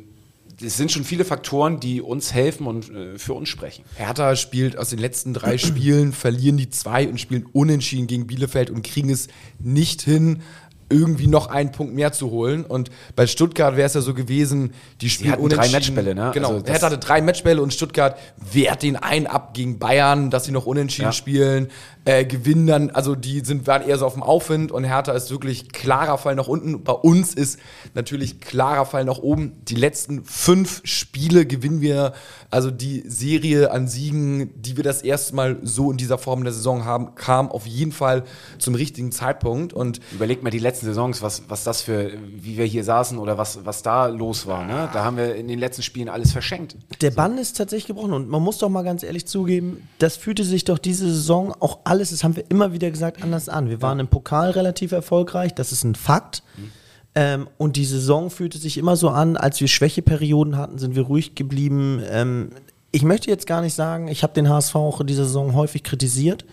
es 0.62 0.78
sind 0.78 0.91
schon 0.91 1.04
viele 1.04 1.25
Faktoren, 1.25 1.80
die 1.80 2.02
uns 2.02 2.34
helfen 2.34 2.67
und 2.67 2.89
äh, 2.89 3.17
für 3.17 3.34
uns 3.34 3.49
sprechen. 3.49 3.84
Hertha 3.95 4.36
spielt 4.36 4.78
aus 4.78 4.89
den 4.89 4.99
letzten 4.99 5.34
drei 5.34 5.58
Spielen, 5.58 6.12
verlieren 6.13 6.58
die 6.58 6.69
zwei 6.69 7.08
und 7.08 7.19
spielen 7.19 7.45
unentschieden 7.54 8.08
gegen 8.08 8.28
Bielefeld 8.28 8.69
und 8.69 8.84
kriegen 8.84 9.10
es 9.10 9.28
nicht 9.60 10.02
hin, 10.02 10.41
irgendwie 10.89 11.28
noch 11.28 11.47
einen 11.47 11.71
Punkt 11.71 11.93
mehr 11.93 12.12
zu 12.12 12.32
holen. 12.32 12.65
Und 12.65 12.89
bei 13.15 13.28
Stuttgart 13.28 13.75
wäre 13.78 13.86
es 13.88 13.93
ja 13.93 14.02
so 14.02 14.13
gewesen, 14.13 14.73
die 15.02 15.10
spielen 15.10 15.32
hatten 15.34 15.49
drei. 15.49 15.69
Matchbälle, 15.69 16.15
ne? 16.15 16.32
Genau, 16.34 16.54
Also 16.56 16.65
Hertha 16.65 16.88
hatte 16.88 16.97
drei 16.97 17.21
Matchbälle 17.21 17.62
und 17.62 17.73
Stuttgart 17.73 18.17
wehrt 18.52 18.84
den 18.84 18.95
einen 18.95 19.28
ab 19.28 19.54
gegen 19.54 19.80
Bayern, 19.80 20.30
dass 20.30 20.45
sie 20.45 20.52
noch 20.52 20.65
unentschieden 20.65 21.08
Ja. 21.10 21.12
spielen, 21.12 21.67
äh, 22.06 22.25
gewinnen 22.25 22.65
dann, 22.67 22.89
also 22.89 23.15
die 23.15 23.41
sind, 23.41 23.67
waren 23.67 23.88
eher 23.88 23.97
so 23.97 24.06
auf 24.06 24.13
dem 24.13 24.23
Aufwind 24.23 24.71
und 24.71 24.84
Hertha 24.84 25.12
ist 25.12 25.30
wirklich 25.32 25.71
klarer 25.71 26.17
Fall 26.17 26.36
nach 26.36 26.47
unten. 26.47 26.84
Bei 26.84 26.93
uns 26.93 27.34
ist 27.34 27.60
natürlich 27.93 28.39
klarer 28.41 28.86
Fall 28.86 29.06
nach 29.06 29.19
oben. 29.19 29.54
Die 29.65 29.75
letzten 29.75 30.23
fünf 30.23 30.82
Spiele 30.86 31.45
gewinnen 31.45 31.82
wir, 31.82 32.13
also 32.49 32.71
die 32.71 33.04
Serie 33.08 33.71
an 33.71 33.88
Siegen, 33.88 34.49
die 34.62 34.75
wir 34.78 34.84
das 34.84 35.02
erste 35.04 35.36
Mal 35.36 35.58
so 35.62 35.91
in 35.91 35.97
dieser 35.97 36.17
Form 36.17 36.43
der 36.43 36.54
Saison 36.54 36.86
haben, 36.86 37.15
kam 37.15 37.52
auf 37.52 37.67
jeden 37.67 37.91
Fall 37.91 38.23
zum 38.58 38.73
richtigen 38.75 39.12
Zeitpunkt 39.12 39.73
und 39.73 39.99
Überlegt 40.13 40.41
mal 40.43 40.49
die 40.49 40.60
letzten 40.60 40.78
Saisons, 40.85 41.21
was, 41.21 41.43
was 41.47 41.63
das 41.63 41.81
für, 41.81 42.11
wie 42.35 42.57
wir 42.57 42.65
hier 42.65 42.83
saßen 42.83 43.17
oder 43.17 43.37
was, 43.37 43.65
was 43.65 43.83
da 43.83 44.07
los 44.07 44.47
war. 44.47 44.65
Ne? 44.65 44.89
Da 44.93 45.03
haben 45.03 45.17
wir 45.17 45.35
in 45.35 45.47
den 45.47 45.59
letzten 45.59 45.81
Spielen 45.81 46.09
alles 46.09 46.31
verschenkt. 46.31 46.75
Der 47.01 47.11
Bann 47.11 47.37
ist 47.37 47.57
tatsächlich 47.57 47.87
gebrochen 47.87 48.13
und 48.13 48.29
man 48.29 48.41
muss 48.41 48.57
doch 48.57 48.69
mal 48.69 48.83
ganz 48.83 49.03
ehrlich 49.03 49.25
zugeben, 49.27 49.87
das 49.99 50.15
fühlte 50.15 50.43
sich 50.43 50.63
doch 50.63 50.77
diese 50.77 51.05
Saison 51.07 51.53
auch 51.59 51.79
alles, 51.83 52.11
das 52.11 52.23
haben 52.23 52.35
wir 52.35 52.43
immer 52.49 52.73
wieder 52.73 52.89
gesagt, 52.91 53.23
anders 53.23 53.49
an. 53.49 53.69
Wir 53.69 53.81
waren 53.81 53.99
im 53.99 54.07
Pokal 54.07 54.51
relativ 54.51 54.91
erfolgreich, 54.91 55.53
das 55.53 55.71
ist 55.71 55.83
ein 55.83 55.95
Fakt. 55.95 56.43
Ähm, 57.15 57.47
und 57.57 57.75
die 57.75 57.85
Saison 57.85 58.29
fühlte 58.29 58.57
sich 58.59 58.77
immer 58.77 58.95
so 58.95 59.09
an, 59.09 59.35
als 59.35 59.59
wir 59.59 59.67
Schwächeperioden 59.67 60.57
hatten, 60.57 60.77
sind 60.77 60.95
wir 60.95 61.03
ruhig 61.03 61.35
geblieben. 61.35 62.01
Ähm, 62.09 62.51
ich 62.91 63.03
möchte 63.03 63.29
jetzt 63.29 63.47
gar 63.47 63.61
nicht 63.61 63.73
sagen, 63.73 64.07
ich 64.07 64.23
habe 64.23 64.33
den 64.33 64.49
HSV 64.49 64.75
auch 64.75 65.01
in 65.01 65.07
dieser 65.07 65.25
Saison 65.25 65.53
häufig 65.53 65.83
kritisiert 65.83 66.45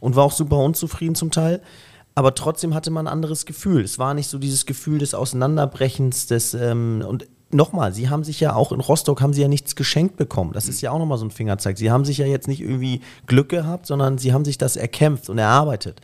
und 0.00 0.16
war 0.16 0.24
auch 0.24 0.32
super 0.32 0.58
unzufrieden 0.58 1.14
zum 1.14 1.30
Teil. 1.30 1.60
Aber 2.20 2.34
trotzdem 2.34 2.74
hatte 2.74 2.90
man 2.90 3.06
ein 3.06 3.12
anderes 3.14 3.46
Gefühl. 3.46 3.82
Es 3.82 3.98
war 3.98 4.12
nicht 4.12 4.28
so 4.28 4.36
dieses 4.36 4.66
Gefühl 4.66 4.98
des 4.98 5.14
Auseinanderbrechens, 5.14 6.26
des 6.26 6.52
ähm, 6.52 7.02
und 7.08 7.26
nochmal, 7.50 7.94
sie 7.94 8.10
haben 8.10 8.24
sich 8.24 8.40
ja 8.40 8.54
auch 8.54 8.72
in 8.72 8.80
Rostock 8.80 9.22
haben 9.22 9.32
sie 9.32 9.40
ja 9.40 9.48
nichts 9.48 9.74
geschenkt 9.74 10.18
bekommen. 10.18 10.52
Das 10.52 10.68
ist 10.68 10.82
ja 10.82 10.90
auch 10.90 10.98
nochmal 10.98 11.16
so 11.16 11.24
ein 11.24 11.30
Fingerzeig. 11.30 11.78
Sie 11.78 11.90
haben 11.90 12.04
sich 12.04 12.18
ja 12.18 12.26
jetzt 12.26 12.46
nicht 12.46 12.60
irgendwie 12.60 13.00
Glück 13.26 13.48
gehabt, 13.48 13.86
sondern 13.86 14.18
sie 14.18 14.34
haben 14.34 14.44
sich 14.44 14.58
das 14.58 14.76
erkämpft 14.76 15.30
und 15.30 15.38
erarbeitet. 15.38 16.02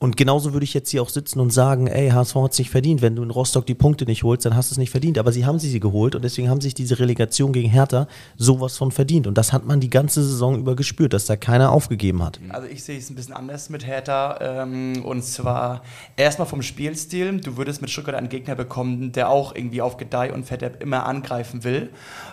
Und 0.00 0.18
genauso 0.18 0.52
würde 0.52 0.64
ich 0.64 0.74
jetzt 0.74 0.90
hier 0.90 1.00
auch 1.00 1.08
sitzen 1.08 1.40
und 1.40 1.50
sagen, 1.50 1.86
ey, 1.86 2.10
HSV 2.10 2.34
hat 2.34 2.52
es 2.52 2.58
nicht 2.58 2.70
verdient. 2.70 3.00
Wenn 3.00 3.16
du 3.16 3.22
in 3.22 3.30
Rostock 3.30 3.64
die 3.64 3.74
Punkte 3.74 4.04
nicht 4.04 4.22
holst, 4.22 4.44
dann 4.44 4.54
hast 4.54 4.70
du 4.70 4.74
es 4.74 4.78
nicht 4.78 4.90
verdient. 4.90 5.16
Aber 5.16 5.32
sie 5.32 5.46
haben 5.46 5.58
sie, 5.58 5.70
sie 5.70 5.80
geholt 5.80 6.14
und 6.14 6.22
deswegen 6.22 6.50
haben 6.50 6.60
sich 6.60 6.74
diese 6.74 6.98
Relegation 6.98 7.54
gegen 7.54 7.70
Hertha 7.70 8.06
sowas 8.36 8.76
von 8.76 8.90
verdient. 8.90 9.26
Und 9.26 9.38
das 9.38 9.54
hat 9.54 9.64
man 9.64 9.80
die 9.80 9.88
ganze 9.88 10.22
Saison 10.22 10.58
über 10.58 10.76
gespürt, 10.76 11.14
dass 11.14 11.24
da 11.24 11.36
keiner 11.36 11.72
aufgegeben 11.72 12.22
hat. 12.22 12.38
Also 12.50 12.68
ich 12.68 12.84
sehe 12.84 12.98
es 12.98 13.08
ein 13.08 13.14
bisschen 13.14 13.32
anders 13.32 13.70
mit 13.70 13.86
Hertha. 13.86 14.38
Ähm, 14.42 15.04
und 15.06 15.24
zwar 15.24 15.82
erstmal 16.16 16.48
vom 16.48 16.60
Spielstil. 16.60 17.40
Du 17.40 17.56
würdest 17.56 17.80
mit 17.80 17.88
Stuttgart 17.88 18.16
einen 18.16 18.28
Gegner 18.28 18.56
bekommen, 18.56 19.12
der 19.12 19.30
auch 19.30 19.54
irgendwie 19.54 19.80
auf 19.80 19.96
Gedeih 19.96 20.34
und 20.34 20.44
Verderb 20.44 20.82
immer 20.82 21.06
angreifen 21.06 21.64
will. 21.64 21.88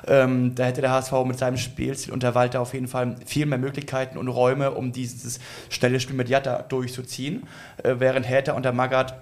Ähm, 0.08 0.56
da 0.56 0.66
hätte 0.66 0.82
der 0.82 0.92
HSV 0.92 1.14
mit 1.26 1.38
seinem 1.38 1.58
Spielstil 1.58 2.12
unter 2.12 2.36
Walter 2.36 2.60
auf 2.60 2.74
jeden 2.74 2.88
Fall 2.90 3.16
viel 3.26 3.46
mehr 3.46 3.60
Möglichkeiten 3.60 4.18
und 4.18 4.28
Räume, 4.28 4.72
um 4.72 4.92
dieses 4.92 5.40
schnelle 5.70 6.02
Spiel 6.02 6.18
mit 6.18 6.28
Jatta 6.28 6.64
durchzuziehen. 6.64 7.44
Äh, 7.84 7.96
während 8.00 8.28
Hertha 8.28 8.54
unter 8.54 8.72
Magath 8.72 9.16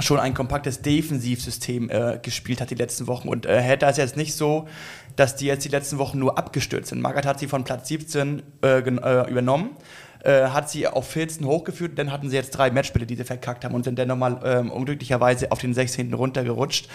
schon 0.00 0.18
ein 0.18 0.32
kompaktes 0.32 0.80
Defensivsystem 0.80 1.90
äh, 1.90 2.18
gespielt 2.22 2.60
hat 2.60 2.70
die 2.70 2.74
letzten 2.74 3.06
Wochen. 3.06 3.28
Und 3.28 3.44
äh, 3.44 3.60
Hertha 3.60 3.90
ist 3.90 3.98
jetzt 3.98 4.16
nicht 4.16 4.34
so, 4.34 4.66
dass 5.16 5.36
die 5.36 5.46
jetzt 5.46 5.64
die 5.64 5.68
letzten 5.68 5.98
Wochen 5.98 6.18
nur 6.18 6.38
abgestürzt 6.38 6.88
sind. 6.88 7.02
Magath 7.02 7.26
hat 7.26 7.38
sie 7.38 7.46
von 7.46 7.64
Platz 7.64 7.88
17 7.88 8.42
äh, 8.62 8.78
äh, 8.78 9.30
übernommen, 9.30 9.76
äh, 10.24 10.44
hat 10.44 10.70
sie 10.70 10.86
auf 10.86 11.08
14 11.08 11.44
hochgeführt, 11.44 11.98
dann 11.98 12.10
hatten 12.10 12.30
sie 12.30 12.36
jetzt 12.36 12.52
drei 12.52 12.70
Matchspiele, 12.70 13.04
die 13.04 13.16
sie 13.16 13.24
verkackt 13.24 13.66
haben 13.66 13.74
und 13.74 13.84
sind 13.84 13.98
dann 13.98 14.08
nochmal 14.08 14.40
ähm, 14.44 14.70
unglücklicherweise 14.70 15.52
auf 15.52 15.58
den 15.58 15.74
16. 15.74 16.14
runtergerutscht. 16.14 16.88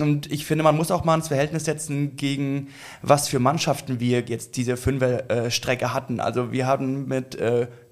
Und 0.00 0.32
ich 0.32 0.44
finde, 0.44 0.64
man 0.64 0.76
muss 0.76 0.90
auch 0.90 1.04
mal 1.04 1.14
ins 1.14 1.28
Verhältnis 1.28 1.64
setzen, 1.64 2.16
gegen 2.16 2.70
was 3.02 3.28
für 3.28 3.38
Mannschaften 3.38 4.00
wir 4.00 4.24
jetzt 4.26 4.56
diese 4.56 4.76
Fünfer-Strecke 4.76 5.94
hatten. 5.94 6.18
Also 6.18 6.50
wir 6.50 6.66
haben 6.66 7.06
mit 7.06 7.38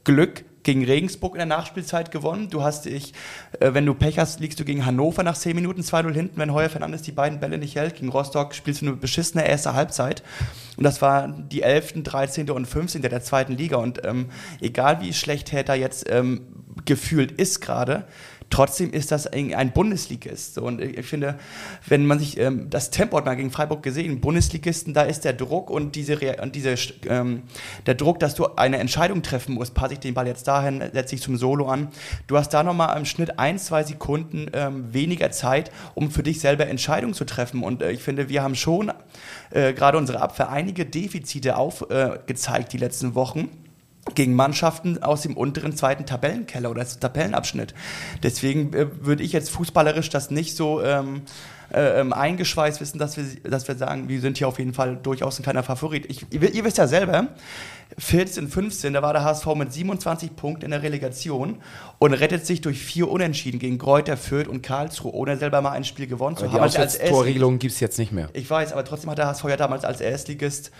Glück 0.02 0.44
gegen 0.62 0.84
Regensburg 0.84 1.34
in 1.34 1.38
der 1.38 1.46
Nachspielzeit 1.46 2.10
gewonnen. 2.10 2.50
Du 2.50 2.62
hast 2.62 2.84
dich, 2.84 3.12
äh, 3.58 3.72
wenn 3.72 3.86
du 3.86 3.94
Pech 3.94 4.18
hast, 4.18 4.40
liegst 4.40 4.60
du 4.60 4.64
gegen 4.64 4.84
Hannover 4.84 5.22
nach 5.22 5.36
10 5.36 5.54
Minuten 5.54 5.82
2-0 5.82 6.12
hinten, 6.12 6.38
wenn 6.38 6.52
Heuer 6.52 6.68
Fernandes 6.68 7.02
die 7.02 7.12
beiden 7.12 7.40
Bälle 7.40 7.58
nicht 7.58 7.76
hält. 7.76 7.96
Gegen 7.96 8.10
Rostock 8.10 8.54
spielst 8.54 8.82
du 8.82 8.86
eine 8.86 8.96
beschissene 8.96 9.46
erste 9.46 9.74
Halbzeit. 9.74 10.22
Und 10.76 10.84
das 10.84 11.02
war 11.02 11.28
die 11.28 11.62
11., 11.62 12.02
13. 12.02 12.50
und 12.50 12.66
15. 12.66 13.02
der 13.02 13.22
zweiten 13.22 13.56
Liga. 13.56 13.76
Und 13.76 14.04
ähm, 14.04 14.30
egal 14.60 15.00
wie 15.00 15.12
schlecht 15.12 15.52
Hertha 15.52 15.74
jetzt 15.74 16.08
ähm, 16.10 16.42
gefühlt 16.84 17.32
ist 17.32 17.60
gerade, 17.60 18.06
Trotzdem 18.50 18.92
ist 18.92 19.12
das 19.12 19.28
ein 19.28 19.72
Bundesligist. 19.72 20.58
Und 20.58 20.80
ich 20.80 21.06
finde, 21.06 21.38
wenn 21.86 22.04
man 22.04 22.18
sich 22.18 22.36
ähm, 22.36 22.68
das 22.68 22.90
Tempo 22.90 23.16
hat 23.16 23.24
man 23.24 23.36
gegen 23.36 23.52
Freiburg 23.52 23.82
gesehen, 23.82 24.20
Bundesligisten, 24.20 24.92
da 24.92 25.02
ist 25.02 25.24
der 25.24 25.32
Druck 25.32 25.70
und 25.70 25.94
diese, 25.94 26.18
und 26.42 26.56
diese 26.56 26.74
ähm, 27.08 27.44
der 27.86 27.94
Druck, 27.94 28.18
dass 28.18 28.34
du 28.34 28.48
eine 28.56 28.78
Entscheidung 28.78 29.22
treffen 29.22 29.54
musst, 29.54 29.74
passe 29.74 29.94
ich 29.94 30.00
den 30.00 30.14
Ball 30.14 30.26
jetzt 30.26 30.48
dahin, 30.48 30.82
setze 30.92 31.14
ich 31.14 31.22
zum 31.22 31.36
Solo 31.36 31.68
an. 31.68 31.88
Du 32.26 32.36
hast 32.36 32.50
da 32.50 32.64
nochmal 32.64 32.98
im 32.98 33.04
Schnitt 33.04 33.38
ein, 33.38 33.56
zwei 33.56 33.84
Sekunden 33.84 34.48
ähm, 34.52 34.92
weniger 34.92 35.30
Zeit, 35.30 35.70
um 35.94 36.10
für 36.10 36.24
dich 36.24 36.40
selber 36.40 36.66
Entscheidungen 36.66 37.14
zu 37.14 37.24
treffen. 37.24 37.62
Und 37.62 37.82
äh, 37.82 37.92
ich 37.92 38.02
finde, 38.02 38.28
wir 38.28 38.42
haben 38.42 38.56
schon 38.56 38.92
äh, 39.50 39.72
gerade 39.72 39.96
unsere 39.96 40.20
Abwehr 40.20 40.50
einige 40.50 40.86
Defizite 40.86 41.56
aufgezeigt 41.56 42.68
äh, 42.68 42.70
die 42.72 42.78
letzten 42.78 43.14
Wochen 43.14 43.48
gegen 44.14 44.34
Mannschaften 44.34 45.02
aus 45.02 45.22
dem 45.22 45.36
unteren 45.36 45.76
zweiten 45.76 46.06
Tabellenkeller 46.06 46.70
oder 46.70 46.86
Tabellenabschnitt. 46.86 47.74
Deswegen 48.22 48.72
äh, 48.72 48.86
würde 49.04 49.22
ich 49.22 49.32
jetzt 49.32 49.50
fußballerisch 49.50 50.10
das 50.10 50.30
nicht 50.30 50.56
so 50.56 50.82
ähm, 50.82 51.22
äh, 51.72 52.00
ähm, 52.00 52.12
eingeschweißt 52.12 52.80
wissen, 52.80 52.98
dass 52.98 53.16
wir, 53.16 53.24
dass 53.48 53.68
wir 53.68 53.76
sagen, 53.76 54.08
wir 54.08 54.20
sind 54.20 54.38
hier 54.38 54.48
auf 54.48 54.58
jeden 54.58 54.74
Fall 54.74 54.96
durchaus 54.96 55.38
ein 55.38 55.42
kleiner 55.42 55.62
Favorit. 55.62 56.06
Ich, 56.10 56.26
ihr, 56.30 56.52
ihr 56.52 56.64
wisst 56.64 56.78
ja 56.78 56.86
selber, 56.86 57.28
14, 57.98 58.48
15, 58.48 58.92
da 58.92 59.02
war 59.02 59.12
der 59.12 59.24
HSV 59.24 59.46
mit 59.56 59.72
27 59.72 60.36
Punkten 60.36 60.66
in 60.66 60.70
der 60.70 60.82
Relegation 60.82 61.56
und 61.98 62.12
rettet 62.12 62.46
sich 62.46 62.60
durch 62.60 62.80
vier 62.80 63.10
Unentschieden 63.10 63.58
gegen 63.58 63.78
Kräuter, 63.78 64.16
Fürth 64.16 64.48
und 64.48 64.62
Karlsruhe, 64.62 65.12
ohne 65.12 65.36
selber 65.36 65.60
mal 65.60 65.72
ein 65.72 65.84
Spiel 65.84 66.06
gewonnen 66.06 66.36
zu 66.36 66.44
haben. 66.44 66.52
die 66.52 66.60
Auswärtstorregelung 66.60 67.58
gibt 67.58 67.74
es 67.74 67.80
jetzt 67.80 67.98
nicht 67.98 68.12
mehr. 68.12 68.28
ich 68.32 68.48
weiß, 68.48 68.72
aber 68.72 68.84
trotzdem 68.84 69.10
hat 69.10 69.18
der 69.18 69.26
HSV 69.26 69.44
ja 69.44 69.56
damals 69.56 69.84
als 69.84 70.00
Erstligist 70.00 70.70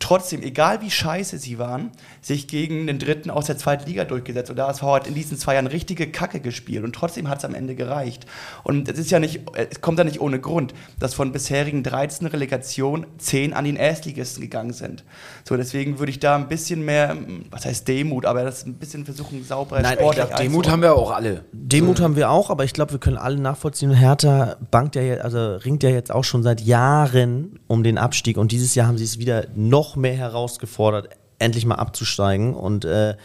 trotzdem, 0.00 0.42
egal 0.42 0.80
wie 0.80 0.90
scheiße 0.90 1.38
sie 1.38 1.58
waren, 1.58 1.92
sich 2.20 2.48
gegen 2.48 2.86
den 2.86 2.98
Dritten 2.98 3.30
aus 3.30 3.46
der 3.46 3.58
zweiten 3.58 3.86
Liga 3.86 4.04
durchgesetzt. 4.04 4.50
Und 4.50 4.56
der 4.56 4.66
HSV 4.66 4.82
hat 4.82 5.06
in 5.06 5.14
diesen 5.14 5.38
zwei 5.38 5.54
Jahren 5.54 5.66
richtige 5.66 6.10
Kacke 6.10 6.40
gespielt 6.40 6.82
und 6.82 6.94
trotzdem 6.94 7.28
hat 7.28 7.38
es 7.38 7.44
am 7.44 7.54
Ende 7.54 7.74
gereicht. 7.74 8.26
Und 8.64 8.88
es 8.88 8.98
ist 8.98 9.10
ja 9.10 9.20
nicht, 9.20 9.42
es 9.54 9.80
kommt 9.80 9.98
ja 9.98 10.04
nicht 10.04 10.20
ohne 10.20 10.39
Grund, 10.40 10.74
dass 10.98 11.14
von 11.14 11.32
bisherigen 11.32 11.82
13 11.82 12.26
Relegationen 12.26 13.06
10 13.18 13.52
an 13.52 13.64
den 13.64 13.76
Erstligisten 13.76 14.42
gegangen 14.42 14.72
sind. 14.72 15.04
So, 15.44 15.56
deswegen 15.56 15.98
würde 15.98 16.10
ich 16.10 16.18
da 16.18 16.36
ein 16.36 16.48
bisschen 16.48 16.84
mehr, 16.84 17.16
was 17.50 17.64
heißt 17.64 17.86
Demut, 17.86 18.26
aber 18.26 18.44
das 18.44 18.66
ein 18.66 18.74
bisschen 18.74 19.04
versuchen, 19.04 19.44
sauberer 19.44 19.82
Nein, 19.82 19.94
ich 19.94 20.00
sportlich 20.00 20.26
Demut 20.36 20.68
haben 20.68 20.82
wir 20.82 20.94
auch 20.94 21.10
alle. 21.10 21.44
Demut 21.52 22.00
haben 22.00 22.16
wir 22.16 22.30
auch, 22.30 22.50
aber 22.50 22.64
ich 22.64 22.72
glaube, 22.72 22.92
wir 22.92 22.98
können 22.98 23.18
alle 23.18 23.38
nachvollziehen. 23.38 23.92
Hertha 23.92 24.56
bankt 24.70 24.96
ja 24.96 25.02
jetzt, 25.02 25.22
also 25.22 25.56
ringt 25.56 25.82
ja 25.82 25.90
jetzt 25.90 26.12
auch 26.12 26.24
schon 26.24 26.42
seit 26.42 26.60
Jahren 26.60 27.58
um 27.66 27.82
den 27.82 27.98
Abstieg 27.98 28.36
und 28.36 28.52
dieses 28.52 28.74
Jahr 28.74 28.86
haben 28.86 28.98
sie 28.98 29.04
es 29.04 29.18
wieder 29.18 29.46
noch 29.54 29.96
mehr 29.96 30.14
herausgefordert, 30.14 31.10
endlich 31.38 31.66
mal 31.66 31.76
abzusteigen. 31.76 32.54
Und 32.54 32.84
äh, 32.84 33.16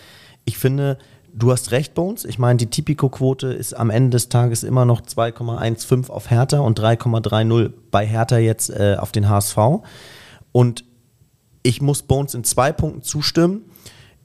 ich 0.45 0.57
finde, 0.57 0.97
du 1.35 1.51
hast 1.51 1.71
recht, 1.71 1.93
Bones. 1.93 2.25
Ich 2.25 2.39
meine, 2.39 2.57
die 2.57 2.67
Tipico-Quote 2.67 3.47
ist 3.47 3.73
am 3.73 3.89
Ende 3.89 4.11
des 4.11 4.29
Tages 4.29 4.63
immer 4.63 4.85
noch 4.85 5.01
2,15 5.01 6.09
auf 6.09 6.31
Hertha 6.31 6.59
und 6.59 6.79
3,30 6.79 7.71
bei 7.91 8.05
Hertha 8.05 8.37
jetzt 8.37 8.69
äh, 8.69 8.95
auf 8.97 9.11
den 9.11 9.29
HSV. 9.29 9.57
Und 10.51 10.85
ich 11.61 11.81
muss 11.81 12.03
Bones 12.03 12.33
in 12.33 12.43
zwei 12.43 12.71
Punkten 12.71 13.01
zustimmen. 13.01 13.63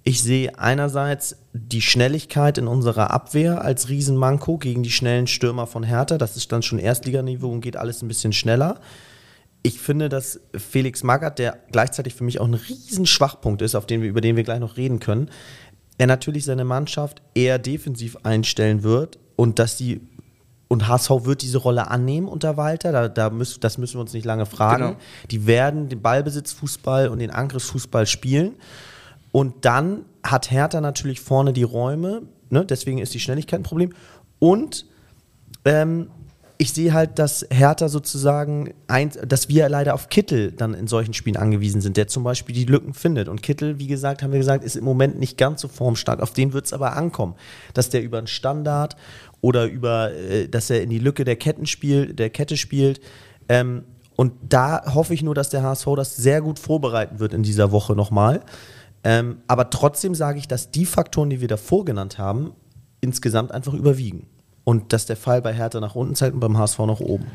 Ich 0.03 0.23
sehe 0.23 0.59
einerseits 0.59 1.37
die 1.53 1.83
Schnelligkeit 1.83 2.57
in 2.59 2.67
unserer 2.67 3.11
Abwehr 3.11 3.63
als 3.63 3.89
Riesenmanko 3.89 4.57
gegen 4.59 4.83
die 4.83 4.91
schnellen 4.91 5.27
Stürmer 5.27 5.67
von 5.67 5.83
Hertha. 5.83 6.17
Das 6.17 6.37
ist 6.37 6.53
dann 6.53 6.63
schon 6.63 6.79
Erstliganiveau 6.79 7.51
und 7.51 7.61
geht 7.61 7.77
alles 7.77 8.03
ein 8.03 8.09
bisschen 8.09 8.33
schneller. 8.33 8.81
Ich 9.63 9.79
finde, 9.79 10.09
dass 10.09 10.41
Felix 10.57 11.03
Magath, 11.03 11.39
der 11.39 11.59
gleichzeitig 11.71 12.15
für 12.15 12.25
mich 12.25 12.41
auch 12.41 12.47
ein 12.47 12.55
Riesenschwachpunkt 12.55 13.61
ist, 13.61 13.75
auf 13.75 13.85
den 13.85 14.01
wir, 14.01 14.09
über 14.09 14.23
den 14.23 14.37
wir 14.37 14.45
gleich 14.45 14.61
noch 14.61 14.79
reden 14.79 15.01
können, 15.01 15.29
er 16.01 16.07
natürlich 16.07 16.47
seine 16.47 16.65
Mannschaft 16.65 17.21
eher 17.35 17.59
defensiv 17.59 18.17
einstellen 18.23 18.83
wird 18.83 19.19
und 19.37 19.59
dass 19.59 19.77
die 19.77 20.01
und 20.67 20.89
HSV 20.89 21.11
wird 21.25 21.43
diese 21.43 21.59
Rolle 21.59 21.91
annehmen 21.91 22.27
unter 22.27 22.57
Walter, 22.57 22.91
da, 22.91 23.09
da 23.09 23.29
müssen, 23.29 23.61
das 23.61 23.77
müssen 23.77 23.97
wir 23.97 24.01
uns 24.01 24.15
nicht 24.15 24.25
lange 24.25 24.47
fragen. 24.47 24.83
Genau. 24.85 24.99
Die 25.31 25.47
werden 25.47 25.91
den 25.91 26.01
Ballbesitzfußball 26.01 27.09
und 27.09 27.19
den 27.19 27.31
Angriffsfußball 27.31 28.07
spielen. 28.07 28.55
Und 29.31 29.65
dann 29.67 30.07
hat 30.23 30.51
Hertha 30.51 30.81
natürlich 30.81 31.21
vorne 31.21 31.53
die 31.53 31.65
Räume, 31.65 32.23
ne? 32.49 32.65
deswegen 32.65 32.99
ist 32.99 33.13
die 33.13 33.21
Schnelligkeit 33.21 33.61
ein 33.61 33.65
Problem. 33.65 33.93
Und 34.39 34.87
ähm, 35.67 36.09
ich 36.61 36.75
sehe 36.75 36.93
halt, 36.93 37.19
dass 37.19 37.47
Hertha 37.51 37.89
sozusagen, 37.89 38.75
ein, 38.87 39.11
dass 39.27 39.49
wir 39.49 39.67
leider 39.71 39.95
auf 39.95 40.11
Kittel 40.11 40.53
dann 40.53 40.75
in 40.75 40.89
solchen 40.89 41.15
Spielen 41.15 41.39
angewiesen 41.39 41.81
sind, 41.81 41.97
der 41.97 42.07
zum 42.07 42.23
Beispiel 42.23 42.55
die 42.55 42.67
Lücken 42.67 42.93
findet. 42.93 43.29
Und 43.29 43.41
Kittel, 43.41 43.79
wie 43.79 43.87
gesagt, 43.87 44.23
haben 44.23 44.33
wir 44.33 44.41
gesagt, 44.41 44.63
ist 44.63 44.77
im 44.77 44.85
Moment 44.85 45.19
nicht 45.19 45.39
ganz 45.39 45.63
so 45.63 45.69
formstark. 45.69 46.21
Auf 46.21 46.35
den 46.35 46.53
wird 46.53 46.67
es 46.67 46.75
aber 46.75 46.99
ankommen, 46.99 47.35
dass 47.73 47.89
der 47.89 48.03
über 48.03 48.19
einen 48.19 48.27
Standard 48.27 48.97
oder 49.41 49.65
über, 49.65 50.13
äh, 50.13 50.49
dass 50.49 50.69
er 50.69 50.83
in 50.83 50.91
die 50.91 50.99
Lücke 50.99 51.25
der 51.25 51.37
Ketten 51.37 51.65
spielt, 51.65 52.19
der 52.19 52.29
Kette 52.29 52.59
spielt. 52.59 53.01
Ähm, 53.49 53.85
und 54.15 54.35
da 54.47 54.95
hoffe 54.95 55.15
ich 55.15 55.23
nur, 55.23 55.35
dass 55.35 55.49
der 55.49 55.63
HSV 55.63 55.87
das 55.97 56.15
sehr 56.15 56.43
gut 56.43 56.59
vorbereiten 56.59 57.21
wird 57.21 57.33
in 57.33 57.43
dieser 57.43 57.73
Woche 57.73 57.97
nochmal. 57.97 58.43
Ähm, 59.03 59.39
aber 59.47 59.71
trotzdem 59.71 60.15
sage 60.15 60.39
ich, 60.39 60.47
dass 60.47 60.71
die 60.71 60.85
Faktoren, 60.85 61.31
die 61.31 61.41
wir 61.41 61.49
davor 61.49 61.87
genannt 61.87 62.19
haben, 62.19 62.53
insgesamt 63.01 63.51
einfach 63.51 63.73
überwiegen. 63.73 64.27
Und 64.65 64.93
dass 64.93 65.07
der 65.07 65.17
Fall 65.17 65.43
bei 65.43 65.53
Hertha 65.53 65.81
nach 65.81 65.95
unten 65.95 66.15
zeigt 66.15 66.35
und 66.35 66.41
beim 66.41 66.59
HSV 66.59 66.79
nach 66.81 67.01
oben. 67.01 67.27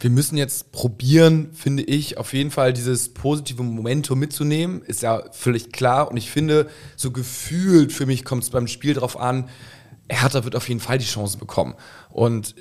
Wir 0.00 0.10
müssen 0.10 0.36
jetzt 0.36 0.70
probieren, 0.70 1.50
finde 1.52 1.82
ich, 1.82 2.18
auf 2.18 2.32
jeden 2.32 2.52
Fall 2.52 2.72
dieses 2.72 3.08
positive 3.08 3.64
Momentum 3.64 4.18
mitzunehmen. 4.18 4.82
Ist 4.82 5.02
ja 5.02 5.24
völlig 5.32 5.72
klar. 5.72 6.10
Und 6.10 6.16
ich 6.16 6.30
finde, 6.30 6.68
so 6.96 7.10
gefühlt 7.10 7.92
für 7.92 8.06
mich 8.06 8.24
kommt 8.24 8.44
es 8.44 8.50
beim 8.50 8.68
Spiel 8.68 8.94
darauf 8.94 9.18
an, 9.18 9.48
Hertha 10.08 10.44
wird 10.44 10.56
auf 10.56 10.68
jeden 10.68 10.80
Fall 10.80 10.98
die 10.98 11.04
Chance 11.04 11.36
bekommen. 11.38 11.74
Und 12.10 12.54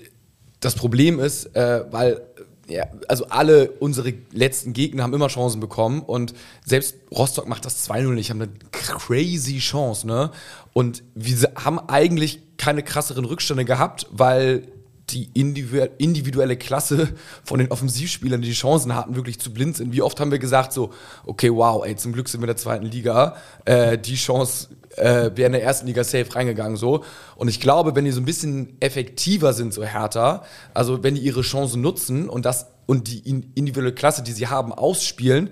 das 0.60 0.76
Problem 0.76 1.20
ist, 1.20 1.56
äh, 1.56 1.86
weil 1.92 2.22
ja, 2.70 2.86
also 3.08 3.28
alle 3.28 3.72
unsere 3.72 4.14
letzten 4.32 4.74
Gegner 4.74 5.04
haben 5.04 5.14
immer 5.14 5.30
Chancen 5.30 5.62
bekommen 5.62 6.02
und 6.02 6.34
selbst 6.66 6.96
Rostock 7.12 7.48
macht 7.48 7.66
das 7.66 7.90
2-0 7.90 8.14
nicht, 8.14 8.30
haben 8.30 8.42
eine 8.42 8.52
crazy 8.72 9.60
Chance, 9.60 10.06
ne? 10.06 10.32
Und 10.78 11.04
wir 11.16 11.54
haben 11.56 11.80
eigentlich 11.90 12.40
keine 12.58 12.84
krasseren 12.84 13.26
Rückstände 13.26 13.66
gehabt, 13.66 14.06
weil 14.12 14.68
die 15.10 15.28
individuelle 15.34 16.56
Klasse 16.56 17.16
von 17.44 17.58
den 17.58 17.72
Offensivspielern, 17.72 18.44
die 18.44 18.50
die 18.50 18.54
Chancen 18.54 18.94
hatten, 18.94 19.16
wirklich 19.16 19.40
zu 19.40 19.52
blind 19.52 19.76
sind. 19.76 19.92
Wie 19.92 20.04
oft 20.04 20.20
haben 20.20 20.30
wir 20.30 20.38
gesagt 20.38 20.74
so, 20.74 20.94
okay, 21.26 21.52
wow, 21.52 21.84
ey, 21.84 21.96
zum 21.96 22.14
Glück 22.14 22.30
sind 22.30 22.42
wir 22.42 22.44
in 22.44 22.50
der 22.50 22.58
zweiten 22.58 22.86
Liga, 22.86 23.38
äh, 23.66 23.98
die 23.98 24.14
Chance 24.14 24.68
äh, 24.98 25.32
wäre 25.34 25.48
in 25.48 25.54
der 25.54 25.64
ersten 25.64 25.88
Liga 25.88 26.04
safe 26.04 26.36
reingegangen 26.36 26.78
so. 26.78 27.04
Und 27.38 27.48
ich 27.48 27.60
glaube, 27.60 27.96
wenn 27.96 28.06
die 28.06 28.12
so 28.12 28.22
ein 28.22 28.26
bisschen 28.26 28.80
effektiver 28.80 29.54
sind, 29.54 29.74
so 29.74 29.84
härter, 29.84 30.44
also 30.76 31.02
wenn 31.02 31.16
die 31.16 31.22
ihre 31.22 31.42
Chancen 31.42 31.82
nutzen 31.82 32.30
und 32.30 32.46
das 32.46 32.68
und 32.86 33.08
die 33.08 33.28
individuelle 33.28 33.96
Klasse, 33.96 34.22
die 34.22 34.32
sie 34.32 34.46
haben, 34.46 34.74
ausspielen, 34.74 35.50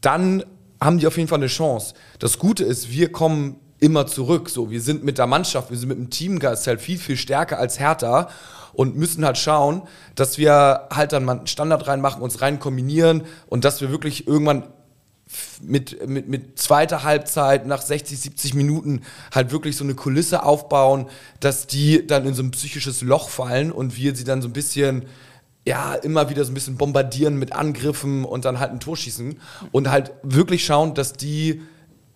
dann 0.00 0.42
haben 0.80 0.98
die 0.98 1.06
auf 1.06 1.16
jeden 1.16 1.28
Fall 1.28 1.38
eine 1.38 1.46
Chance. 1.46 1.94
Das 2.18 2.40
Gute 2.40 2.64
ist, 2.64 2.90
wir 2.90 3.12
kommen 3.12 3.60
immer 3.80 4.06
zurück. 4.06 4.48
So, 4.50 4.70
wir 4.70 4.80
sind 4.80 5.04
mit 5.04 5.18
der 5.18 5.26
Mannschaft, 5.26 5.70
wir 5.70 5.76
sind 5.76 5.88
mit 5.88 5.98
dem 5.98 6.10
Teamgeist 6.10 6.66
halt 6.66 6.80
viel, 6.80 6.98
viel 6.98 7.16
stärker 7.16 7.58
als 7.58 7.78
Hertha 7.78 8.28
und 8.72 8.96
müssen 8.96 9.24
halt 9.24 9.38
schauen, 9.38 9.82
dass 10.14 10.38
wir 10.38 10.88
halt 10.92 11.12
dann 11.12 11.24
mal 11.24 11.38
einen 11.38 11.46
Standard 11.46 11.86
reinmachen, 11.86 12.22
uns 12.22 12.40
rein 12.40 12.58
kombinieren 12.58 13.24
und 13.46 13.64
dass 13.64 13.80
wir 13.80 13.90
wirklich 13.90 14.26
irgendwann 14.26 14.64
mit, 15.60 16.08
mit, 16.08 16.28
mit 16.28 16.58
zweiter 16.58 17.02
Halbzeit 17.02 17.66
nach 17.66 17.82
60, 17.82 18.18
70 18.18 18.54
Minuten 18.54 19.02
halt 19.34 19.52
wirklich 19.52 19.76
so 19.76 19.84
eine 19.84 19.94
Kulisse 19.94 20.42
aufbauen, 20.42 21.06
dass 21.40 21.66
die 21.66 22.06
dann 22.06 22.26
in 22.26 22.34
so 22.34 22.42
ein 22.42 22.50
psychisches 22.50 23.02
Loch 23.02 23.28
fallen 23.28 23.70
und 23.70 23.96
wir 23.96 24.14
sie 24.14 24.24
dann 24.24 24.42
so 24.42 24.48
ein 24.48 24.52
bisschen 24.52 25.06
ja, 25.66 25.94
immer 25.94 26.30
wieder 26.30 26.44
so 26.44 26.50
ein 26.50 26.54
bisschen 26.54 26.78
bombardieren 26.78 27.38
mit 27.38 27.52
Angriffen 27.52 28.24
und 28.24 28.46
dann 28.46 28.58
halt 28.58 28.70
ein 28.70 28.80
Tor 28.80 28.96
schießen 28.96 29.38
und 29.70 29.90
halt 29.90 30.12
wirklich 30.22 30.64
schauen, 30.64 30.94
dass 30.94 31.12
die 31.12 31.60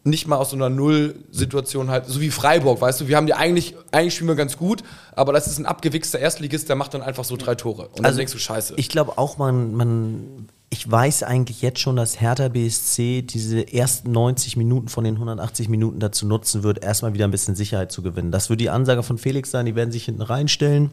nicht 0.04 0.26
mal 0.26 0.36
aus 0.36 0.50
so 0.50 0.56
einer 0.56 0.68
Null-Situation 0.68 1.90
halt, 1.90 2.06
so 2.06 2.20
wie 2.20 2.30
Freiburg, 2.30 2.80
weißt 2.80 3.02
du, 3.02 3.08
wir 3.08 3.16
haben 3.16 3.26
die 3.26 3.34
eigentlich, 3.34 3.76
eigentlich 3.92 4.14
spielen 4.14 4.28
wir 4.28 4.34
ganz 4.34 4.56
gut, 4.56 4.82
aber 5.14 5.32
das 5.32 5.46
ist 5.46 5.58
ein 5.58 5.66
abgewichster 5.66 6.18
Erstligist, 6.18 6.68
der 6.68 6.76
macht 6.76 6.94
dann 6.94 7.02
einfach 7.02 7.24
so 7.24 7.36
drei 7.36 7.54
Tore. 7.54 7.88
Und 7.88 7.98
dann 8.00 8.06
Also, 8.06 8.18
denkst 8.18 8.32
du, 8.32 8.38
scheiße. 8.38 8.74
Ich 8.78 8.88
glaube 8.88 9.16
auch, 9.18 9.38
man, 9.38 9.74
man, 9.74 10.48
ich 10.70 10.90
weiß 10.90 11.22
eigentlich 11.22 11.62
jetzt 11.62 11.78
schon, 11.78 11.94
dass 11.94 12.20
Hertha 12.20 12.48
BSC 12.48 13.22
diese 13.22 13.72
ersten 13.72 14.10
90 14.10 14.56
Minuten 14.56 14.88
von 14.88 15.04
den 15.04 15.14
180 15.14 15.68
Minuten 15.68 16.00
dazu 16.00 16.26
nutzen 16.26 16.64
wird, 16.64 16.82
erstmal 16.82 17.14
wieder 17.14 17.26
ein 17.26 17.30
bisschen 17.30 17.54
Sicherheit 17.54 17.92
zu 17.92 18.02
gewinnen. 18.02 18.32
Das 18.32 18.50
wird 18.50 18.60
die 18.60 18.70
Ansage 18.70 19.04
von 19.04 19.18
Felix 19.18 19.52
sein, 19.52 19.66
die 19.66 19.76
werden 19.76 19.92
sich 19.92 20.06
hinten 20.06 20.22
reinstellen. 20.22 20.90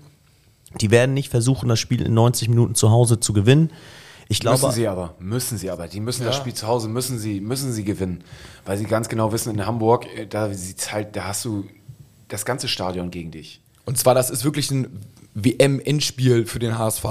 Die 0.81 0.91
werden 0.91 1.15
nicht 1.15 1.29
versuchen, 1.29 1.67
das 1.67 1.79
Spiel 1.79 2.03
in 2.03 2.13
90 2.13 2.47
Minuten 2.47 2.75
zu 2.75 2.91
Hause 2.91 3.19
zu 3.19 3.33
gewinnen. 3.33 3.71
Ich 4.31 4.39
glaube, 4.39 4.59
müssen 4.59 4.71
sie 4.71 4.87
aber, 4.87 5.15
müssen 5.19 5.57
sie 5.57 5.71
aber. 5.71 5.87
Die 5.87 5.99
müssen 5.99 6.23
das 6.23 6.35
Spiel 6.35 6.53
zu 6.53 6.67
Hause, 6.67 6.87
müssen 6.87 7.17
sie, 7.17 7.41
müssen 7.41 7.73
sie 7.73 7.83
gewinnen. 7.83 8.23
Weil 8.63 8.77
sie 8.77 8.85
ganz 8.85 9.09
genau 9.09 9.31
wissen, 9.31 9.51
in 9.53 9.65
Hamburg, 9.65 10.05
äh, 10.15 10.27
da 10.27 10.53
sieht's 10.53 10.91
halt, 10.93 11.15
da 11.15 11.25
hast 11.25 11.45
du 11.45 11.65
das 12.27 12.45
ganze 12.45 12.67
Stadion 12.67 13.09
gegen 13.09 13.31
dich. 13.31 13.59
Und 13.85 13.97
zwar, 13.97 14.13
das 14.13 14.29
ist 14.29 14.43
wirklich 14.43 14.69
ein 14.69 15.01
WM-Endspiel 15.33 16.45
für 16.45 16.59
den 16.59 16.77
HSV, 16.77 17.05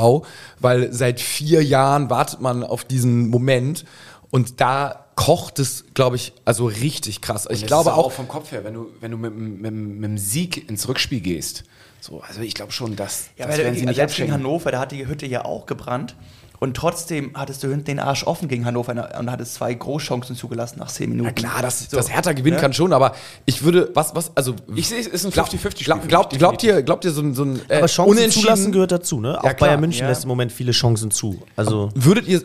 weil 0.61 0.93
seit 0.93 1.21
vier 1.21 1.65
Jahren 1.65 2.09
wartet 2.09 2.41
man 2.41 2.63
auf 2.63 2.85
diesen 2.85 3.29
Moment 3.29 3.85
und 4.31 4.61
da 4.61 5.07
kocht 5.17 5.59
es, 5.59 5.87
glaube 5.95 6.15
ich, 6.15 6.33
also 6.45 6.67
richtig 6.67 7.21
krass. 7.21 7.49
Ich 7.51 7.63
Das 7.63 7.67
glaube 7.67 7.91
ist 7.91 7.97
auch, 7.97 8.13
vom 8.13 8.29
Kopf 8.29 8.53
her, 8.53 8.63
wenn 8.63 8.75
du, 8.75 8.87
wenn 9.01 9.11
du 9.11 9.17
mit, 9.17 9.35
mit, 9.35 9.73
mit 9.73 10.05
dem 10.05 10.19
Sieg 10.19 10.69
ins 10.71 10.87
Rückspiel 10.87 11.21
gehst. 11.21 11.65
So, 12.01 12.21
also 12.21 12.43
ich 12.43 12.55
glaube 12.55 12.71
schon, 12.71 12.95
dass 12.95 13.31
Ja, 13.37 13.47
das 13.47 13.57
weil 13.59 13.65
werden 13.65 13.75
sie 13.75 13.81
also 13.81 13.87
nicht 13.89 13.97
selbst 13.97 14.17
gegen 14.17 14.31
abschenken. 14.31 14.47
Hannover, 14.47 14.71
da 14.71 14.79
hat 14.79 14.93
die 14.93 15.09
Hütte 15.09 15.27
ja 15.27 15.45
auch 15.45 15.67
gebrannt. 15.67 16.15
Und 16.61 16.77
trotzdem 16.77 17.31
hattest 17.35 17.63
du 17.63 17.69
hinten 17.69 17.85
den 17.85 17.99
Arsch 18.01 18.25
offen 18.25 18.49
gegen 18.49 18.65
Hannover 18.65 19.17
und 19.19 19.31
hattest 19.31 19.55
zwei 19.55 19.73
Großchancen 19.75 20.35
zugelassen 20.35 20.81
nach 20.81 20.89
zehn 20.89 21.09
Minuten. 21.11 21.29
na 21.29 21.33
klar, 21.33 21.63
dass 21.63 21.89
So, 21.89 21.97
das 21.97 22.11
Hertha 22.11 22.33
gewinnen 22.33 22.57
ne? 22.57 22.61
kann 22.61 22.73
schon, 22.73 22.93
aber 22.93 23.15
ich 23.45 23.63
würde, 23.63 23.91
was, 23.95 24.13
was, 24.17 24.37
also 24.37 24.57
Ich 24.75 24.89
sehe, 24.89 24.99
es 24.99 25.07
ist 25.07 25.25
ein 25.25 25.31
glaub- 25.31 25.47
50-50-Spiel 25.49 25.85
glaub- 25.85 26.09
glaubt, 26.09 26.37
glaubt 26.37 26.63
ihr, 26.65 26.83
glaubt 26.83 27.05
ihr 27.05 27.13
so 27.13 27.23
ein, 27.23 27.35
so 27.35 27.45
ein 27.45 27.61
äh, 27.69 27.77
aber 27.79 27.87
Chancen 27.87 28.11
Unentschieden- 28.11 28.43
zulassen 28.43 28.73
gehört 28.73 28.91
dazu, 28.91 29.21
ne? 29.21 29.39
Auch 29.39 29.43
klar, 29.43 29.55
Bayern 29.55 29.81
München 29.81 30.03
ja. 30.03 30.09
lässt 30.09 30.25
im 30.25 30.29
Moment 30.29 30.51
viele 30.51 30.73
Chancen 30.73 31.13
zu. 31.13 31.41
Also 31.55 31.91
Würdet 31.95 32.27
ihr 32.27 32.43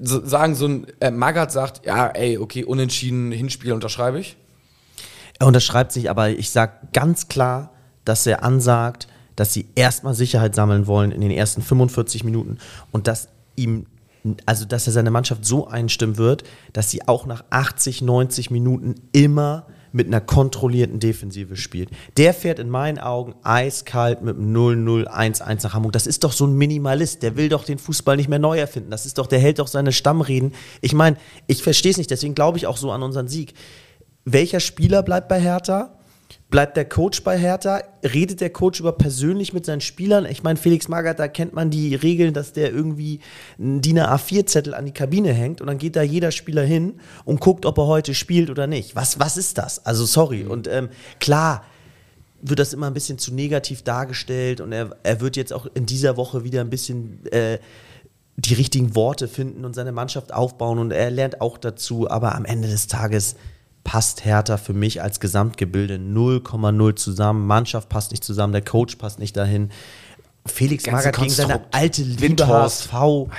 sagen, 0.00 0.54
so 0.54 0.66
ein 0.68 0.86
äh, 1.00 1.10
Magath 1.10 1.50
sagt, 1.50 1.84
ja, 1.84 2.06
ey, 2.08 2.38
okay, 2.38 2.62
unentschieden 2.64 3.32
Hinspiel 3.32 3.72
unterschreibe 3.72 4.20
ich? 4.20 4.36
Er 5.40 5.46
unterschreibt 5.48 5.90
sich, 5.92 6.10
aber 6.10 6.30
ich 6.30 6.50
sage 6.50 6.72
ganz 6.92 7.26
klar, 7.28 7.70
dass 8.04 8.24
er 8.26 8.44
ansagt, 8.44 9.08
dass 9.36 9.52
sie 9.52 9.66
erstmal 9.74 10.14
Sicherheit 10.14 10.54
sammeln 10.54 10.86
wollen 10.86 11.12
in 11.12 11.20
den 11.20 11.30
ersten 11.30 11.62
45 11.62 12.24
Minuten 12.24 12.58
und 12.92 13.06
dass 13.06 13.28
ihm, 13.58 13.86
also 14.46 14.64
dass 14.64 14.86
er 14.86 14.92
seine 14.92 15.10
Mannschaft 15.10 15.44
so 15.44 15.66
einstimmen 15.66 16.16
wird, 16.16 16.44
dass 16.72 16.90
sie 16.90 17.06
auch 17.06 17.26
nach 17.26 17.44
80, 17.50 18.02
90 18.02 18.50
Minuten 18.50 18.94
immer 19.12 19.66
mit 19.90 20.06
einer 20.06 20.20
kontrollierten 20.20 21.00
Defensive 21.00 21.56
spielt. 21.56 21.90
Der 22.16 22.34
fährt 22.34 22.58
in 22.58 22.68
meinen 22.68 22.98
Augen 22.98 23.34
eiskalt 23.42 24.22
mit 24.22 24.36
einem 24.36 24.54
0-0-1-1 24.54 25.64
nach 25.64 25.74
Hamburg. 25.74 25.92
Das 25.92 26.06
ist 26.06 26.24
doch 26.24 26.32
so 26.32 26.46
ein 26.46 26.52
Minimalist. 26.52 27.22
Der 27.22 27.36
will 27.36 27.48
doch 27.48 27.64
den 27.64 27.78
Fußball 27.78 28.16
nicht 28.16 28.28
mehr 28.28 28.38
neu 28.38 28.58
erfinden. 28.58 28.90
Das 28.90 29.06
ist 29.06 29.16
doch, 29.16 29.26
der 29.26 29.38
hält 29.38 29.58
doch 29.58 29.66
seine 29.66 29.92
Stammreden. 29.92 30.52
Ich 30.82 30.92
meine, 30.92 31.16
ich 31.46 31.62
verstehe 31.62 31.90
es 31.90 31.96
nicht, 31.96 32.10
deswegen 32.10 32.34
glaube 32.34 32.58
ich 32.58 32.66
auch 32.66 32.76
so 32.76 32.90
an 32.92 33.02
unseren 33.02 33.28
Sieg 33.28 33.54
welcher 34.32 34.60
Spieler 34.60 35.02
bleibt 35.02 35.28
bei 35.28 35.40
Hertha? 35.40 35.97
Bleibt 36.50 36.76
der 36.76 36.86
Coach 36.86 37.22
bei 37.24 37.38
Hertha? 37.38 37.82
Redet 38.02 38.40
der 38.40 38.50
Coach 38.50 38.80
über 38.80 38.92
persönlich 38.92 39.52
mit 39.52 39.66
seinen 39.66 39.80
Spielern? 39.80 40.26
Ich 40.26 40.42
meine, 40.42 40.58
Felix 40.58 40.88
Magath, 40.88 41.18
da 41.18 41.28
kennt 41.28 41.52
man 41.52 41.70
die 41.70 41.94
Regeln, 41.94 42.32
dass 42.32 42.52
der 42.52 42.72
irgendwie 42.72 43.20
einen 43.58 43.80
DIN 43.80 43.98
A4-Zettel 43.98 44.74
an 44.74 44.86
die 44.86 44.92
Kabine 44.92 45.32
hängt 45.32 45.60
und 45.60 45.66
dann 45.66 45.78
geht 45.78 45.96
da 45.96 46.02
jeder 46.02 46.30
Spieler 46.30 46.62
hin 46.62 47.00
und 47.24 47.40
guckt, 47.40 47.66
ob 47.66 47.78
er 47.78 47.86
heute 47.86 48.14
spielt 48.14 48.50
oder 48.50 48.66
nicht. 48.66 48.96
Was, 48.96 49.18
was 49.18 49.36
ist 49.36 49.58
das? 49.58 49.84
Also 49.84 50.06
sorry. 50.06 50.44
Und 50.44 50.68
ähm, 50.68 50.88
klar, 51.20 51.64
wird 52.40 52.58
das 52.58 52.72
immer 52.72 52.86
ein 52.86 52.94
bisschen 52.94 53.18
zu 53.18 53.34
negativ 53.34 53.82
dargestellt 53.82 54.60
und 54.60 54.72
er, 54.72 54.96
er 55.02 55.20
wird 55.20 55.36
jetzt 55.36 55.52
auch 55.52 55.66
in 55.74 55.86
dieser 55.86 56.16
Woche 56.16 56.44
wieder 56.44 56.60
ein 56.60 56.70
bisschen 56.70 57.26
äh, 57.32 57.58
die 58.36 58.54
richtigen 58.54 58.94
Worte 58.94 59.26
finden 59.26 59.64
und 59.64 59.74
seine 59.74 59.92
Mannschaft 59.92 60.32
aufbauen 60.32 60.78
und 60.78 60.92
er 60.92 61.10
lernt 61.10 61.40
auch 61.40 61.58
dazu, 61.58 62.08
aber 62.08 62.36
am 62.36 62.44
Ende 62.44 62.68
des 62.68 62.86
Tages 62.86 63.34
passt 63.88 64.26
Hertha 64.26 64.58
für 64.58 64.74
mich 64.74 65.00
als 65.00 65.18
Gesamtgebilde 65.18 65.94
0,0 65.94 66.96
zusammen. 66.96 67.46
Mannschaft 67.46 67.88
passt 67.88 68.10
nicht 68.10 68.22
zusammen, 68.22 68.52
der 68.52 68.60
Coach 68.60 68.96
passt 68.96 69.18
nicht 69.18 69.34
dahin. 69.34 69.70
Felix 70.44 70.86
Magath 70.86 71.16
gegen 71.16 71.30
seine 71.30 71.62
alte 71.70 72.02
Liebe 72.02 72.20
Windhorst. 72.20 72.92
HSV. 72.92 73.30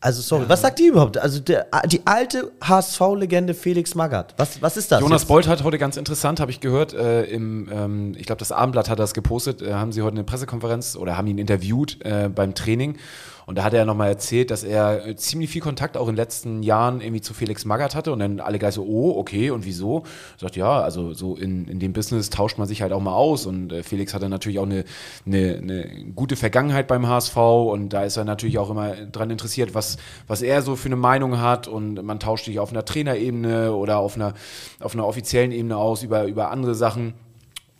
Also 0.00 0.20
sorry, 0.20 0.44
was 0.46 0.60
sagt 0.60 0.78
die 0.78 0.88
überhaupt? 0.88 1.16
Also 1.16 1.40
der, 1.40 1.68
die 1.86 2.06
alte 2.06 2.52
HSV-Legende 2.62 3.54
Felix 3.54 3.94
Magath. 3.94 4.34
Was, 4.36 4.60
was 4.60 4.76
ist 4.76 4.92
das? 4.92 5.00
Jonas 5.00 5.22
jetzt? 5.22 5.28
Bolt 5.28 5.48
hat 5.48 5.64
heute 5.64 5.78
ganz 5.78 5.96
interessant, 5.96 6.38
habe 6.38 6.50
ich 6.50 6.60
gehört, 6.60 6.92
äh, 6.92 7.22
im, 7.24 7.70
ähm, 7.72 8.12
ich 8.18 8.26
glaube, 8.26 8.40
das 8.40 8.52
Abendblatt 8.52 8.90
hat 8.90 8.98
das 8.98 9.14
gepostet, 9.14 9.62
äh, 9.62 9.72
haben 9.72 9.92
sie 9.92 10.02
heute 10.02 10.16
eine 10.16 10.24
Pressekonferenz 10.24 10.96
oder 10.96 11.16
haben 11.16 11.28
ihn 11.28 11.38
interviewt 11.38 12.04
äh, 12.04 12.28
beim 12.28 12.54
Training. 12.54 12.98
Und 13.46 13.58
da 13.58 13.64
hat 13.64 13.74
er 13.74 13.84
nochmal 13.84 14.08
erzählt, 14.08 14.50
dass 14.50 14.64
er 14.64 15.06
äh, 15.06 15.16
ziemlich 15.16 15.50
viel 15.50 15.60
Kontakt 15.60 15.96
auch 15.96 16.08
in 16.08 16.14
den 16.14 16.16
letzten 16.16 16.62
Jahren 16.62 17.00
irgendwie 17.00 17.20
zu 17.20 17.34
Felix 17.34 17.64
Magath 17.64 17.94
hatte 17.94 18.12
und 18.12 18.18
dann 18.18 18.40
alle 18.40 18.58
gleich 18.58 18.74
so, 18.74 18.84
oh, 18.84 19.18
okay, 19.18 19.50
und 19.50 19.64
wieso? 19.64 20.04
Sagt, 20.38 20.56
ja, 20.56 20.80
also 20.80 21.12
so 21.12 21.36
in, 21.36 21.68
in 21.68 21.78
dem 21.78 21.92
Business 21.92 22.30
tauscht 22.30 22.58
man 22.58 22.66
sich 22.66 22.82
halt 22.82 22.92
auch 22.92 23.00
mal 23.00 23.14
aus 23.14 23.46
und 23.46 23.72
äh, 23.72 23.82
Felix 23.82 24.14
hatte 24.14 24.28
natürlich 24.28 24.58
auch 24.58 24.64
eine, 24.64 24.84
eine, 25.26 25.58
eine 25.58 26.12
gute 26.14 26.36
Vergangenheit 26.36 26.86
beim 26.86 27.06
HSV 27.06 27.36
und 27.36 27.90
da 27.90 28.04
ist 28.04 28.16
er 28.16 28.24
natürlich 28.24 28.58
auch 28.58 28.70
immer 28.70 28.94
dran 28.94 29.30
interessiert, 29.30 29.74
was, 29.74 29.98
was 30.26 30.42
er 30.42 30.62
so 30.62 30.76
für 30.76 30.86
eine 30.86 30.96
Meinung 30.96 31.40
hat 31.40 31.68
und 31.68 32.02
man 32.02 32.20
tauscht 32.20 32.46
sich 32.46 32.58
auf 32.58 32.70
einer 32.70 32.84
Trainerebene 32.84 33.74
oder 33.74 33.98
auf 33.98 34.16
einer, 34.16 34.34
auf 34.80 34.94
einer 34.94 35.06
offiziellen 35.06 35.52
Ebene 35.52 35.76
aus 35.76 36.02
über, 36.02 36.24
über 36.24 36.50
andere 36.50 36.74
Sachen. 36.74 37.14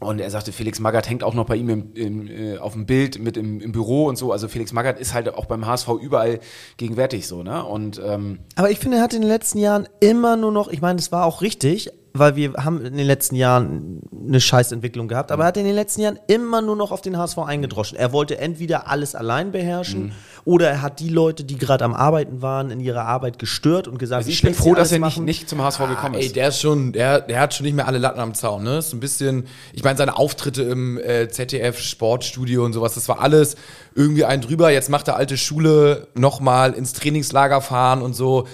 Und 0.04 0.20
er 0.20 0.30
sagte, 0.30 0.52
Felix 0.52 0.80
Magath 0.80 1.08
hängt 1.08 1.24
auch 1.24 1.34
noch 1.34 1.46
bei 1.46 1.56
ihm 1.56 1.68
im, 1.68 1.92
im, 1.94 2.28
äh, 2.28 2.58
auf 2.58 2.74
dem 2.74 2.86
Bild 2.86 3.18
mit 3.18 3.36
im, 3.36 3.60
im 3.60 3.72
Büro 3.72 4.06
und 4.06 4.16
so. 4.16 4.32
Also 4.32 4.48
Felix 4.48 4.72
Magath 4.72 4.98
ist 5.00 5.14
halt 5.14 5.32
auch 5.34 5.46
beim 5.46 5.66
HSV 5.66 5.88
überall 6.00 6.40
gegenwärtig 6.76 7.26
so, 7.26 7.42
ne? 7.42 7.64
Und 7.64 8.00
ähm, 8.04 8.40
Aber 8.56 8.70
ich 8.70 8.78
finde, 8.78 8.98
er 8.98 9.02
hat 9.02 9.14
in 9.14 9.22
den 9.22 9.28
letzten 9.28 9.58
Jahren 9.58 9.88
immer 10.00 10.36
nur 10.36 10.52
noch, 10.52 10.68
ich 10.68 10.80
meine, 10.80 10.96
das 10.96 11.12
war 11.12 11.24
auch 11.24 11.42
richtig, 11.42 11.90
weil 12.16 12.36
wir 12.36 12.52
haben 12.54 12.80
in 12.84 12.96
den 12.96 13.06
letzten 13.06 13.34
Jahren 13.34 14.00
eine 14.26 14.40
Scheißentwicklung 14.40 15.08
gehabt, 15.08 15.32
aber 15.32 15.42
er 15.42 15.46
hat 15.48 15.56
in 15.56 15.64
den 15.64 15.74
letzten 15.74 16.00
Jahren 16.00 16.18
immer 16.28 16.62
nur 16.62 16.76
noch 16.76 16.92
auf 16.92 17.00
den 17.00 17.18
HSV 17.18 17.38
eingedroschen. 17.38 17.98
Er 17.98 18.12
wollte 18.12 18.38
entweder 18.38 18.88
alles 18.88 19.16
allein 19.16 19.50
beherrschen 19.50 20.12
oder 20.44 20.70
er 20.70 20.82
hat 20.82 21.00
die 21.00 21.08
Leute, 21.08 21.42
die 21.42 21.58
gerade 21.58 21.84
am 21.84 21.92
Arbeiten 21.92 22.40
waren, 22.40 22.70
in 22.70 22.78
ihrer 22.78 23.04
Arbeit 23.04 23.40
gestört 23.40 23.88
und 23.88 23.98
gesagt, 23.98 24.18
also 24.18 24.28
wie 24.28 24.32
ich 24.32 24.42
bin 24.42 24.54
froh, 24.54 24.76
dass 24.76 24.92
er 24.92 25.00
nicht, 25.00 25.18
nicht 25.18 25.48
zum 25.48 25.60
HSV 25.60 25.80
gekommen 25.88 26.14
Ey, 26.14 26.26
ist. 26.26 26.36
der 26.36 26.48
ist 26.48 26.60
schon, 26.60 26.92
der, 26.92 27.20
der 27.20 27.40
hat 27.40 27.52
schon 27.52 27.64
nicht 27.64 27.74
mehr 27.74 27.88
alle 27.88 27.98
Latten 27.98 28.20
am 28.20 28.32
Zaun, 28.34 28.62
ne? 28.62 28.78
Ist 28.78 28.92
ein 28.92 29.00
bisschen, 29.00 29.48
ich 29.72 29.82
meine, 29.82 29.98
seine 29.98 30.16
Auftritte 30.16 30.62
im 30.62 30.98
äh, 30.98 31.28
ZDF 31.28 31.80
Sportstudio 31.80 32.64
und 32.64 32.74
sowas, 32.74 32.94
das 32.94 33.08
war 33.08 33.20
alles 33.20 33.56
irgendwie 33.96 34.24
ein 34.24 34.40
drüber. 34.40 34.70
Jetzt 34.70 34.88
macht 34.88 35.08
er 35.08 35.16
alte 35.16 35.36
Schule 35.36 36.06
nochmal 36.14 36.74
ins 36.74 36.92
Trainingslager 36.92 37.60
fahren 37.60 38.02
und 38.02 38.14
so. 38.14 38.46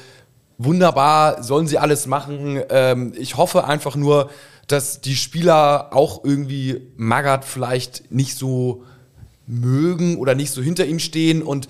Wunderbar, 0.62 1.42
sollen 1.42 1.66
sie 1.66 1.78
alles 1.78 2.06
machen. 2.06 2.60
Ähm, 2.68 3.14
ich 3.16 3.38
hoffe 3.38 3.64
einfach 3.64 3.96
nur, 3.96 4.28
dass 4.66 5.00
die 5.00 5.16
Spieler 5.16 5.88
auch 5.94 6.22
irgendwie 6.22 6.82
Magath 6.98 7.46
vielleicht 7.46 8.12
nicht 8.12 8.36
so 8.36 8.84
mögen 9.46 10.18
oder 10.18 10.34
nicht 10.34 10.50
so 10.50 10.60
hinter 10.60 10.84
ihm 10.84 10.98
stehen 10.98 11.42
und 11.42 11.68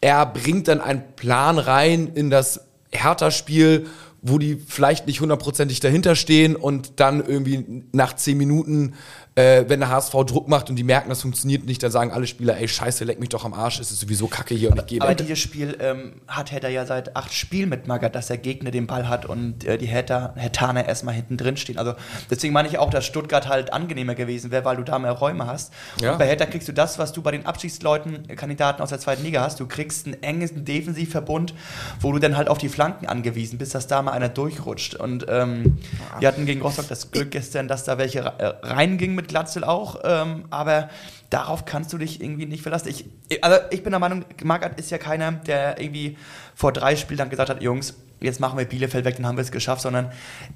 er 0.00 0.24
bringt 0.24 0.68
dann 0.68 0.80
einen 0.80 1.02
Plan 1.14 1.58
rein 1.58 2.12
in 2.14 2.30
das 2.30 2.62
Hertha-Spiel, 2.90 3.86
wo 4.22 4.38
die 4.38 4.56
vielleicht 4.56 5.06
nicht 5.06 5.20
hundertprozentig 5.20 5.80
dahinter 5.80 6.16
stehen 6.16 6.56
und 6.56 7.00
dann 7.00 7.22
irgendwie 7.22 7.84
nach 7.92 8.16
zehn 8.16 8.38
Minuten, 8.38 8.94
äh, 9.36 9.64
wenn 9.68 9.80
der 9.80 9.90
HSV 9.90 10.12
Druck 10.26 10.48
macht 10.48 10.70
und 10.70 10.76
die 10.76 10.82
merken, 10.82 11.08
das 11.08 11.22
funktioniert 11.22 11.64
nicht, 11.64 11.82
dann 11.82 11.90
sagen 11.90 12.10
alle 12.10 12.26
Spieler, 12.26 12.56
ey, 12.56 12.66
scheiße, 12.66 13.04
leck 13.04 13.20
mich 13.20 13.28
doch 13.28 13.44
am 13.44 13.54
Arsch, 13.54 13.78
es 13.78 13.90
ist 13.92 14.00
sowieso 14.00 14.26
kacke 14.26 14.54
hier 14.54 14.72
und 14.72 14.78
ich 14.80 14.86
gehe 14.86 15.00
Aber 15.00 15.14
dieses 15.14 15.38
Spiel 15.38 15.76
ähm, 15.80 16.14
hat 16.26 16.50
Hertha 16.50 16.68
ja 16.68 16.84
seit 16.84 17.16
acht 17.16 17.32
Spielen 17.32 17.68
mit 17.68 17.86
Magath, 17.86 18.14
dass 18.14 18.26
der 18.26 18.38
Gegner 18.38 18.72
den 18.72 18.88
Ball 18.88 19.08
hat 19.08 19.26
und 19.26 19.64
äh, 19.64 19.78
die 19.78 19.86
Hertha, 19.86 20.34
Hertaner 20.36 20.86
erstmal 20.86 21.14
hinten 21.14 21.36
drin 21.36 21.56
stehen. 21.56 21.78
Also 21.78 21.94
deswegen 22.28 22.52
meine 22.52 22.68
ich 22.68 22.78
auch, 22.78 22.90
dass 22.90 23.06
Stuttgart 23.06 23.48
halt 23.48 23.72
angenehmer 23.72 24.16
gewesen 24.16 24.50
wäre, 24.50 24.64
weil 24.64 24.76
du 24.76 24.82
da 24.82 24.98
mehr 24.98 25.12
Räume 25.12 25.46
hast. 25.46 25.72
Ja. 26.00 26.12
Und 26.12 26.18
bei 26.18 26.26
Hertha 26.26 26.46
kriegst 26.46 26.66
du 26.66 26.72
das, 26.72 26.98
was 26.98 27.12
du 27.12 27.22
bei 27.22 27.30
den 27.30 27.46
Abstiegsleuten, 27.46 28.28
äh, 28.28 28.34
Kandidaten 28.34 28.82
aus 28.82 28.88
der 28.88 28.98
zweiten 28.98 29.22
Liga 29.22 29.42
hast. 29.42 29.60
Du 29.60 29.66
kriegst 29.68 30.06
einen 30.06 30.20
engen 30.22 30.64
Defensivverbund, 30.64 31.54
wo 32.00 32.10
du 32.10 32.18
dann 32.18 32.36
halt 32.36 32.48
auf 32.48 32.58
die 32.58 32.68
Flanken 32.68 33.06
angewiesen 33.06 33.58
bist, 33.58 33.76
dass 33.76 33.86
da 33.86 34.02
mal 34.02 34.12
einer 34.12 34.28
durchrutscht. 34.28 34.96
Und 34.96 35.26
ähm, 35.28 35.78
wir 36.18 36.26
hatten 36.26 36.46
gegen 36.46 36.62
Rostock 36.62 36.88
das 36.88 37.12
Glück 37.12 37.30
gestern, 37.30 37.68
dass 37.68 37.84
da 37.84 37.96
welche 37.96 38.20
äh, 38.20 38.52
reingingen 38.62 39.19
mit 39.20 39.28
Glatzel 39.28 39.64
auch. 39.64 40.00
Ähm, 40.04 40.44
aber 40.50 40.88
darauf 41.28 41.64
kannst 41.64 41.92
du 41.92 41.98
dich 41.98 42.20
irgendwie 42.20 42.46
nicht 42.46 42.62
verlassen. 42.62 42.88
Ich, 42.88 43.04
also 43.42 43.58
ich 43.70 43.82
bin 43.82 43.90
der 43.92 44.00
Meinung, 44.00 44.24
Magath 44.42 44.78
ist 44.78 44.90
ja 44.90 44.98
keiner, 44.98 45.32
der 45.32 45.80
irgendwie 45.80 46.16
vor 46.54 46.72
drei 46.72 46.96
Spielen 46.96 47.18
dann 47.18 47.30
gesagt 47.30 47.50
hat, 47.50 47.62
Jungs, 47.62 47.94
jetzt 48.20 48.40
machen 48.40 48.58
wir 48.58 48.64
Bielefeld 48.64 49.04
weg, 49.04 49.16
dann 49.16 49.26
haben 49.26 49.36
wir 49.36 49.42
es 49.42 49.52
geschafft, 49.52 49.82
sondern 49.82 50.10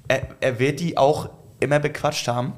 er, 0.07 0.27
er 0.39 0.59
wird 0.59 0.79
die 0.79 0.97
auch 0.97 1.29
immer 1.59 1.79
bequatscht 1.79 2.27
haben, 2.27 2.53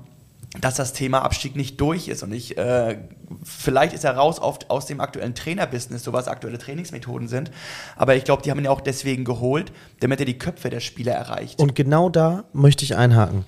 dass 0.61 0.75
das 0.75 0.93
Thema 0.93 1.21
Abstieg 1.23 1.55
nicht 1.55 1.79
durch 1.79 2.07
ist. 2.07 2.23
Und 2.23 2.33
ich, 2.33 2.57
äh, 2.57 2.97
vielleicht 3.43 3.93
ist 3.93 4.03
er 4.03 4.15
raus 4.15 4.39
auf, 4.39 4.59
aus 4.69 4.85
dem 4.85 5.01
aktuellen 5.01 5.35
Trainerbusiness, 5.35 6.03
so 6.03 6.13
was 6.13 6.27
aktuelle 6.27 6.57
Trainingsmethoden 6.57 7.27
sind. 7.27 7.51
Aber 7.95 8.15
ich 8.15 8.23
glaube, 8.23 8.41
die 8.41 8.51
haben 8.51 8.57
ihn 8.57 8.65
ja 8.65 8.71
auch 8.71 8.81
deswegen 8.81 9.25
geholt, 9.25 9.71
damit 9.99 10.19
er 10.19 10.25
die 10.25 10.37
Köpfe 10.37 10.69
der 10.69 10.79
Spieler 10.79 11.13
erreicht. 11.13 11.59
Und 11.59 11.75
genau 11.75 12.09
da 12.09 12.45
möchte 12.53 12.85
ich 12.85 12.95
einhaken. 12.95 13.45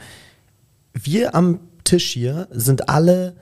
Wir 0.93 1.35
am 1.35 1.59
Tisch 1.89 2.11
hier 2.11 2.47
sind 2.51 2.87
alle, 2.87 3.35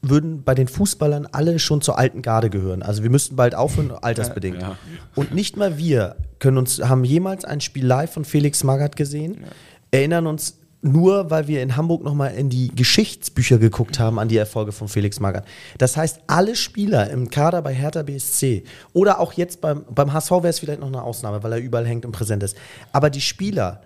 würden 0.00 0.44
bei 0.44 0.54
den 0.54 0.66
Fußballern 0.66 1.28
alle 1.30 1.58
schon 1.58 1.82
zur 1.82 1.98
alten 1.98 2.22
Garde 2.22 2.48
gehören. 2.48 2.82
Also 2.82 3.02
wir 3.02 3.10
müssten 3.10 3.36
bald 3.36 3.54
aufhören, 3.54 3.90
altersbedingt. 3.90 4.62
Ja. 4.62 4.76
Und 5.14 5.34
nicht 5.34 5.58
mal 5.58 5.76
wir 5.76 6.16
können 6.38 6.56
uns, 6.56 6.80
haben 6.82 7.04
jemals 7.04 7.44
ein 7.44 7.60
Spiel 7.60 7.84
live 7.86 8.10
von 8.10 8.24
Felix 8.24 8.64
Magath 8.64 8.96
gesehen, 8.96 9.44
erinnern 9.90 10.26
uns 10.26 10.56
nur, 10.80 11.30
weil 11.30 11.48
wir 11.48 11.62
in 11.62 11.76
Hamburg 11.76 12.02
nochmal 12.02 12.34
in 12.34 12.48
die 12.48 12.74
Geschichtsbücher 12.74 13.58
geguckt 13.58 14.00
haben 14.00 14.18
an 14.18 14.28
die 14.28 14.38
Erfolge 14.38 14.72
von 14.72 14.88
Felix 14.88 15.20
Magath. 15.20 15.44
Das 15.76 15.96
heißt, 15.96 16.22
alle 16.26 16.56
Spieler 16.56 17.10
im 17.10 17.28
Kader 17.28 17.60
bei 17.60 17.74
Hertha 17.74 18.02
BSC 18.02 18.64
oder 18.94 19.20
auch 19.20 19.34
jetzt 19.34 19.60
beim, 19.60 19.84
beim 19.94 20.14
HSV 20.14 20.30
wäre 20.30 20.48
es 20.48 20.58
vielleicht 20.58 20.80
noch 20.80 20.88
eine 20.88 21.02
Ausnahme, 21.02 21.42
weil 21.42 21.52
er 21.52 21.58
überall 21.58 21.86
hängt 21.86 22.06
und 22.06 22.12
präsent 22.12 22.42
ist. 22.42 22.56
Aber 22.90 23.10
die 23.10 23.20
Spieler, 23.20 23.82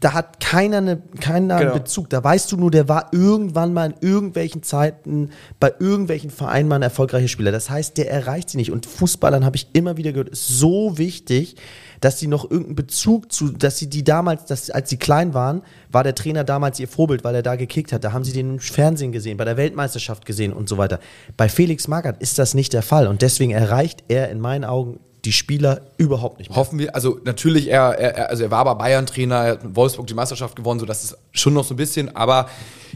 da 0.00 0.12
hat 0.12 0.40
keiner, 0.40 0.76
eine, 0.78 1.02
keiner 1.20 1.58
Genau. 1.58 1.72
einen 1.72 1.82
Bezug. 1.82 2.10
Da 2.10 2.22
weißt 2.22 2.52
du 2.52 2.58
nur, 2.58 2.70
der 2.70 2.86
war 2.88 3.08
irgendwann 3.12 3.72
mal 3.72 3.92
in 3.92 4.08
irgendwelchen 4.08 4.62
Zeiten 4.62 5.30
bei 5.58 5.72
irgendwelchen 5.78 6.30
Vereinen 6.30 6.68
mal 6.68 6.76
ein 6.76 6.82
erfolgreicher 6.82 7.28
Spieler. 7.28 7.50
Das 7.50 7.70
heißt, 7.70 7.96
der 7.96 8.10
erreicht 8.10 8.50
sie 8.50 8.58
nicht. 8.58 8.70
Und 8.70 8.84
Fußballern 8.84 9.44
habe 9.44 9.56
ich 9.56 9.68
immer 9.72 9.96
wieder 9.96 10.12
gehört, 10.12 10.28
ist 10.28 10.48
so 10.48 10.98
wichtig, 10.98 11.56
dass 12.00 12.18
sie 12.18 12.26
noch 12.26 12.44
irgendeinen 12.44 12.76
Bezug 12.76 13.32
zu, 13.32 13.50
dass 13.52 13.78
sie 13.78 13.88
die 13.88 14.04
damals, 14.04 14.44
dass, 14.44 14.68
als 14.68 14.90
sie 14.90 14.98
klein 14.98 15.32
waren, 15.32 15.62
war 15.90 16.04
der 16.04 16.14
Trainer 16.14 16.44
damals 16.44 16.78
ihr 16.78 16.88
Vorbild, 16.88 17.24
weil 17.24 17.34
er 17.34 17.42
da 17.42 17.56
gekickt 17.56 17.90
hat. 17.92 18.04
Da 18.04 18.12
haben 18.12 18.24
sie 18.24 18.34
den 18.34 18.50
im 18.50 18.58
Fernsehen 18.58 19.12
gesehen, 19.12 19.38
bei 19.38 19.46
der 19.46 19.56
Weltmeisterschaft 19.56 20.26
gesehen 20.26 20.52
und 20.52 20.68
so 20.68 20.76
weiter. 20.76 21.00
Bei 21.38 21.48
Felix 21.48 21.88
Magath 21.88 22.20
ist 22.20 22.38
das 22.38 22.52
nicht 22.52 22.74
der 22.74 22.82
Fall. 22.82 23.06
Und 23.06 23.22
deswegen 23.22 23.52
erreicht 23.52 24.04
er 24.08 24.28
in 24.28 24.40
meinen 24.40 24.64
Augen 24.64 25.00
die 25.26 25.32
Spieler 25.32 25.80
überhaupt 25.98 26.38
nicht 26.38 26.50
mehr. 26.50 26.56
Hoffen 26.56 26.78
wir, 26.78 26.94
also 26.94 27.20
natürlich, 27.24 27.68
er, 27.68 27.98
er, 27.98 28.30
also 28.30 28.44
er 28.44 28.50
war 28.52 28.60
aber 28.60 28.76
Bayern-Trainer, 28.76 29.34
er 29.34 29.50
hat 29.52 29.64
mit 29.64 29.74
Wolfsburg 29.74 30.06
die 30.06 30.14
Meisterschaft 30.14 30.54
gewonnen, 30.54 30.78
so 30.78 30.86
das 30.86 31.02
ist 31.02 31.18
schon 31.32 31.52
noch 31.52 31.64
so 31.64 31.74
ein 31.74 31.76
bisschen, 31.76 32.14
aber 32.14 32.48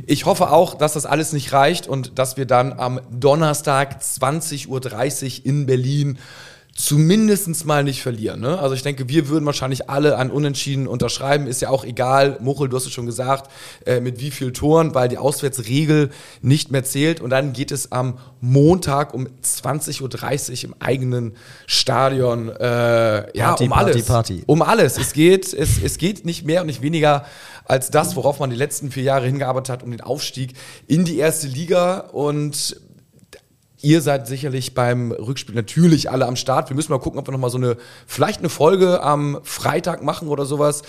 ich 0.06 0.26
hoffe 0.26 0.52
auch, 0.52 0.74
dass 0.74 0.92
das 0.92 1.06
alles 1.06 1.32
nicht 1.32 1.52
reicht 1.52 1.88
und 1.88 2.18
dass 2.20 2.36
wir 2.36 2.46
dann 2.46 2.72
am 2.72 3.00
Donnerstag 3.10 4.00
20.30 4.00 4.68
Uhr 5.40 5.46
in 5.46 5.66
Berlin 5.66 6.18
zumindest 6.80 7.66
mal 7.66 7.84
nicht 7.84 8.02
verlieren. 8.02 8.40
Ne? 8.40 8.58
Also 8.58 8.74
ich 8.74 8.82
denke, 8.82 9.08
wir 9.08 9.28
würden 9.28 9.44
wahrscheinlich 9.44 9.90
alle 9.90 10.16
an 10.16 10.30
Unentschieden 10.30 10.86
unterschreiben. 10.86 11.46
Ist 11.46 11.60
ja 11.60 11.68
auch 11.68 11.84
egal, 11.84 12.38
Muchel, 12.40 12.68
du 12.68 12.76
hast 12.76 12.86
es 12.86 12.92
schon 12.92 13.06
gesagt, 13.06 13.50
äh, 13.84 14.00
mit 14.00 14.20
wie 14.20 14.30
viel 14.30 14.52
Toren, 14.52 14.94
weil 14.94 15.08
die 15.08 15.18
Auswärtsregel 15.18 16.10
nicht 16.40 16.70
mehr 16.70 16.84
zählt. 16.84 17.20
Und 17.20 17.30
dann 17.30 17.52
geht 17.52 17.70
es 17.70 17.92
am 17.92 18.18
Montag 18.40 19.12
um 19.12 19.28
20.30 19.44 20.00
Uhr 20.02 20.64
im 20.64 20.74
eigenen 20.80 21.36
Stadion 21.66 22.48
äh, 22.48 23.36
ja, 23.36 23.48
Party, 23.48 23.64
um 23.64 23.70
Party, 23.70 23.90
alles. 23.92 24.06
Party. 24.06 24.42
Um 24.46 24.62
alles. 24.62 24.98
Es 24.98 25.12
geht, 25.12 25.52
es, 25.52 25.82
es 25.82 25.98
geht 25.98 26.24
nicht 26.24 26.46
mehr 26.46 26.62
und 26.62 26.68
nicht 26.68 26.82
weniger 26.82 27.26
als 27.66 27.90
das, 27.90 28.16
worauf 28.16 28.40
man 28.40 28.50
die 28.50 28.56
letzten 28.56 28.90
vier 28.90 29.04
Jahre 29.04 29.26
hingearbeitet 29.26 29.70
hat, 29.70 29.82
um 29.82 29.90
den 29.90 30.00
Aufstieg 30.00 30.54
in 30.86 31.04
die 31.04 31.18
erste 31.18 31.46
Liga. 31.46 31.98
Und 31.98 32.76
Ihr 33.82 34.02
seid 34.02 34.26
sicherlich 34.26 34.74
beim 34.74 35.10
Rückspiel 35.12 35.54
natürlich 35.54 36.10
alle 36.10 36.26
am 36.26 36.36
Start. 36.36 36.68
Wir 36.68 36.76
müssen 36.76 36.92
mal 36.92 36.98
gucken, 36.98 37.18
ob 37.18 37.26
wir 37.26 37.32
noch 37.32 37.38
mal 37.40 37.50
so 37.50 37.56
eine, 37.58 37.76
vielleicht 38.06 38.40
eine 38.40 38.48
Folge 38.50 39.02
am 39.02 39.38
Freitag 39.42 40.02
machen 40.02 40.28
oder 40.28 40.44
sowas. 40.44 40.82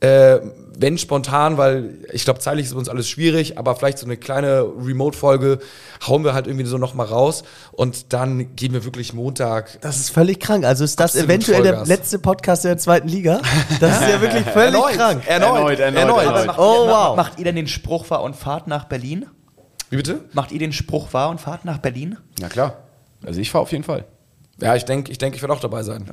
Äh, 0.00 0.38
wenn 0.78 0.98
spontan, 0.98 1.56
weil 1.56 2.04
ich 2.12 2.24
glaube, 2.24 2.38
zeitlich 2.40 2.66
ist 2.66 2.74
uns 2.74 2.88
alles 2.90 3.08
schwierig, 3.08 3.56
aber 3.58 3.74
vielleicht 3.76 3.98
so 3.98 4.04
eine 4.04 4.16
kleine 4.18 4.60
Remote-Folge 4.78 5.58
hauen 6.06 6.22
wir 6.22 6.34
halt 6.34 6.46
irgendwie 6.46 6.66
so 6.66 6.76
noch 6.76 6.92
mal 6.94 7.06
raus 7.06 7.44
und 7.72 8.12
dann 8.12 8.54
gehen 8.56 8.74
wir 8.74 8.84
wirklich 8.84 9.14
Montag. 9.14 9.80
Das 9.80 9.96
ist 9.96 10.10
völlig 10.10 10.38
krank. 10.38 10.64
Also 10.66 10.84
ist 10.84 11.00
das 11.00 11.16
eventuell 11.16 11.62
der 11.62 11.72
Vollgas. 11.72 11.88
letzte 11.88 12.18
Podcast 12.18 12.64
der 12.64 12.76
zweiten 12.78 13.08
Liga? 13.08 13.40
Das 13.80 14.00
ist 14.02 14.08
ja 14.08 14.20
wirklich 14.20 14.44
völlig 14.44 14.80
krank. 14.96 15.22
Erneut, 15.26 15.78
erneut, 15.80 16.24
erneut. 16.24 16.46
macht, 16.46 16.58
Oh, 16.58 16.84
ihr, 16.84 16.90
wow. 16.92 17.16
macht 17.16 17.38
ihr 17.38 17.44
denn 17.44 17.56
den 17.56 17.66
Spruch 17.66 18.08
und 18.10 18.36
fahrt 18.36 18.66
nach 18.68 18.84
Berlin? 18.84 19.26
Wie 19.90 19.96
bitte? 19.96 20.24
Macht 20.32 20.52
ihr 20.52 20.58
den 20.58 20.72
Spruch 20.72 21.12
wahr 21.12 21.30
und 21.30 21.40
fahrt 21.40 21.64
nach 21.64 21.78
Berlin? 21.78 22.18
Na 22.40 22.48
klar. 22.48 22.84
Also 23.24 23.40
ich 23.40 23.50
fahre 23.50 23.62
auf 23.62 23.72
jeden 23.72 23.84
Fall. 23.84 24.04
Ja, 24.60 24.74
ich 24.74 24.84
denke, 24.84 25.12
ich, 25.12 25.18
denk, 25.18 25.34
ich 25.34 25.42
werde 25.42 25.54
auch 25.54 25.60
dabei 25.60 25.82
sein. 25.82 26.10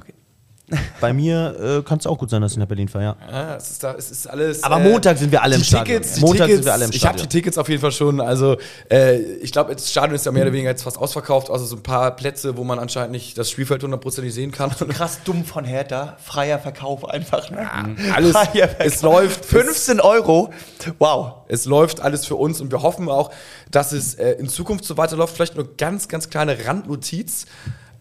Bei 1.02 1.12
mir 1.12 1.80
äh, 1.80 1.84
kann 1.84 2.00
es 2.00 2.08
auch 2.08 2.18
gut 2.18 2.30
sein, 2.30 2.42
dass 2.42 2.54
ich 2.54 2.58
nach 2.58 2.68
Berlin 2.68 2.88
fahre, 2.88 3.04
ja. 3.04 3.16
Ja, 3.30 3.56
es 3.58 3.72
ist, 3.72 3.84
da, 3.84 3.94
es 3.96 4.12
ist 4.12 4.28
alles. 4.28 4.64
Aber 4.64 4.80
Montag 4.80 5.18
sind 5.18 5.32
wir 5.32 5.44
alle 5.44 5.56
im 5.56 5.64
Stadion. 5.64 6.02
Tickets, 6.02 6.22
Montag 6.22 6.48
Tickets, 6.48 6.54
sind 6.56 6.66
wir 6.66 6.74
alle 6.74 6.86
im 6.86 6.92
Ich 6.92 7.06
habe 7.06 7.14
die 7.16 7.20
Stadion. 7.20 7.30
Tickets 7.30 7.58
auf 7.58 7.70
jeden 7.70 7.82
Fall 7.82 7.92
schon. 7.92 8.22
Also, 8.22 8.58
äh, 8.90 9.18
ich 9.18 9.52
glaube, 9.52 9.74
das 9.74 9.92
Stadion 9.92 10.16
ist 10.16 10.26
ja 10.26 10.32
mehr 10.32 10.44
oder 10.44 10.54
weniger 10.54 10.70
jetzt 10.70 10.84
fast 10.84 10.98
ausverkauft. 10.98 11.50
Also, 11.50 11.66
so 11.66 11.76
ein 11.76 11.84
paar 11.84 12.16
Plätze, 12.16 12.56
wo 12.56 12.64
man 12.64 12.80
anscheinend 12.80 13.12
nicht 13.12 13.38
das 13.38 13.50
Spielfeld 13.52 13.84
hundertprozentig 13.84 14.34
sehen 14.34 14.52
kann. 14.52 14.70
Krass 14.90 15.20
dumm 15.26 15.44
von 15.44 15.66
Hertha. 15.66 16.18
Freier 16.24 16.60
Verkauf 16.60 17.10
einfach. 17.10 17.52
Ne? 17.52 17.70
Alles, 18.16 18.32
Freier 18.32 18.70
Verkauf. 18.70 18.86
es 18.86 19.02
läuft. 19.02 19.46
15 19.46 20.00
Euro. 20.00 20.54
Wow. 20.98 21.34
Es 21.50 21.66
läuft 21.66 22.00
alles 22.00 22.26
für 22.26 22.36
uns 22.36 22.62
und 22.62 22.72
wir 22.72 22.82
hoffen 22.82 23.10
auch, 23.10 23.32
dass 23.70 23.92
es 23.92 24.16
äh, 24.16 24.32
in 24.34 24.48
Zukunft 24.48 24.86
so 24.86 24.96
weiterläuft. 24.98 25.36
Vielleicht 25.36 25.56
nur 25.56 25.76
ganz, 25.76 26.08
ganz 26.08 26.30
kleine 26.30 26.66
Randnotiz. 26.66 27.46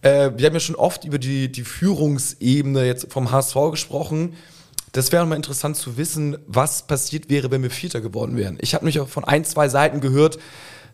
Äh, 0.03 0.33
wir 0.37 0.47
haben 0.47 0.55
ja 0.55 0.61
schon 0.61 0.77
oft 0.77 1.05
über 1.05 1.19
die, 1.19 1.51
die 1.51 1.65
Führungsebene 1.65 2.85
jetzt 2.85 3.13
vom 3.13 3.31
HSV 3.31 3.57
gesprochen. 3.71 4.35
Das 4.93 5.11
wäre 5.11 5.25
mal 5.25 5.37
interessant 5.37 5.77
zu 5.77 5.97
wissen, 5.97 6.37
was 6.47 6.87
passiert 6.87 7.31
wäre, 7.31 7.51
wenn 7.51 7.63
wir 7.63 7.71
Vierter 7.71 8.03
geworden 8.03 8.37
wären. 8.37 8.59
Ich 8.61 8.75
habe 8.75 8.85
mich 8.85 9.01
auch 9.01 9.09
von 9.09 9.25
ein, 9.25 9.45
zwei 9.45 9.69
Seiten 9.69 10.01
gehört, 10.01 10.39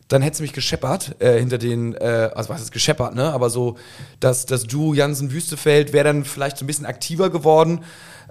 dann 0.06 0.22
hätte 0.22 0.34
es 0.34 0.40
mich 0.40 0.52
gescheppert 0.52 1.16
äh, 1.18 1.38
hinter 1.38 1.59
den, 1.59 1.94
äh, 1.94 2.30
also 2.34 2.48
was 2.48 2.62
ist 2.62 2.72
gescheppert, 2.72 3.14
ne? 3.14 3.32
Aber 3.32 3.50
so, 3.50 3.76
dass 4.20 4.46
das 4.46 4.64
Duo 4.64 4.94
Jansen-Wüstefeld 4.94 5.92
wäre 5.92 6.04
dann 6.04 6.24
vielleicht 6.24 6.56
so 6.59 6.64
ein 6.64 6.66
bisschen 6.66 6.86
aktiver 6.86 7.28
geworden 7.28 7.84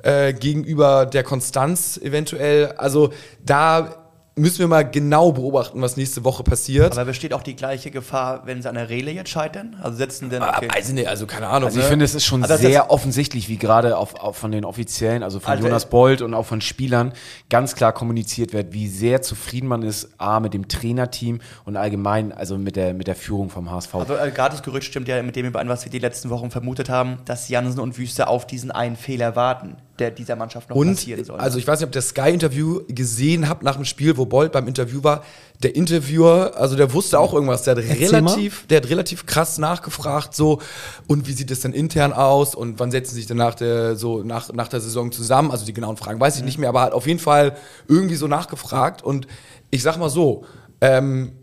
äh, 0.03 0.33
gegenüber 0.33 1.05
der 1.05 1.23
Konstanz 1.23 1.97
eventuell. 1.97 2.71
Also 2.77 3.11
da 3.45 4.06
müssen 4.37 4.59
wir 4.59 4.67
mal 4.67 4.83
genau 4.89 5.31
beobachten, 5.31 5.81
was 5.81 5.97
nächste 5.97 6.23
Woche 6.23 6.43
passiert. 6.43 6.93
Aber 6.93 7.05
besteht 7.05 7.33
auch 7.33 7.43
die 7.43 7.55
gleiche 7.55 7.91
Gefahr, 7.91 8.43
wenn 8.45 8.61
sie 8.61 8.69
an 8.69 8.75
der 8.75 8.89
Rele 8.89 9.11
jetzt 9.11 9.29
scheitern? 9.29 9.75
Also 9.81 9.97
setzen 9.97 10.29
denn. 10.29 10.41
Ah, 10.43 10.55
Okay. 10.57 10.69
weiß 10.73 10.89
ich 10.89 10.93
nicht, 10.95 11.07
also 11.07 11.25
keine 11.27 11.47
Ahnung. 11.47 11.65
Also 11.67 11.79
ich 11.79 11.85
ne? 11.85 11.89
finde, 11.89 12.05
es 12.05 12.15
ist 12.15 12.25
schon 12.25 12.41
das 12.41 12.61
sehr 12.61 12.83
ist- 12.83 12.89
offensichtlich, 12.89 13.49
wie 13.49 13.57
gerade 13.57 13.97
auf, 13.97 14.15
auf 14.15 14.37
von 14.37 14.51
den 14.51 14.63
Offiziellen, 14.65 15.23
also 15.23 15.39
von 15.39 15.51
Also- 15.53 15.65
Jonas 15.67 15.89
Bold 15.89 16.21
und 16.21 16.33
auch 16.33 16.45
von 16.45 16.61
Spielern, 16.61 17.13
ganz 17.49 17.75
klar 17.75 17.93
kommuniziert 17.93 18.53
wird, 18.53 18.73
wie 18.73 18.87
sehr 18.87 19.21
zufrieden 19.21 19.67
man 19.67 19.81
ist, 19.81 20.09
A, 20.19 20.39
mit 20.39 20.53
dem 20.53 20.67
Trainerteam 20.67 21.39
und 21.65 21.75
allgemein, 21.77 22.31
also 22.31 22.57
mit 22.57 22.75
der, 22.75 22.93
mit 22.93 23.07
der 23.07 23.15
Führung 23.15 23.49
vom 23.49 23.71
HSV. 23.71 23.95
Also 23.95 24.15
äh, 24.15 24.31
gerade 24.31 24.55
das 24.55 24.63
Gerücht 24.63 24.87
stimmt 24.87 25.07
ja 25.07 25.21
mit 25.23 25.35
dem 25.35 25.45
überein, 25.47 25.69
was 25.69 25.83
wir 25.83 25.91
die 25.91 25.99
letzten 25.99 26.29
Wochen 26.29 26.51
vermutet 26.51 26.89
haben, 26.89 27.17
dass 27.25 27.49
Jansen 27.49 27.79
und 27.79 27.97
Wüste 27.97 28.27
auf 28.27 28.45
diesen 28.47 28.71
einen 28.71 28.95
Fehler 28.95 29.35
warten, 29.35 29.75
der 29.99 30.11
dieser 30.11 30.35
Mannschaft 30.35 30.69
noch 30.69 30.75
Und 30.75 30.95
passieren 30.95 31.23
soll. 31.23 31.39
also 31.39 31.57
ich 31.57 31.67
weiß 31.67 31.79
nicht, 31.79 31.87
ob 31.87 31.91
ihr 31.91 31.99
das 31.99 32.09
Sky-Interview 32.09 32.81
gesehen 32.87 33.49
habt 33.49 33.63
nach 33.63 33.75
dem 33.75 33.85
Spiel, 33.85 34.17
wo 34.17 34.25
Bolt 34.25 34.51
beim 34.51 34.67
Interview 34.67 35.03
war. 35.03 35.23
Der 35.63 35.75
Interviewer, 35.75 36.53
also 36.55 36.75
der 36.75 36.93
wusste 36.93 37.19
auch 37.19 37.33
irgendwas. 37.33 37.63
Der 37.63 37.75
hat 37.75 37.83
Erzähl 37.83 38.15
relativ, 38.15 38.67
der 38.67 38.77
hat 38.77 38.89
relativ 38.89 39.25
krass 39.25 39.57
nachgefragt, 39.57 40.35
so 40.35 40.61
und 41.07 41.27
wie 41.27 41.33
sieht 41.33 41.49
es 41.49 41.61
denn 41.61 41.73
intern 41.73 42.13
aus 42.13 42.53
und 42.53 42.79
wann 42.79 42.91
setzen 42.91 43.15
sie 43.15 43.21
sich 43.21 43.27
denn 43.27 43.37
nach 43.37 43.55
der 43.55 43.95
so 43.95 44.23
nach, 44.23 44.53
nach 44.53 44.67
der 44.67 44.79
Saison 44.79 45.11
zusammen? 45.11 45.51
Also 45.51 45.65
die 45.65 45.73
genauen 45.73 45.97
Fragen 45.97 46.19
weiß 46.19 46.37
ich 46.37 46.43
nicht 46.43 46.57
mehr, 46.57 46.69
aber 46.69 46.81
hat 46.81 46.93
auf 46.93 47.07
jeden 47.07 47.19
Fall 47.19 47.55
irgendwie 47.87 48.15
so 48.15 48.27
nachgefragt. 48.27 49.01
Und 49.01 49.27
ich 49.71 49.81
sag 49.81 49.97
mal 49.97 50.09
so, 50.09 50.45
ähm, 50.81 51.33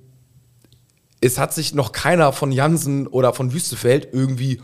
es 1.21 1.39
hat 1.39 1.55
sich 1.55 1.75
noch 1.75 1.93
keiner 1.93 2.33
von 2.33 2.53
Jansen 2.53 3.07
oder 3.07 3.33
von 3.33 3.53
Wüstefeld 3.53 4.09
irgendwie 4.13 4.61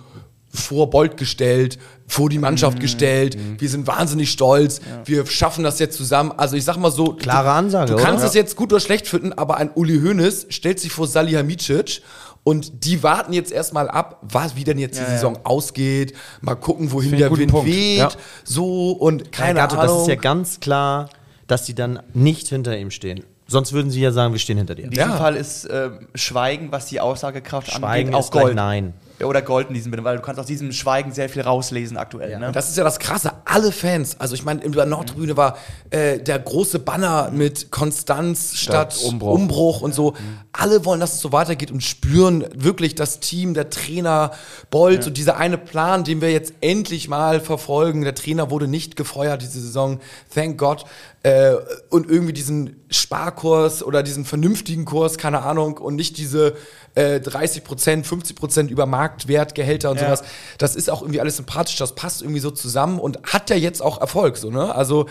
vor 0.53 0.91
Bolt 0.91 1.16
gestellt, 1.16 1.78
vor 2.11 2.29
die 2.29 2.39
Mannschaft 2.39 2.79
Mhm. 2.79 2.81
gestellt. 2.83 3.39
Wir 3.59 3.69
sind 3.69 3.87
wahnsinnig 3.87 4.31
stolz. 4.33 4.81
Wir 5.05 5.25
schaffen 5.27 5.63
das 5.63 5.79
jetzt 5.79 5.97
zusammen. 5.97 6.33
Also 6.37 6.57
ich 6.57 6.65
sag 6.65 6.77
mal 6.77 6.91
so, 6.91 7.13
Klare 7.15 7.49
du, 7.49 7.53
Ansage, 7.53 7.93
Du 7.95 8.03
kannst 8.03 8.19
oder? 8.19 8.27
es 8.27 8.35
jetzt 8.35 8.57
gut 8.57 8.73
oder 8.73 8.81
schlecht 8.81 9.07
finden, 9.07 9.33
aber 9.33 9.57
ein 9.59 9.71
Uli 9.75 10.01
Hoeneß 10.01 10.47
stellt 10.49 10.81
sich 10.81 10.91
vor 10.93 11.07
Salihamidzic 11.07 12.03
und 12.43 12.85
die 12.85 13.03
warten 13.05 13.33
jetzt 13.33 13.53
erstmal 13.53 13.89
ab, 13.89 14.19
was, 14.23 14.57
wie 14.57 14.65
denn 14.65 14.79
jetzt 14.79 14.97
die 14.99 15.03
Ja, 15.03 15.09
ja. 15.09 15.15
Saison 15.15 15.39
ausgeht. 15.45 16.15
Mal 16.41 16.57
gucken, 16.57 16.91
wohin 16.91 17.17
der 17.17 17.31
Wind 17.37 17.51
Punkt. 17.53 17.67
weht. 17.69 17.99
Ja. 17.99 18.11
So 18.45 18.91
und 18.93 19.31
keine 19.31 19.61
Gato, 19.61 19.77
Ahnung. 19.79 19.95
das 19.95 20.03
ist 20.03 20.09
ja 20.09 20.15
ganz 20.17 20.59
klar, 20.59 21.11
dass 21.47 21.67
sie 21.67 21.75
dann 21.75 22.01
nicht 22.13 22.49
hinter 22.49 22.77
ihm 22.77 22.91
stehen. 22.91 23.23
Sonst 23.47 23.73
würden 23.73 23.91
sie 23.91 24.01
ja 24.01 24.11
sagen, 24.13 24.33
wir 24.33 24.39
stehen 24.41 24.59
hinter 24.59 24.75
dir. 24.75 24.85
in 24.85 24.91
diesem 24.91 25.11
ja. 25.11 25.17
Fall 25.17 25.37
ist 25.37 25.65
äh, 25.67 25.91
Schweigen, 26.15 26.73
was 26.73 26.87
die 26.87 27.01
Aussagekraft 27.01 27.71
Schweigen 27.71 28.09
angeht, 28.09 28.21
ist 28.21 28.27
auch 28.27 28.31
Gold. 28.33 28.55
Nein. 28.57 28.95
Ja, 29.21 29.27
Oder 29.27 29.43
Gold 29.43 29.68
in 29.68 29.75
diesem 29.75 29.93
Sinne, 29.93 30.03
weil 30.03 30.16
du 30.16 30.23
kannst 30.23 30.41
aus 30.41 30.47
diesem 30.47 30.73
Schweigen 30.73 31.12
sehr 31.12 31.29
viel 31.29 31.43
rauslesen 31.43 31.99
aktuell. 31.99 32.39
Ne? 32.39 32.47
Und 32.49 32.57
das 32.57 32.71
ist 32.71 32.79
ja 32.79 32.85
das 32.85 32.99
Krasse. 32.99 33.33
Alle 33.45 33.71
Fans, 33.71 34.18
also 34.18 34.35
ich 34.35 34.45
meine, 34.45 34.62
in 34.62 34.73
der 34.73 34.87
Nordtribüne 34.87 35.37
war 35.37 35.59
äh, 35.91 36.18
der 36.18 36.39
große 36.39 36.79
Banner 36.79 37.31
mit 37.31 37.71
Konstanz 37.71 38.57
statt, 38.57 38.95
Statt 38.95 39.05
Umbruch, 39.11 39.35
Umbruch. 39.35 39.81
und 39.83 39.95
so. 39.95 40.14
Alle 40.53 40.87
wollen, 40.87 41.01
dass 41.01 41.14
es 41.14 41.21
so 41.21 41.33
weitergeht 41.33 41.71
und 41.71 41.83
spüren 41.83 42.47
wirklich 42.55 42.95
das 42.95 43.21
Team, 43.21 43.53
der 43.53 43.68
Trainer, 43.68 44.31
Bolt 44.71 45.07
und 45.07 45.18
dieser 45.18 45.37
eine 45.37 45.59
Plan, 45.59 46.03
den 46.03 46.23
wir 46.23 46.33
jetzt 46.33 46.55
endlich 46.62 47.09
mal 47.09 47.41
verfolgen. 47.41 48.03
Der 48.03 48.14
Trainer 48.14 48.51
wurde 48.51 48.68
nicht 48.68 48.97
gefeuert 48.97 49.43
diese 49.43 49.61
Saison, 49.61 50.01
thank 50.35 50.57
God. 50.57 50.87
Äh, 51.23 51.57
und 51.91 52.09
irgendwie 52.09 52.33
diesen 52.33 52.80
Sparkurs 52.91 53.82
oder 53.84 54.03
diesen 54.03 54.24
vernünftigen 54.24 54.84
Kurs, 54.84 55.16
keine 55.16 55.43
Ahnung, 55.43 55.78
und 55.78 55.95
nicht 55.97 56.18
diese 56.18 56.55
äh, 56.97 57.20
30 57.20 57.62
Prozent, 57.62 58.07
50 58.07 58.34
Prozent 58.36 58.70
über 58.70 58.84
Marktwertgehälter 58.86 59.91
und 59.91 60.01
Ja. 60.01 60.07
sowas 60.07 60.24
das 60.59 60.74
ist 60.74 60.91
auch 60.91 61.03
irgendwie 61.03 61.20
alles 61.20 61.36
sympathisch, 61.36 61.76
das 61.76 61.95
passt 61.95 62.20
irgendwie 62.20 62.41
so 62.41 62.51
zusammen 62.51 62.99
und 62.99 63.18
hat 63.22 63.49
ja 63.49 63.57
jetzt 63.57 63.80
auch 63.80 64.01
Erfolg, 64.01 64.36
so, 64.36 64.51
ne? 64.51 64.74
Also, 64.74 65.07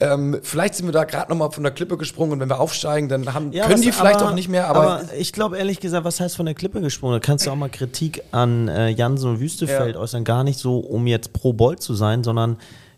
ähm, 0.00 0.38
vielleicht 0.42 0.74
sind 0.74 0.86
wir 0.86 0.92
da 0.92 1.04
gerade 1.04 1.30
nochmal 1.30 1.50
von 1.50 1.62
der 1.62 1.72
Klippe 1.72 1.98
gesprungen 1.98 2.32
und 2.32 2.40
wenn 2.40 2.48
wir 2.48 2.58
aufsteigen, 2.60 3.08
dann 3.10 3.34
haben, 3.34 3.50
können 3.50 3.70
was- 3.72 3.80
die 3.82 3.92
vielleicht 3.92 4.20
aber- 4.20 4.30
auch 4.30 4.34
nicht 4.34 4.48
mehr, 4.48 4.68
aber, 4.68 5.02
ich 5.18 5.32
glaube 5.34 5.58
ehrlich 5.58 5.80
gesagt, 5.80 6.04
was 6.06 6.20
heißt 6.20 6.34
von 6.36 6.46
der 6.46 6.54
Klippe 6.54 6.80
gesprungen? 6.80 7.14
Da 7.14 7.20
kannst 7.20 7.46
du 7.46 7.50
auch 7.50 7.56
mal 7.56 7.68
Kritik 7.68 8.22
an 8.32 8.68
äh, 8.68 8.88
Jansen 8.88 9.30
und 9.32 9.40
Wüstefeld 9.40 9.96
Ja. 9.96 10.00
äußern. 10.00 10.24
Gar 10.24 10.44
nicht 10.44 10.58
so, 10.58 10.78
um 10.78 11.06
jetzt 11.06 11.32
pro 11.34 11.52
Bolt 11.52 11.82
zu 11.82 11.94
sein, 11.94 12.24
sondern 12.24 12.56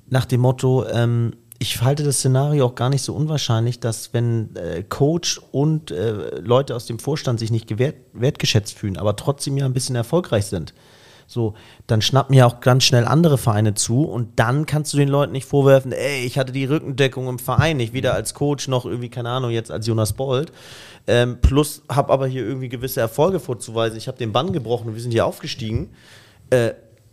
nach 0.09 0.25
dem 0.25 0.41
Motto, 0.41 0.87
ähm, 0.89 1.33
ich 1.63 1.83
halte 1.83 2.05
das 2.05 2.17
Szenario 2.17 2.65
auch 2.65 2.75
gar 2.75 2.89
nicht 2.89 3.03
so 3.03 3.15
unwahrscheinlich, 3.15 3.81
dass 3.81 4.15
wenn 4.15 4.57
äh, 4.57 4.83
Coach 4.83 5.39
und 5.53 5.91
äh, 5.91 6.41
Leute 6.41 6.75
aus 6.75 6.87
dem 6.87 6.99
Vorstand 6.99 7.39
sich 7.39 7.51
nicht 7.51 7.67
gewert, 7.67 7.97
wertgeschätzt 8.15 8.79
fühlen, 8.79 8.97
aber 8.97 9.15
trotzdem 9.15 9.59
ja 9.59 9.67
ein 9.67 9.75
bisschen 9.75 9.95
erfolgreich 9.95 10.47
sind. 10.47 10.73
So, 11.27 11.55
dann 11.87 12.01
schnappen 12.01 12.35
ja 12.35 12.47
auch 12.47 12.61
ganz 12.61 12.85
schnell 12.85 13.05
andere 13.05 13.37
Vereine 13.37 13.75
zu 13.75 14.05
und 14.05 14.41
dann 14.41 14.65
kannst 14.65 14.95
du 14.95 14.97
den 14.97 15.11
Leuten 15.11 15.33
nicht 15.33 15.45
vorwerfen, 15.45 15.93
ey, 15.93 16.25
ich 16.25 16.39
hatte 16.39 16.51
die 16.51 16.65
Rückendeckung 16.65 17.29
im 17.29 17.39
Verein, 17.39 17.77
nicht 17.77 17.93
weder 17.93 18.15
als 18.15 18.33
Coach 18.33 18.67
noch 18.67 18.87
irgendwie, 18.87 19.11
keine 19.11 19.29
Ahnung, 19.29 19.51
jetzt 19.51 19.71
als 19.71 19.87
Jonas 19.87 20.15
Bold. 20.15 20.53
Ähm, 21.07 21.43
plus 21.43 21.83
habe 21.91 22.11
aber 22.11 22.27
hier 22.27 22.43
irgendwie 22.43 22.71
gewisse 22.71 23.01
Erfolge 23.01 23.39
vorzuweisen. 23.39 23.99
Ich 23.99 24.09
habe 24.09 24.17
den 24.17 24.33
Bann 24.33 24.55
gebrochen 24.55 24.89
und 24.89 24.95
wir 24.95 25.03
sind 25.03 25.13
hier 25.13 25.27
aufgestiegen. 25.27 25.91
Äh, 26.49 26.73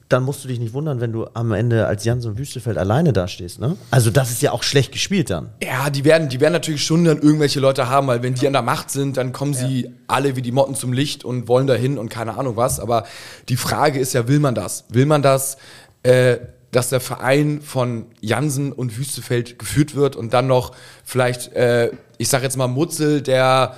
dann 0.10 0.24
musst 0.24 0.44
du 0.44 0.48
dich 0.48 0.60
nicht 0.60 0.74
wundern, 0.74 1.02
wenn 1.02 1.12
du 1.12 1.28
am 1.34 1.52
Ende 1.52 1.86
als 1.86 2.06
Jansen 2.06 2.38
Wüstefeld 2.38 2.78
alleine 2.78 3.12
dastehst. 3.12 3.60
Ne? 3.60 3.76
Also 3.92 4.10
das 4.10 4.32
ist 4.32 4.42
ja 4.42 4.52
auch 4.52 4.64
schlecht 4.64 4.92
gespielt 4.92 5.30
dann. 5.30 5.50
ja, 5.62 5.90
die 5.90 6.06
werden, 6.06 6.30
die 6.30 6.40
werden 6.40 6.54
natürlich 6.54 6.84
schon 6.84 7.04
dann 7.04 7.22
irgendwelche 7.22 7.60
Leute 7.60 7.90
haben, 7.90 8.08
weil 8.08 8.24
wenn 8.24 8.34
die 8.34 8.48
an 8.48 8.54
der 8.54 8.62
Macht 8.62 8.90
sind, 8.90 9.18
dann 9.18 9.34
kommen 9.34 9.54
sie 9.54 9.90
alle 10.08 10.36
wie 10.36 10.42
die 10.42 10.52
Motten 10.52 10.76
zum 10.76 10.94
Licht 10.94 11.26
und 11.26 11.48
wollen 11.48 11.68
dahin 11.68 11.98
und 11.98 12.10
keine 12.10 12.38
Ahnung 12.38 12.56
was. 12.56 12.80
Aber 12.80 13.06
die 13.50 13.58
Frage 13.58 14.00
ist 14.00 14.14
ja, 14.14 14.28
will 14.28 14.40
man 14.40 14.56
das? 14.56 14.86
Will 14.90 15.06
man 15.06 15.22
das, 15.22 15.58
äh, 16.04 16.38
dass 16.72 16.90
der 16.90 17.00
Verein 17.00 17.62
von 17.62 18.06
Jansen 18.22 18.72
und 18.72 18.98
Wüstefeld 18.98 19.60
geführt 19.60 19.96
wird 19.96 20.16
und 20.16 20.34
dann 20.34 20.48
noch 20.48 20.74
vielleicht, 21.04 21.54
äh, 21.54 21.92
ich 22.18 22.30
sag 22.30 22.44
jetzt 22.44 22.58
mal 22.58 22.68
Mutzel, 22.68 23.22
der 23.22 23.76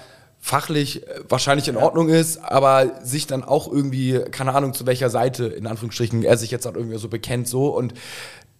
fachlich 0.49 1.07
äh, 1.07 1.21
wahrscheinlich 1.29 1.67
in 1.67 1.77
Ordnung 1.77 2.09
ist, 2.09 2.37
aber 2.37 2.99
sich 3.03 3.27
dann 3.27 3.43
auch 3.43 3.71
irgendwie, 3.71 4.19
keine 4.31 4.55
Ahnung, 4.55 4.73
zu 4.73 4.87
welcher 4.87 5.11
Seite, 5.11 5.45
in 5.45 5.67
Anführungsstrichen, 5.67 6.23
er 6.23 6.37
sich 6.37 6.49
jetzt 6.49 6.65
halt 6.65 6.75
irgendwie 6.75 6.97
so 6.97 7.07
bekennt, 7.07 7.47
so 7.47 7.67
und 7.67 7.93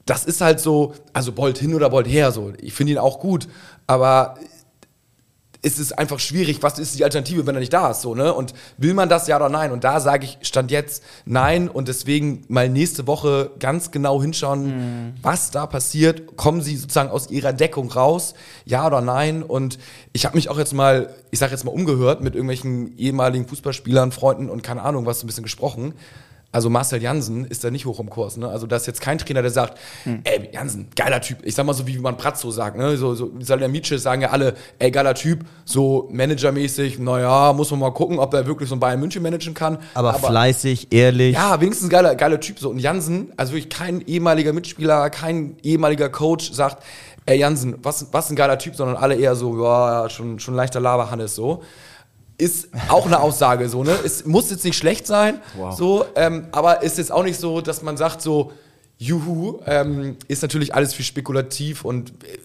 das 0.06 0.26
ist 0.26 0.42
halt 0.42 0.60
so, 0.60 0.94
also 1.14 1.32
Bolt 1.32 1.58
hin 1.58 1.74
oder 1.74 1.90
Bolt 1.90 2.08
her, 2.08 2.32
so. 2.32 2.54
Ich 2.62 2.74
finde 2.74 2.94
ihn 2.94 2.98
auch 3.00 3.20
gut, 3.20 3.48
aber 3.86 4.36
es 5.62 5.78
ist 5.78 5.98
einfach 5.98 6.20
schwierig, 6.20 6.64
was 6.64 6.80
ist 6.80 6.98
die 6.98 7.04
Alternative, 7.04 7.46
wenn 7.46 7.56
er 7.56 7.60
nicht 7.60 7.74
da 7.74 7.92
ist, 7.92 8.02
so, 8.02 8.16
ne? 8.16 8.34
Und 8.34 8.54
will 8.78 8.94
man 8.94 9.10
das 9.10 9.28
ja 9.28 9.36
oder 9.36 9.50
nein? 9.50 9.72
Und 9.72 9.84
da 9.84 10.00
sage 10.00 10.26
ich, 10.26 10.38
stand 10.42 10.72
jetzt 10.72 11.04
nein 11.26 11.68
und 11.68 11.90
deswegen 11.90 12.46
mal 12.48 12.70
nächste 12.70 13.08
Woche 13.08 13.52
ganz 13.60 13.92
genau 13.92 14.22
hinschauen, 14.22 15.16
was 15.22 15.52
da 15.52 15.68
passiert. 15.68 16.38
Kommen 16.38 16.62
sie 16.62 16.78
sozusagen 16.78 17.10
aus 17.10 17.30
ihrer 17.30 17.52
Deckung 17.52 17.92
raus, 17.92 18.36
ja 18.64 18.88
oder 18.88 19.02
nein? 19.02 19.44
Und 19.44 19.80
ich 20.14 20.26
habe 20.26 20.38
mich 20.38 20.48
auch 20.50 20.58
jetzt 20.58 20.74
mal, 20.74 21.14
ich 21.30 21.40
sage 21.40 21.52
jetzt 21.52 21.66
mal 21.66 21.72
umgehört 21.72 22.22
mit 22.22 22.36
irgendwelchen 22.36 22.98
ehemaligen 22.98 23.46
Fußballspielern, 23.46 24.14
Freunden 24.14 24.50
und 24.50 24.64
keine 24.64 24.84
Ahnung, 24.84 25.06
was 25.06 25.20
so 25.20 25.26
ein 25.26 25.28
bisschen 25.28 25.44
gesprochen. 25.44 25.94
Also 26.52 26.70
Marcel 26.70 27.02
Jansen 27.02 27.46
ist 27.46 27.64
da 27.64 27.70
nicht 27.70 27.86
hoch 27.86 28.00
im 28.00 28.10
Kurs. 28.10 28.38
Ne? 28.38 28.48
Also 28.48 28.66
da 28.66 28.76
ist 28.76 28.88
jetzt 28.88 29.02
kein 29.02 29.20
Trainer, 29.20 29.44
der 29.44 29.52
sagt, 29.52 29.78
ey, 30.24 30.50
Jansen, 30.52 30.88
geiler 30.96 31.22
Typ. 31.22 31.38
Ich 31.44 31.54
sag 31.54 31.66
mal 31.66 31.74
so, 31.74 31.86
wie 31.86 32.00
man 32.00 32.18
Pratzo 32.18 32.50
sagt. 32.50 32.76
Ne? 32.76 32.98
So, 32.98 33.14
so 33.14 33.32
Salihamidzic 33.40 34.00
sagen 34.00 34.24
ja 34.24 34.32
alle, 34.32 34.56
ey, 34.80 34.90
geiler 34.90 35.14
Typ. 35.14 35.46
So 35.64 36.10
managermäßig, 36.12 36.98
naja, 36.98 37.54
muss 37.54 37.70
man 37.70 37.82
mal 37.82 37.92
gucken, 37.92 38.18
ob 38.18 38.34
er 38.34 38.48
wirklich 38.48 38.68
so 38.68 38.76
ein 38.76 38.80
Bayern 38.80 39.00
München 39.00 39.22
managen 39.22 39.54
kann. 39.54 39.78
Aber, 39.94 40.16
fleißig, 40.16 40.92
ehrlich. 40.92 41.36
Ja, 41.36 41.62
wenigstens 41.62 41.88
ein 41.88 41.92
geiler, 41.92 42.16
geiler 42.16 42.40
Typ. 42.40 42.58
So. 42.58 42.70
Und 42.72 42.80
Jansen, 42.80 43.32
also 43.38 43.54
wirklich 43.54 43.70
kein 43.70 44.02
ehemaliger 44.02 44.52
Mitspieler, 44.52 45.12
kein 45.12 45.56
ehemaliger 45.62 46.10
Coach 46.10 46.52
sagt, 46.52 46.84
ey 47.28 47.38
Jansen, 47.38 47.76
was, 47.84 48.08
was 48.12 48.32
ein 48.32 48.36
geiler 48.36 48.58
Typ, 48.58 48.76
sondern 48.76 48.98
alle 48.98 49.16
eher 49.16 49.36
so, 49.36 49.64
ja, 49.64 50.10
schon, 50.10 50.40
schon 50.40 50.56
leichter 50.56 50.80
Laberhannes 50.80 51.36
so. 51.36 51.62
Ist 52.40 52.70
auch 52.88 53.06
eine 53.06 53.20
Aussage 53.20 53.70
so, 53.70 53.84
ne? 53.84 53.96
Es 54.04 54.26
muss 54.26 54.50
jetzt 54.50 54.64
nicht 54.64 54.78
schlecht 54.78 55.06
sein, 55.06 55.42
so, 55.76 56.06
ähm, 56.16 56.48
aber 56.52 56.82
ist 56.82 56.98
jetzt 56.98 57.12
auch 57.12 57.24
nicht 57.24 57.40
so, 57.40 57.62
dass 57.62 57.84
man 57.84 57.98
sagt 57.98 58.22
so, 58.22 58.52
juhu, 58.98 59.60
ähm, 59.66 60.18
ist 60.28 60.42
natürlich 60.42 60.74
alles 60.74 60.94
viel 60.94 61.06
spekulativ 61.06 61.86
und 61.86 62.14
äh, 62.24 62.38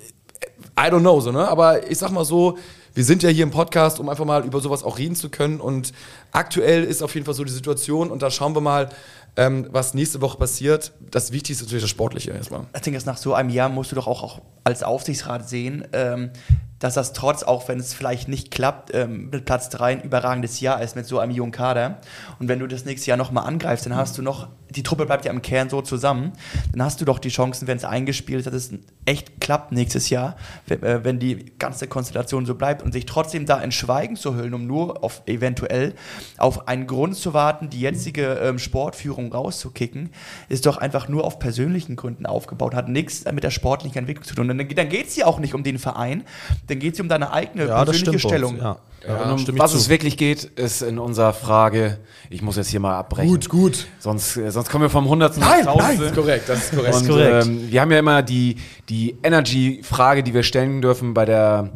I 0.79 0.91
don't 0.91 1.01
know, 1.01 1.21
so, 1.21 1.33
ne? 1.33 1.49
Aber 1.49 1.89
ich 1.89 1.99
sag 1.99 2.11
mal 2.11 2.25
so, 2.25 2.59
wir 2.95 3.05
sind 3.05 3.23
ja 3.23 3.29
hier 3.29 3.43
im 3.43 3.51
Podcast, 3.51 3.99
um 3.99 4.09
einfach 4.09 4.25
mal 4.25 4.45
über 4.45 4.61
sowas 4.61 4.85
auch 4.85 4.99
reden 4.99 5.17
zu 5.17 5.29
können. 5.29 5.61
Und 5.61 5.93
aktuell 6.31 6.85
ist 6.85 7.03
auf 7.03 7.15
jeden 7.15 7.27
Fall 7.27 7.35
so 7.35 7.45
die 7.45 7.53
Situation 7.53 8.11
und 8.11 8.23
da 8.23 8.31
schauen 8.31 8.55
wir 8.55 8.61
mal, 8.61 8.89
ähm, 9.37 9.67
was 9.73 9.95
nächste 9.95 10.21
Woche 10.21 10.39
passiert. 10.39 10.93
Das 11.11 11.33
Wichtigste 11.33 11.65
ist 11.65 11.69
natürlich 11.69 11.83
das 11.83 11.91
Sportliche 11.91 12.31
erstmal. 12.31 12.67
Ich 12.75 12.83
denke, 12.83 13.01
nach 13.05 13.17
so 13.17 13.35
einem 13.35 13.51
Jahr 13.51 13.69
musst 13.69 13.91
du 13.91 13.97
doch 13.97 14.07
auch, 14.07 14.23
auch 14.23 14.43
als 14.63 14.85
Aufsichtsrat 14.85 15.49
sehen, 15.49 15.87
ähm, 15.93 16.31
dass 16.79 16.95
das 16.95 17.13
trotz, 17.13 17.43
auch 17.43 17.69
wenn 17.69 17.79
es 17.79 17.95
vielleicht 17.95 18.29
nicht 18.29 18.51
klappt, 18.51 18.95
ähm, 18.95 19.31
mit 19.31 19.45
Platz 19.45 19.69
3 19.71 19.93
ein 19.93 20.03
überragendes 20.03 20.61
Jahr 20.61 20.83
ist 20.83 20.97
mit 20.97 21.07
so 21.07 21.19
einem 21.19 21.33
jungen 21.33 21.53
Kader. 21.53 22.01
Und 22.39 22.49
wenn 22.49 22.59
du 22.59 22.67
das 22.67 22.85
nächste 22.85 23.09
Jahr 23.09 23.17
nochmal 23.17 23.47
angreifst, 23.47 23.87
dann 23.87 23.97
hast 23.97 24.19
du 24.19 24.23
noch 24.23 24.49
die 24.75 24.83
Truppe 24.83 25.07
bleibt 25.07 25.25
ja 25.25 25.33
im 25.33 25.43
Kern 25.43 25.69
so 25.69 25.83
zusammen, 25.83 26.33
dann 26.73 26.83
hast 26.83 27.01
du 27.01 27.05
doch 27.05 27.19
die 27.19 27.29
Chancen, 27.29 27.69
wenn 27.69 27.77
es 27.77 27.85
eingespielt 27.85 28.41
ist, 28.41 28.47
dass 28.47 28.55
es 28.55 28.79
echt 29.05 29.41
klappt 29.41 29.73
nächstes 29.73 30.11
Jahr, 30.11 30.37
wenn, 30.67 30.83
äh, 30.83 31.05
wenn 31.05 31.19
die 31.19 31.53
ganze 31.59 31.87
Konstellation 31.87 32.47
so 32.47 32.55
bleibt 32.55 32.83
und 32.83 32.93
sich 32.93 33.07
trotzdem 33.07 33.47
da 33.47 33.61
in 33.61 33.73
Schweigen 33.73 34.17
zu 34.17 34.35
hüllen, 34.35 34.55
um 34.55 34.67
nur 34.67 35.03
auf 35.05 35.23
eventuell 35.27 35.95
auf 36.39 36.69
einen 36.69 36.87
Grund 36.87 37.17
zu 37.17 37.35
warten, 37.35 37.71
die 37.71 37.81
jetzige 37.81 38.35
ähm, 38.35 38.59
Sportführung 38.59 39.33
rauszukicken, 39.33 40.11
ist 40.49 40.67
doch 40.67 40.77
einfach 40.77 41.09
nur 41.09 41.25
auf 41.25 41.39
persönlichen 41.39 41.97
Gründen 41.97 42.27
aufgebaut, 42.27 42.75
hat 42.75 42.89
nichts 42.89 43.25
mit 43.31 43.45
der 43.45 43.51
sportlichen 43.51 43.99
Entwicklung 43.99 44.25
zu 44.25 44.35
tun. 44.35 44.51
Und 44.51 44.59
dann, 44.59 44.69
dann 44.69 44.89
geht 44.89 45.09
es 45.09 45.17
ja 45.17 45.27
auch 45.27 45.39
nicht 45.39 45.55
um 45.55 45.63
den 45.63 45.79
Verein, 45.79 46.25
dann 46.67 46.79
geht 46.79 46.95
es 46.95 47.01
um 47.01 47.09
deine 47.09 47.33
eigene 47.33 47.67
Ja, 47.67 47.85
das 47.85 47.97
persönliche 47.97 48.29
Stellung. 48.29 48.59
Ja. 48.59 48.79
Ja, 49.07 49.33
um 49.33 49.59
was 49.59 49.73
zu. 49.73 49.77
es 49.77 49.89
wirklich 49.89 50.17
geht, 50.17 50.45
ist 50.45 50.81
in 50.81 50.99
unserer 50.99 51.35
Frage, 51.35 51.99
ich 52.31 52.41
muss 52.41 52.57
jetzt 52.57 52.69
hier 52.69 52.81
mal 52.81 52.97
abbrechen. 52.97 53.29
Gut, 53.29 53.49
gut. 53.51 53.87
Sonst, 53.99 54.37
äh, 54.39 54.51
sonst 54.51 54.71
kommen 54.71 54.85
wir 54.85 54.91
vom 54.91 55.07
Hundertsten 55.09 55.43
Nein, 55.43 55.65
nein, 55.65 55.75
Tausendste. 55.75 56.05
ist 56.07 56.15
korrekt, 56.15 56.49
das 56.49 56.59
ist 56.65 56.75
korrekt. 56.75 56.95
Und 56.97 57.09
korrekt. 57.09 57.47
Ähm, 57.47 57.71
wir 57.71 57.81
haben 57.83 57.91
ja 57.91 57.99
immer 57.99 58.23
die, 58.23 58.57
die 58.89 59.17
Energy-Frage, 59.23 60.23
die 60.23 60.33
wir 60.33 60.43
stellen 60.43 60.81
dürfen 60.81 61.13
bei 61.13 61.27
der, 61.27 61.71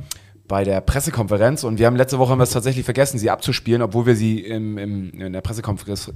bei 0.47 0.65
der 0.65 0.81
Pressekonferenz. 0.81 1.65
Und 1.65 1.79
wir 1.79 1.87
haben 1.87 1.97
letzte 1.97 2.19
Woche 2.19 2.31
haben 2.31 2.39
wir 2.39 2.45
es 2.45 2.51
tatsächlich 2.51 2.87
vergessen, 2.87 3.19
sie 3.19 3.29
abzuspielen, 3.29 3.83
obwohl 3.83 4.07
wir 4.07 4.17
sie 4.17 4.41
im, 4.41 4.79
im, 4.79 5.11
in 5.11 5.33
der 5.35 5.43
Pressekonferenz, 5.43 6.11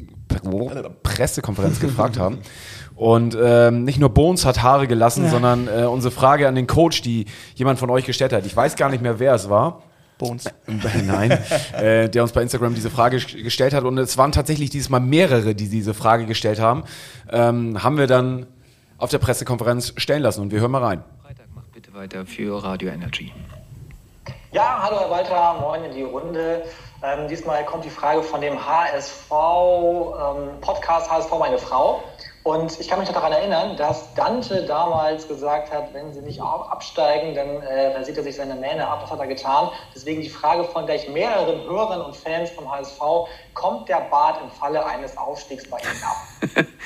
Pressekonferenz 1.02 1.78
gefragt 1.78 2.18
haben. 2.18 2.38
Und 3.02 3.36
ähm, 3.40 3.82
nicht 3.82 3.98
nur 3.98 4.10
Bones 4.10 4.44
hat 4.46 4.62
Haare 4.62 4.86
gelassen, 4.86 5.28
sondern 5.28 5.66
äh, 5.66 5.86
unsere 5.86 6.12
Frage 6.12 6.46
an 6.46 6.54
den 6.54 6.68
Coach, 6.68 7.02
die 7.02 7.26
jemand 7.56 7.80
von 7.80 7.90
euch 7.90 8.04
gestellt 8.04 8.32
hat. 8.32 8.46
Ich 8.46 8.54
weiß 8.54 8.76
gar 8.76 8.90
nicht 8.90 9.02
mehr, 9.02 9.18
wer 9.18 9.34
es 9.34 9.50
war. 9.50 9.82
Bones. 10.18 10.44
Nein, 11.04 11.32
äh, 11.72 12.08
der 12.08 12.22
uns 12.22 12.30
bei 12.30 12.42
Instagram 12.42 12.76
diese 12.76 12.90
Frage 12.90 13.16
ges- 13.16 13.42
gestellt 13.42 13.74
hat. 13.74 13.82
Und 13.82 13.98
es 13.98 14.16
waren 14.18 14.30
tatsächlich 14.30 14.70
dieses 14.70 14.88
Mal 14.88 15.00
mehrere, 15.00 15.56
die 15.56 15.68
diese 15.68 15.94
Frage 15.94 16.26
gestellt 16.26 16.60
haben. 16.60 16.84
Ähm, 17.28 17.82
haben 17.82 17.98
wir 17.98 18.06
dann 18.06 18.46
auf 18.98 19.10
der 19.10 19.18
Pressekonferenz 19.18 19.94
stellen 19.96 20.22
lassen. 20.22 20.40
Und 20.40 20.52
wir 20.52 20.60
hören 20.60 20.70
mal 20.70 20.84
rein. 20.84 21.02
Freitag 21.24 21.46
macht 21.56 21.72
bitte 21.72 21.92
weiter 21.94 22.24
für 22.24 22.62
Radio 22.62 22.90
Energy. 22.90 23.32
Ja, 24.52 24.78
hallo 24.80 25.00
Herr 25.00 25.10
Walter, 25.10 25.56
moin 25.60 25.82
in 25.82 25.92
die 25.96 26.02
Runde. 26.04 26.62
Ähm, 27.02 27.26
diesmal 27.28 27.64
kommt 27.64 27.84
die 27.84 27.90
Frage 27.90 28.22
von 28.22 28.40
dem 28.40 28.54
HSV 28.64 29.28
ähm, 29.32 30.60
Podcast 30.60 31.10
HSV 31.10 31.32
meine 31.36 31.58
Frau. 31.58 32.04
Und 32.44 32.80
ich 32.80 32.88
kann 32.88 32.98
mich 32.98 33.08
noch 33.08 33.14
daran 33.14 33.32
erinnern, 33.32 33.76
dass 33.76 34.14
Dante 34.14 34.64
damals 34.66 35.28
gesagt 35.28 35.72
hat, 35.72 35.94
wenn 35.94 36.12
sie 36.12 36.20
nicht 36.22 36.40
ab- 36.40 36.68
absteigen, 36.72 37.34
dann 37.36 37.62
äh, 37.62 37.96
rasiert 37.96 38.18
er 38.18 38.24
sich 38.24 38.34
seine 38.34 38.56
Mähne 38.56 38.86
ab. 38.86 39.00
Das 39.02 39.12
hat 39.12 39.20
er 39.20 39.28
getan. 39.28 39.68
Deswegen 39.94 40.22
die 40.22 40.28
Frage 40.28 40.64
von 40.64 40.86
gleich 40.86 41.08
mehreren 41.08 41.62
Hörern 41.62 42.00
und 42.00 42.16
Fans 42.16 42.50
vom 42.50 42.68
HSV, 42.70 43.00
kommt 43.54 43.88
der 43.88 44.00
Bart 44.10 44.40
im 44.42 44.50
Falle 44.50 44.84
eines 44.84 45.16
Aufstiegs 45.16 45.68
bei 45.70 45.78
Ihnen 45.78 46.02
ab? 46.02 46.66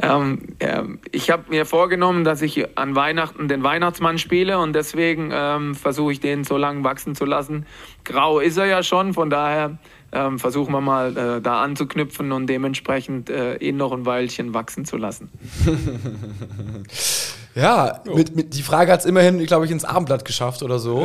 Ähm, 0.00 0.54
ähm, 0.60 1.00
ich 1.10 1.28
habe 1.28 1.44
mir 1.48 1.66
vorgenommen, 1.66 2.22
dass 2.22 2.40
ich 2.40 2.78
an 2.78 2.94
Weihnachten 2.94 3.48
den 3.48 3.64
Weihnachtsmann 3.64 4.18
spiele 4.18 4.58
und 4.60 4.72
deswegen 4.72 5.30
ähm, 5.34 5.74
versuche 5.74 6.12
ich 6.12 6.20
den 6.20 6.44
so 6.44 6.56
lange 6.56 6.84
wachsen 6.84 7.16
zu 7.16 7.24
lassen. 7.24 7.66
Grau 8.04 8.38
ist 8.38 8.56
er 8.58 8.66
ja 8.66 8.84
schon, 8.84 9.12
von 9.12 9.28
daher 9.28 9.78
ähm, 10.12 10.38
versuchen 10.38 10.72
wir 10.72 10.80
mal 10.80 11.16
äh, 11.16 11.40
da 11.40 11.62
anzuknüpfen 11.62 12.32
und 12.32 12.46
dementsprechend 12.46 13.30
äh, 13.30 13.56
ihn 13.56 13.76
noch 13.76 13.92
ein 13.92 14.06
Weilchen 14.06 14.54
wachsen 14.54 14.84
zu 14.84 14.96
lassen. 14.96 15.30
Ja, 17.54 18.02
mit, 18.04 18.36
mit, 18.36 18.54
die 18.54 18.62
Frage 18.62 18.92
hat 18.92 19.00
es 19.00 19.06
immerhin, 19.06 19.44
glaube 19.44 19.64
ich, 19.64 19.70
ins 19.70 19.84
Abendblatt 19.84 20.24
geschafft 20.24 20.62
oder 20.62 20.78
so. 20.78 20.98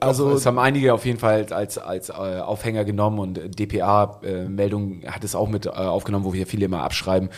Also 0.00 0.20
also, 0.20 0.32
es 0.32 0.46
haben 0.46 0.58
einige 0.58 0.92
auf 0.92 1.04
jeden 1.04 1.18
Fall 1.18 1.46
als, 1.50 1.78
als 1.78 2.08
äh, 2.08 2.12
Aufhänger 2.12 2.84
genommen 2.84 3.18
und 3.18 3.38
äh, 3.38 3.48
DPA-Meldung 3.48 5.02
hat 5.06 5.24
es 5.24 5.34
auch 5.34 5.48
mit 5.48 5.66
äh, 5.66 5.70
aufgenommen, 5.70 6.24
wo 6.24 6.32
wir 6.32 6.46
viele 6.46 6.64
immer 6.66 6.82
abschreiben. 6.82 7.30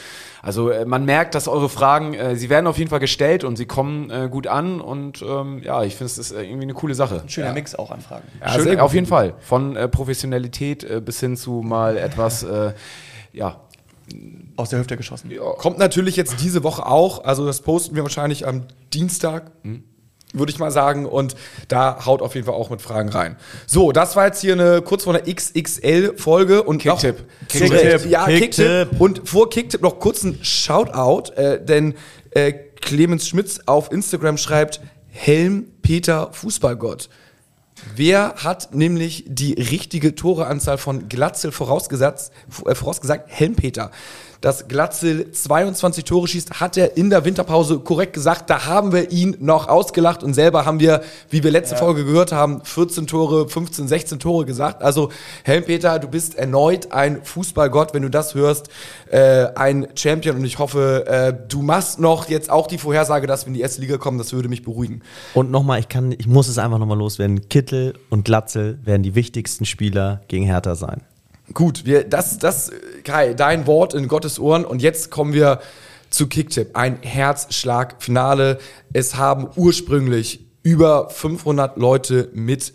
Also 0.43 0.71
äh, 0.71 0.85
man 0.85 1.05
merkt, 1.05 1.35
dass 1.35 1.49
eure 1.49 1.69
Fragen, 1.69 2.15
äh, 2.15 2.37
sie 2.37 2.51
werden 2.51 2.67
auf 2.67 2.79
jeden 2.79 2.91
Fall 2.91 3.01
gestellt 3.01 3.45
und 3.45 3.57
sie 3.57 3.67
kommen 3.67 4.11
äh, 4.11 4.29
gut 4.31 4.47
an 4.47 4.81
und 4.81 5.23
ähm, 5.23 5.61
ja, 5.63 5.83
ich 5.85 5.95
finde 5.97 6.07
es 6.07 6.19
ist 6.19 6.33
äh, 6.33 6.43
irgendwie 6.43 6.65
eine 6.65 6.75
coole 6.75 6.95
Sache. 6.95 7.23
Schöner 7.27 7.53
Mix 7.53 7.75
auch 7.75 7.91
an 7.91 8.01
Fragen. 8.01 8.25
Ja, 8.41 8.57
gut. 8.57 8.79
auf 8.79 8.95
jeden 8.95 9.07
Fall. 9.07 9.35
Von 9.41 9.77
äh, 9.77 9.89
Professionalität 9.89 10.85
äh, 10.85 11.01
bis 11.01 11.21
hin 11.21 11.37
zu 11.37 11.63
mal 11.63 11.97
etwas, 11.97 12.43
äh, 12.43 12.73
ja, 13.33 13.61
Aus 14.57 14.71
der 14.71 14.81
Hüfte 14.81 14.97
geschossen. 14.97 15.31
kommt 15.59 15.79
natürlich 15.79 16.17
jetzt 16.17 16.37
diese 16.41 16.63
Woche 16.63 16.87
auch. 16.87 17.25
Also, 17.25 17.47
das 17.47 17.61
posten 17.61 17.95
wir 17.95 18.03
wahrscheinlich 18.03 18.47
am 18.47 18.63
Dienstag. 18.93 19.53
Würde 20.33 20.51
ich 20.51 20.59
mal 20.59 20.71
sagen. 20.71 21.07
Und 21.07 21.37
da 21.69 22.07
haut 22.07 22.23
auf 22.23 22.35
jeden 22.35 22.47
Fall 22.47 22.55
auch 22.55 22.71
mit 22.71 22.81
Fragen 22.81 23.11
rein. 23.11 23.37
So, 23.67 23.93
das 23.93 24.17
war 24.17 24.27
jetzt 24.27 24.41
hier 24.41 24.55
eine 24.55 24.83
kurz 24.83 25.05
vor 25.05 25.15
einer 25.15 25.25
XXL-Folge. 25.25 26.63
und 26.63 26.79
Kicktipp. 26.79 27.25
Kicktipp. 27.49 28.07
Ja, 28.09 28.27
Kicktipp. 28.27 28.67
Kicktipp. 28.67 29.01
Und 29.01 29.29
vor 29.29 29.51
Kicktipp 29.51 29.83
noch 29.83 29.99
kurz 29.99 30.23
ein 30.23 30.39
Shoutout, 30.43 31.33
äh, 31.35 31.63
denn 31.63 31.95
äh, 32.31 32.53
Clemens 32.53 33.29
Schmitz 33.29 33.61
auf 33.67 33.93
Instagram 33.93 34.39
schreibt 34.39 34.81
Helm 35.09 35.67
Peter 35.83 36.33
Fußballgott. 36.33 37.11
Wer 37.95 38.35
hat 38.37 38.75
nämlich 38.75 39.25
die 39.27 39.55
richtige 39.55 40.15
Toreanzahl 40.15 40.79
von 40.79 41.09
Glatzel 41.09 41.53
vorausgesagt? 41.53 42.31
Äh, 42.65 42.75
vorausgesagt? 42.75 43.29
Helmpeter. 43.29 43.91
Dass 44.43 44.67
Glatzel 44.67 45.31
22 45.31 46.03
Tore 46.03 46.27
schießt, 46.27 46.61
hat 46.61 46.77
er 46.77 46.97
in 46.97 47.11
der 47.11 47.25
Winterpause 47.25 47.79
korrekt 47.79 48.13
gesagt. 48.13 48.51
Da 48.51 48.67
haben 48.67 48.93
wir 48.93 49.13
ihn 49.13 49.37
noch 49.39 49.69
ausgelacht 49.69 50.25
und 50.25 50.35
selber 50.35 50.67
haben 50.67 50.81
wir, 50.81 51.03
wie 51.31 51.45
wir 51.45 51.53
letzte 51.53 51.77
Folge 51.77 52.05
gehört 52.05 52.33
haben, 52.33 52.61
14 52.65 53.07
Tore, 53.07 53.49
15, 53.49 53.87
16 53.87 54.19
Tore 54.19 54.45
gesagt. 54.45 54.83
Also 54.83 55.11
Helmpeter, 55.45 56.01
du 56.01 56.09
bist 56.09 56.35
erneut 56.35 56.91
ein 56.91 57.23
Fußballgott, 57.23 57.95
wenn 57.95 58.03
du 58.03 58.11
das 58.11 58.35
hörst, 58.35 58.69
äh, 59.13 59.47
ein 59.55 59.87
Champion 59.95 60.39
und 60.39 60.45
ich 60.45 60.59
hoffe, 60.59 61.07
äh, 61.07 61.33
du 61.49 61.63
machst 61.63 62.01
noch 62.01 62.29
jetzt 62.29 62.51
auch 62.51 62.67
die 62.67 62.79
Vorhersage, 62.79 63.29
dass 63.29 63.45
wir 63.47 63.49
in 63.49 63.55
die 63.55 63.61
erste 63.61 63.81
Liga 63.81 63.97
kommen. 63.97 64.19
Das 64.19 64.33
würde 64.33 64.49
mich 64.49 64.65
beruhigen. 64.65 65.03
Und 65.35 65.53
nochmal, 65.53 65.79
ich 65.79 65.89
kann, 65.89 66.11
ich 66.11 66.27
muss 66.27 66.49
es 66.49 66.59
einfach 66.59 66.79
nochmal 66.79 66.99
loswerden. 66.99 67.49
Kittel 67.49 67.95
und 68.11 68.25
Glatzel 68.25 68.81
werden 68.83 69.05
die 69.05 69.15
wichtigsten 69.15 69.67
Spieler 69.67 70.23
gegen 70.27 70.47
Hertha 70.47 70.75
sein. 70.75 71.03
Gut, 71.55 71.85
wir, 71.85 72.05
das, 72.05 72.39
das, 72.39 72.71
Kai, 73.05 73.35
dein 73.35 73.67
Wort 73.67 73.95
in 73.95 74.09
Gottes 74.09 74.39
Ohren. 74.39 74.65
Und 74.65 74.83
jetzt 74.83 75.11
kommen 75.11 75.33
wir 75.33 75.61
zu 76.11 76.27
Kicktipp. 76.29 76.71
Ein 76.75 76.99
Herzschlag-Finale. 77.03 78.59
Es 78.93 79.17
haben 79.17 79.49
ursprünglich 79.57 80.41
über 80.63 81.11
500 81.11 81.77
Leute 81.77 82.29
mit 82.35 82.73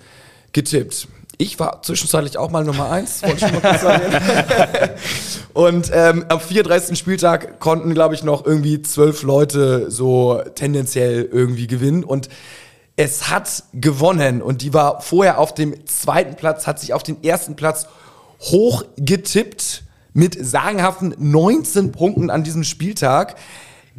getippt. 0.52 1.08
Ich 1.40 1.60
war 1.60 1.84
zwischenzeitlich 1.84 2.38
auch 2.38 2.50
mal 2.50 2.64
Nummer 2.64 2.90
eins, 2.90 3.22
wollte 3.22 3.46
ich 3.46 3.52
mal 3.52 3.62
kurz 3.62 3.82
sagen. 3.82 4.04
Und 5.54 5.92
ähm, 5.94 6.26
am 6.30 6.40
34. 6.40 6.98
Spieltag 6.98 7.60
konnten, 7.60 7.94
glaube 7.94 8.16
ich, 8.16 8.24
noch 8.24 8.44
irgendwie 8.46 8.82
zwölf 8.82 9.22
Leute 9.22 9.92
so 9.92 10.42
tendenziell 10.56 11.30
irgendwie 11.32 11.68
gewinnen. 11.68 12.04
Und 12.04 12.30
es 12.96 13.30
hat 13.30 13.64
gewonnen 13.74 14.42
und 14.42 14.64
die 14.64 14.74
war 14.74 15.02
vorher 15.02 15.38
auf 15.38 15.54
dem 15.54 15.86
zweiten 15.86 16.36
Platz, 16.36 16.66
hat 16.66 16.80
sich 16.80 16.94
auf 16.94 17.04
den 17.04 17.24
ersten 17.24 17.56
Platz 17.56 17.86
hochgetippt 18.42 19.84
mit 20.18 20.36
sagenhaften 20.44 21.14
19 21.20 21.92
Punkten 21.92 22.32
an 22.32 22.44
diesem 22.44 22.64
Spieltag. 22.64 23.36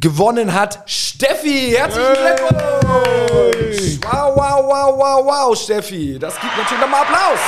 Gewonnen 0.01 0.53
hat 0.53 0.83
Steffi. 0.85 1.73
Herzlichen 1.77 2.13
Glückwunsch! 2.13 3.99
Wow, 4.03 4.35
wow, 4.35 4.65
wow, 4.65 4.97
wow, 4.97 5.25
wow, 5.25 5.57
Steffi. 5.57 6.19
Das 6.19 6.37
gibt 6.41 6.57
natürlich 6.57 6.81
nochmal 6.81 7.03
Applaus. 7.03 7.39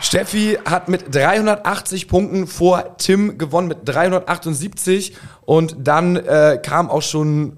Steffi 0.00 0.58
hat 0.66 0.90
mit 0.90 1.14
380 1.14 2.08
Punkten 2.08 2.46
vor 2.46 2.98
Tim 2.98 3.38
gewonnen 3.38 3.68
mit 3.68 3.78
378 3.86 5.16
und 5.46 5.76
dann 5.78 6.16
äh, 6.16 6.60
kam 6.62 6.90
auch 6.90 7.02
schon 7.02 7.56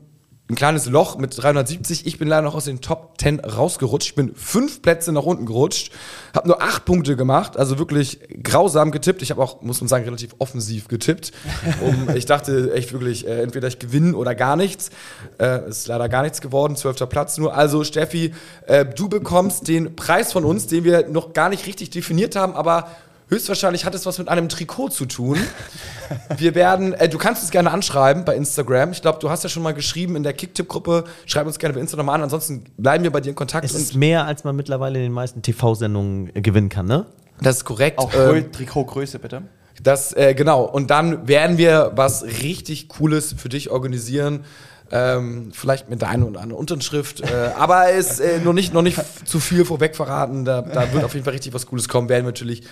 ein 0.51 0.57
kleines 0.57 0.87
Loch 0.87 1.17
mit 1.17 1.41
370. 1.41 2.07
Ich 2.07 2.19
bin 2.19 2.29
leider 2.29 2.43
noch 2.43 2.55
aus 2.55 2.65
den 2.65 2.81
Top 2.81 3.15
10 3.21 3.41
rausgerutscht. 3.41 4.09
Ich 4.09 4.15
bin 4.17 4.35
fünf 4.35 4.83
Plätze 4.83 5.13
nach 5.13 5.23
unten 5.23 5.47
gerutscht, 5.47 5.93
habe 6.35 6.49
nur 6.49 6.61
acht 6.61 6.85
Punkte 6.85 7.17
gemacht, 7.17 7.57
also 7.57 7.79
wirklich 7.79 8.19
grausam 8.43 8.91
getippt. 8.91 9.23
Ich 9.23 9.31
habe 9.31 9.41
auch, 9.43 9.63
muss 9.63 9.81
man 9.81 9.89
sagen, 9.89 10.05
relativ 10.05 10.35
offensiv 10.39 10.89
getippt. 10.89 11.33
Um, 11.81 12.09
ich 12.15 12.27
dachte 12.27 12.73
echt 12.75 12.93
wirklich, 12.93 13.27
äh, 13.27 13.43
entweder 13.43 13.69
ich 13.69 13.79
gewinne 13.79 14.17
oder 14.17 14.35
gar 14.35 14.57
nichts. 14.57 14.91
Äh, 15.39 15.69
ist 15.69 15.87
leider 15.87 16.09
gar 16.09 16.23
nichts 16.23 16.41
geworden, 16.41 16.75
zwölfter 16.75 17.07
Platz 17.07 17.39
nur. 17.39 17.55
Also 17.55 17.85
Steffi, 17.85 18.35
äh, 18.67 18.85
du 18.85 19.09
bekommst 19.09 19.69
den 19.69 19.95
Preis 19.95 20.33
von 20.33 20.45
uns, 20.45 20.67
den 20.67 20.83
wir 20.83 21.09
noch 21.09 21.33
gar 21.33 21.49
nicht 21.49 21.67
richtig 21.67 21.91
definiert 21.91 22.35
haben, 22.35 22.55
aber 22.55 22.89
Höchstwahrscheinlich 23.31 23.85
hat 23.85 23.95
es 23.95 24.07
was 24.07 24.19
mit 24.19 24.29
einem 24.29 24.49
Trikot 24.49 24.89
zu 24.89 25.07
tun. 25.07 25.39
Wir 26.37 26.55
werden, 26.57 26.93
äh, 26.95 27.09
du 27.09 27.17
kannst 27.17 27.43
uns 27.43 27.53
gerne 27.53 27.71
anschreiben 27.71 28.25
bei 28.25 28.35
Instagram. 28.35 28.91
Ich 28.91 29.03
glaube, 29.03 29.21
du 29.21 29.31
hast 29.31 29.45
ja 29.45 29.49
schon 29.49 29.63
mal 29.63 29.73
geschrieben 29.73 30.17
in 30.17 30.25
der 30.25 30.33
Kicktipp-Gruppe. 30.33 31.05
Schreib 31.27 31.47
uns 31.47 31.59
gerne 31.61 31.75
bei 31.75 31.81
Instagram 31.81 32.09
an. 32.09 32.23
Ansonsten 32.25 32.65
bleiben 32.77 33.05
wir 33.05 33.13
bei 33.13 33.21
dir 33.21 33.29
in 33.31 33.37
Kontakt. 33.37 33.65
Es 33.65 33.73
ist 33.75 33.95
mehr, 33.95 34.27
als 34.27 34.43
man 34.43 34.57
mittlerweile 34.57 34.99
in 34.99 35.05
den 35.05 35.13
meisten 35.13 35.43
TV-Sendungen 35.43 36.35
äh, 36.35 36.41
gewinnen 36.43 36.69
kann, 36.69 36.87
ne? 36.87 37.07
das 37.41 37.59
ist 37.59 37.65
korrekt. 37.65 37.99
Auch 37.99 38.13
Ähm, 38.13 38.19
Grö- 38.21 38.51
Trikotgröße, 38.51 39.19
bitte. 39.21 39.43
Das, 39.83 40.13
äh, 40.15 40.35
genau. 40.35 40.65
Und 40.65 40.91
dann 40.91 41.27
werden 41.29 41.57
wir 41.57 41.93
was 41.95 42.23
richtig 42.25 42.89
Cooles 42.89 43.33
für 43.39 43.49
dich 43.49 43.71
organisieren. 43.71 44.41
Ähm, 44.93 45.53
vielleicht 45.53 45.89
mit 45.89 46.03
der 46.03 46.09
einen 46.09 46.25
oder 46.25 46.41
anderen 46.41 46.61
Unterschrift. 46.61 47.21
Äh, 47.21 47.51
aber 47.57 47.93
es 47.93 48.19
ist 48.19 48.21
äh, 48.21 48.41
noch, 48.41 48.53
nicht, 48.53 48.75
noch 48.75 48.83
nicht 48.83 48.99
zu 49.25 49.39
viel 49.39 49.65
vorweg 49.65 49.95
verraten. 49.95 50.45
Da, 50.45 50.63
da 50.63 50.93
wird 50.93 51.05
auf 51.05 51.15
jeden 51.15 51.25
Fall 51.25 51.33
richtig 51.33 51.55
was 51.55 51.67
Cooles 51.67 51.89
kommen. 51.89 52.09
Werden 52.09 52.25
wir 52.25 52.33
natürlich, 52.33 52.63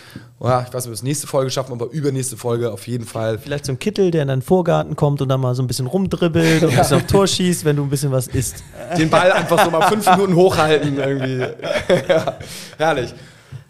ja, 0.41 0.65
ich 0.67 0.75
weiß 0.75 0.85
nicht, 0.85 0.87
ob 0.87 0.91
wir 0.91 0.95
es 0.95 1.05
nächste 1.05 1.29
Folge 1.29 1.51
schaffen, 1.53 1.73
aber 1.73 1.91
übernächste 1.91 2.37
Folge 2.37 2.73
auf 2.73 2.89
jeden 2.89 3.07
Fall. 3.07 3.39
Vielleicht 3.39 3.67
so 3.67 3.73
ein 3.73 3.79
Kittel, 3.79 4.11
der 4.11 4.23
in 4.23 4.29
deinen 4.29 4.43
Vorgarten 4.43 4.97
kommt 4.97 5.23
und 5.23 5.29
dann 5.29 5.41
mal 5.41 5.55
so 5.55 5.63
ein 5.63 5.69
bisschen 5.69 5.87
rumdribbelt 5.87 6.65
und 6.65 6.71
ein 6.71 6.77
bisschen 6.77 6.97
auf 6.97 7.07
Tor 7.07 7.29
schießt, 7.29 7.65
wenn 7.65 7.77
du 7.77 7.85
ein 7.85 7.91
bisschen 7.91 8.11
was 8.11 8.27
isst. 8.27 8.65
Den 8.97 9.11
Ball 9.11 9.31
einfach 9.31 9.65
so 9.65 9.71
mal 9.71 9.89
fünf 9.89 10.11
Minuten 10.11 10.35
hochhalten 10.35 10.99
irgendwie. 10.99 11.39
ja, 12.09 12.39
herrlich. 12.79 13.15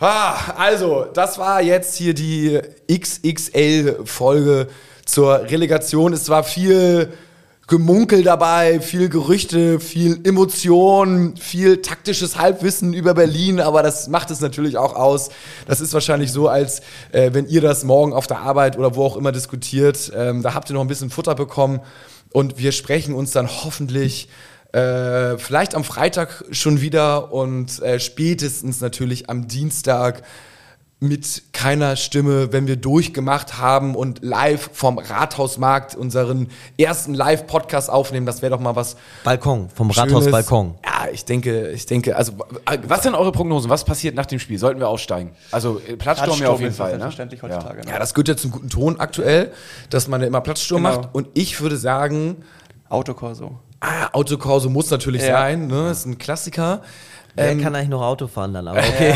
Ah, 0.01 0.53
also, 0.57 1.07
das 1.13 1.39
war 1.39 1.61
jetzt 1.61 1.97
hier 1.97 2.15
die 2.15 2.61
XXL-Folge 2.91 4.69
zur 5.05 5.43
Relegation. 5.43 6.13
Es 6.13 6.29
war 6.31 6.45
viel 6.45 7.13
Gemunkel 7.69 8.23
dabei, 8.23 8.81
viel 8.81 9.11
Gerüchte, 9.11 9.79
viel 9.79 10.21
Emotion, 10.25 11.37
viel 11.37 11.83
taktisches 11.83 12.39
Halbwissen 12.39 12.95
über 12.95 13.13
Berlin, 13.13 13.61
aber 13.61 13.83
das 13.83 14.09
macht 14.09 14.31
es 14.31 14.41
natürlich 14.41 14.79
auch 14.79 14.95
aus. 14.95 15.29
Das 15.67 15.83
ist 15.83 15.93
wahrscheinlich 15.93 16.33
so, 16.33 16.49
als 16.49 16.81
äh, 17.13 17.35
wenn 17.35 17.47
ihr 17.47 17.61
das 17.61 17.85
morgen 17.85 18.15
auf 18.15 18.27
der 18.27 18.39
Arbeit 18.39 18.79
oder 18.79 18.97
wo 18.97 19.05
auch 19.05 19.19
immer 19.19 19.33
diskutiert. 19.33 20.11
Ähm, 20.17 20.43
da 20.43 20.55
habt 20.55 20.71
ihr 20.71 20.75
noch 20.75 20.81
ein 20.81 20.89
bisschen 20.89 21.11
Futter 21.11 21.35
bekommen 21.35 21.81
und 22.33 22.57
wir 22.57 22.73
sprechen 22.73 23.15
uns 23.15 23.33
dann 23.33 23.47
hoffentlich 23.47 24.31
äh, 24.73 25.37
vielleicht 25.37 25.75
am 25.75 25.85
Freitag 25.85 26.47
schon 26.51 26.81
wieder 26.81 27.35
und 27.35 27.83
äh, 27.83 28.01
spätestens 28.01 28.81
natürlich 28.81 29.29
am 29.29 29.47
Dienstag 29.47 30.23
mit 31.01 31.43
keiner 31.53 31.95
Stimme, 31.95 32.53
wenn 32.53 32.67
wir 32.67 32.75
durchgemacht 32.75 33.59
haben 33.59 33.95
und 33.95 34.25
live 34.25 34.71
vom 34.73 34.99
Rathausmarkt 34.99 35.95
unseren 35.95 36.49
ersten 36.77 37.15
Live-Podcast 37.15 37.89
aufnehmen. 37.89 38.27
Das 38.27 38.43
wäre 38.43 38.51
doch 38.51 38.59
mal 38.61 38.75
was. 38.75 38.97
Balkon, 39.23 39.71
vom 39.71 39.93
Schönes. 39.93 40.11
Rathausbalkon. 40.13 40.75
Ja, 40.85 41.07
ich 41.13 41.25
denke, 41.25 41.71
ich 41.71 41.87
denke, 41.87 42.17
also 42.17 42.33
äh, 42.69 42.79
Was 42.89 43.05
sind 43.05 43.15
eure 43.15 43.31
Prognosen? 43.31 43.71
Was 43.71 43.85
passiert 43.85 44.17
nach 44.17 44.27
dem 44.27 44.41
Spiel? 44.41 44.59
Sollten 44.59 44.81
wir 44.81 44.89
aufsteigen? 44.89 45.31
Also 45.53 45.81
äh, 45.87 45.97
Platzsturm 45.97 46.41
ja 46.41 46.49
auf 46.49 46.59
jeden 46.59 46.73
ist 46.73 46.79
Fall. 46.79 46.87
Ne? 46.95 46.99
selbstverständlich 46.99 47.43
heutzutage. 47.43 47.83
ne? 47.85 47.91
ja, 47.93 47.99
das 48.01 48.13
gehört 48.13 48.29
ja 48.29 48.37
zum 48.37 48.51
guten 48.51 48.69
Ton 48.69 48.99
aktuell, 48.99 49.53
dass 49.91 50.09
man 50.09 50.21
ja 50.21 50.27
immer 50.27 50.41
Platzsturm 50.41 50.83
Genau. 50.83 50.97
macht. 50.97 51.09
Und 51.15 51.29
ich 51.35 51.61
würde 51.61 51.77
sagen, 51.77 52.39
Autokorso. 52.89 53.61
ah, 53.81 54.09
Autokorso 54.13 54.69
muss 54.69 54.91
natürlich 54.91 55.23
Ja. 55.23 55.39
sein, 55.39 55.69
ne? 55.69 55.91
Ist 55.91 56.07
ein 56.07 56.19
Klassiker. 56.19 56.83
Wer 57.35 57.51
Ähm, 57.51 57.63
kann 57.63 57.75
eigentlich 57.75 57.89
noch 57.89 58.03
Auto 58.03 58.27
fahren 58.27 58.53
dann? 58.55 58.67
Aber 58.69 58.79
okay. 58.79 59.15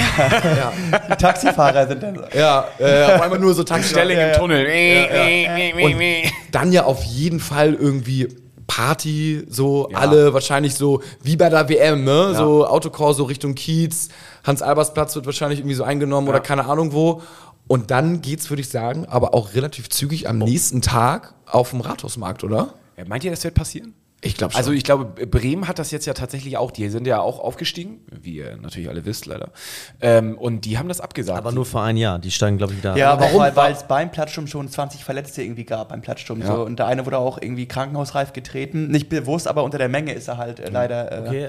Die 1.11 1.17
Taxifahrer 1.17 1.89
sind 1.89 2.03
dann. 2.03 2.21
Ja, 2.35 2.67
äh, 2.79 3.05
auf 3.05 3.23
einmal 3.23 3.39
nur 3.39 3.55
so 3.55 3.65
Tankstellen. 3.65 4.11
Stelling 4.11 4.31
im 4.31 4.39
Tunnel. 4.39 5.85
Und 5.85 6.33
dann 6.53 6.73
ja 6.73 6.85
auf 6.85 7.03
jeden 7.03 7.41
Fall 7.41 7.75
irgendwie 7.75 8.29
Party, 8.67 9.45
so 9.49 9.91
alle 9.93 10.33
wahrscheinlich 10.33 10.75
so 10.75 11.03
wie 11.23 11.37
bei 11.37 11.49
der 11.51 11.69
WM, 11.69 12.05
ne? 12.05 12.35
So 12.35 12.67
Autokorso 12.67 13.25
Richtung 13.25 13.55
Kiez, 13.55 14.09
Hans-Albers-Platz 14.45 15.15
wird 15.15 15.27
wahrscheinlich 15.27 15.61
irgendwie 15.61 15.75
so 15.75 15.85
eingenommen 15.85 16.29
oder 16.29 16.41
keine 16.41 16.65
Ahnung 16.65 16.93
wo. 16.93 17.23
Und 17.69 17.91
dann 17.91 18.23
geht's, 18.23 18.51
würde 18.51 18.61
ich 18.61 18.69
sagen, 18.69 19.07
aber 19.07 19.35
auch 19.35 19.55
relativ 19.55 19.89
zügig 19.89 20.29
am 20.29 20.39
nächsten 20.39 20.83
Tag 20.83 21.35
auf 21.47 21.71
dem 21.71 21.81
Rathausmarkt, 21.81 22.45
oder? 22.45 22.75
Ja, 22.97 23.05
meint 23.07 23.25
ihr, 23.25 23.31
das 23.31 23.45
wird 23.45 23.55
passieren? 23.55 23.95
Ich 24.25 24.37
glaube 24.37 24.55
Also 24.55 24.71
ich 24.71 24.85
glaube, 24.85 25.27
Bremen 25.27 25.67
hat 25.67 25.81
das 25.81 25.91
jetzt 25.91 26.07
ja 26.07 26.15
tatsächlich 26.15 26.57
auch. 26.57 26.71
Die 26.71 26.89
sind 26.89 27.09
ja 27.09 27.21
auch 27.21 27.41
aufgestiegen, 27.41 28.01
wie 28.09 28.37
ihr 28.37 28.57
natürlich 28.57 28.89
alle 28.89 29.05
wisst, 29.05 29.27
leider. 29.27 29.51
Ähm, 30.01 30.39
und 30.39 30.65
die 30.65 30.79
haben 30.79 30.89
das 30.89 31.01
abgesagt. 31.01 31.39
Aber 31.39 31.51
nur 31.51 31.67
für 31.67 31.81
ein 31.81 31.97
Jahr. 31.97 32.21
Die 32.21 32.31
steigen, 32.31 32.57
glaube 32.57 32.73
ich, 32.73 32.79
wieder. 32.79 32.97
Ja, 32.97 33.19
warum? 33.19 33.41
Weil, 33.41 33.73
es 33.73 33.83
beim 33.83 34.13
Platzsturm 34.13 34.47
schon 34.47 34.69
20 34.69 35.03
Verletzte 35.03 35.43
irgendwie 35.43 35.65
gab, 35.65 35.89
beim 35.89 36.03
Platzsturm. 36.03 36.41
Ja. 36.41 36.47
So. 36.47 36.63
Und 36.63 36.79
der 36.79 36.87
eine 36.87 37.05
wurde 37.05 37.19
auch 37.19 37.43
irgendwie 37.43 37.67
krankenhausreif 37.67 38.33
getreten. 38.33 38.89
Nicht 38.89 39.09
bewusst, 39.09 39.49
aber 39.49 39.65
unter 39.65 39.79
der 39.79 39.89
Menge 39.89 40.13
ist 40.13 40.29
er 40.29 40.39
halt 40.39 40.61
äh, 40.61 40.71
leider. 40.71 41.11
Äh, 41.11 41.23
Okay. 41.23 41.49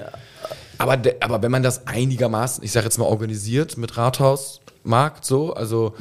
Aber, 0.78 0.96
de, 0.96 1.14
aber 1.20 1.42
wenn 1.42 1.52
man 1.52 1.62
das 1.62 1.86
einigermaßen, 1.86 2.64
ich 2.64 2.72
sage 2.72 2.84
jetzt 2.84 2.98
mal 2.98 3.04
organisiert 3.04 3.76
mit 3.76 3.96
Rathausmarkt 3.96 5.24
so, 5.24 5.52
also 5.54 5.94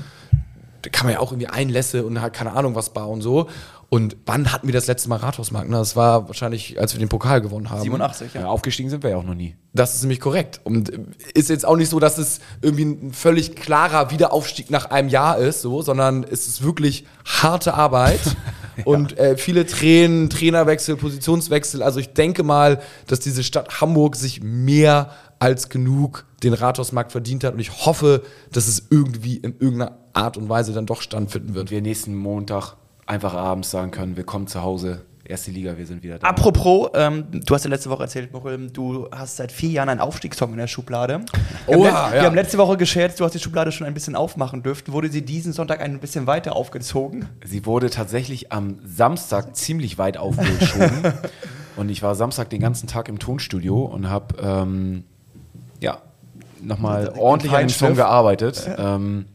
da 0.82 0.90
kann 0.90 1.06
man 1.06 1.14
ja 1.14 1.20
auch 1.20 1.32
irgendwie 1.32 1.48
Einlässe 1.48 2.06
und 2.06 2.22
halt 2.22 2.34
keine 2.34 2.54
Ahnung 2.54 2.76
was 2.76 2.90
bauen 2.90 3.22
so. 3.22 3.48
Und 3.94 4.18
wann 4.26 4.52
hatten 4.52 4.68
wir 4.68 4.74
das 4.74 4.88
letzte 4.88 5.08
Mal 5.08 5.18
Rathausmarkt? 5.18 5.70
Na, 5.70 5.78
das 5.78 5.96
war 5.96 6.28
wahrscheinlich, 6.28 6.80
als 6.80 6.96
wir 6.96 7.00
den 7.00 7.10
Pokal 7.10 7.42
gewonnen 7.42 7.70
haben. 7.70 7.84
87, 7.84 8.34
ja, 8.34 8.42
ja. 8.42 8.48
aufgestiegen 8.48 8.90
sind 8.90 9.04
wir 9.04 9.12
ja 9.12 9.18
auch 9.18 9.24
noch 9.24 9.36
nie. 9.36 9.56
Das 9.72 9.94
ist 9.94 10.02
nämlich 10.02 10.20
korrekt. 10.20 10.62
Und 10.64 10.92
äh, 10.92 10.98
ist 11.36 11.52
jetzt 11.52 11.64
auch 11.64 11.76
nicht 11.76 11.90
so, 11.90 12.00
dass 12.00 12.18
es 12.18 12.40
irgendwie 12.64 12.86
ein 12.86 13.14
völlig 13.14 13.56
klarer 13.56 14.10
Wiederaufstieg 14.10 14.72
nach 14.72 14.86
einem 14.86 15.10
Jahr 15.10 15.38
ist, 15.38 15.62
so, 15.62 15.84
sondern 15.84 16.24
es 16.24 16.48
ist 16.48 16.64
wirklich 16.64 17.06
harte 17.24 17.76
Arbeit 17.76 18.20
und 18.84 19.16
äh, 19.20 19.38
viele 19.38 19.68
Tränen, 19.68 20.32
Trainerwechsel, 20.32 20.96
Positionswechsel. 20.96 21.84
Also 21.84 22.00
ich 22.00 22.14
denke 22.14 22.42
mal, 22.42 22.82
dass 23.06 23.20
diese 23.20 23.44
Stadt 23.44 23.80
Hamburg 23.80 24.16
sich 24.16 24.42
mehr 24.42 25.12
als 25.38 25.70
genug 25.70 26.26
den 26.42 26.54
Rathausmarkt 26.54 27.12
verdient 27.12 27.44
hat 27.44 27.54
und 27.54 27.60
ich 27.60 27.86
hoffe, 27.86 28.24
dass 28.52 28.68
es 28.68 28.88
irgendwie 28.90 29.38
in 29.38 29.54
irgendeiner 29.60 30.00
Art 30.14 30.36
und 30.36 30.50
Weise 30.50 30.74
dann 30.74 30.88
doch 30.88 31.04
stattfinden 31.04 31.54
wird. 31.54 31.70
Wir 31.70 31.84
nächsten 31.84 32.16
Montag 32.16 32.76
einfach 33.06 33.34
abends 33.34 33.72
sagen 33.72 33.92
können, 33.92 34.16
willkommen 34.16 34.48
zu 34.48 34.62
Hause, 34.62 35.02
erste 35.26 35.52
Liga, 35.52 35.78
wir 35.78 35.86
sind 35.86 36.04
wieder 36.04 36.20
da. 36.20 36.28
Apropos, 36.28 36.90
ähm, 36.94 37.26
du 37.32 37.54
hast 37.54 37.64
ja 37.64 37.70
letzte 37.70 37.90
Woche 37.90 38.04
erzählt, 38.04 38.34
Michael, 38.34 38.70
du 38.70 39.08
hast 39.12 39.38
seit 39.38 39.52
vier 39.52 39.70
Jahren 39.70 39.90
einen 39.90 40.00
Aufstiegssong 40.00 40.52
in 40.52 40.58
der 40.58 40.68
Schublade. 40.68 41.22
Wir, 41.68 41.78
Oha, 41.78 41.92
haben, 41.92 42.14
ja. 42.14 42.22
wir 42.22 42.26
haben 42.28 42.36
letzte 42.36 42.58
Woche 42.58 42.78
gescherzt, 42.78 43.20
du 43.20 43.26
hast 43.26 43.34
die 43.34 43.40
Schublade 43.40 43.72
schon 43.72 43.88
ein 43.88 43.94
bisschen 43.94 44.16
aufmachen 44.16 44.64
dürfen. 44.64 44.92
Wurde 44.94 45.10
sie 45.10 45.24
diesen 45.24 45.54
Sonntag 45.54 45.82
ein 45.82 46.00
bisschen 46.00 46.28
weiter 46.28 46.56
aufgezogen? 46.56 47.28
Sie 47.44 47.66
wurde 47.66 47.90
tatsächlich 47.90 48.52
am 48.52 48.80
Samstag 48.86 49.56
ziemlich 49.56 49.98
weit 49.98 50.18
aufgeschoben. 50.18 51.14
und 51.76 51.90
ich 51.90 52.04
war 52.04 52.16
Samstag 52.16 52.50
den 52.50 52.62
ganzen 52.62 52.88
Tag 52.88 53.10
im 53.10 53.20
Tonstudio 53.20 53.84
und 53.84 54.10
habe 54.10 54.36
ähm, 54.42 55.04
ja 55.80 56.00
nochmal 56.62 57.14
ordentlich 57.18 57.54
an 57.54 57.62
dem 57.62 57.70
Song 57.70 57.96
gearbeitet. 57.96 58.70
Ähm, 58.78 59.26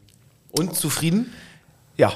Und 0.53 0.75
zufrieden? 0.75 1.33
ja, 1.97 2.13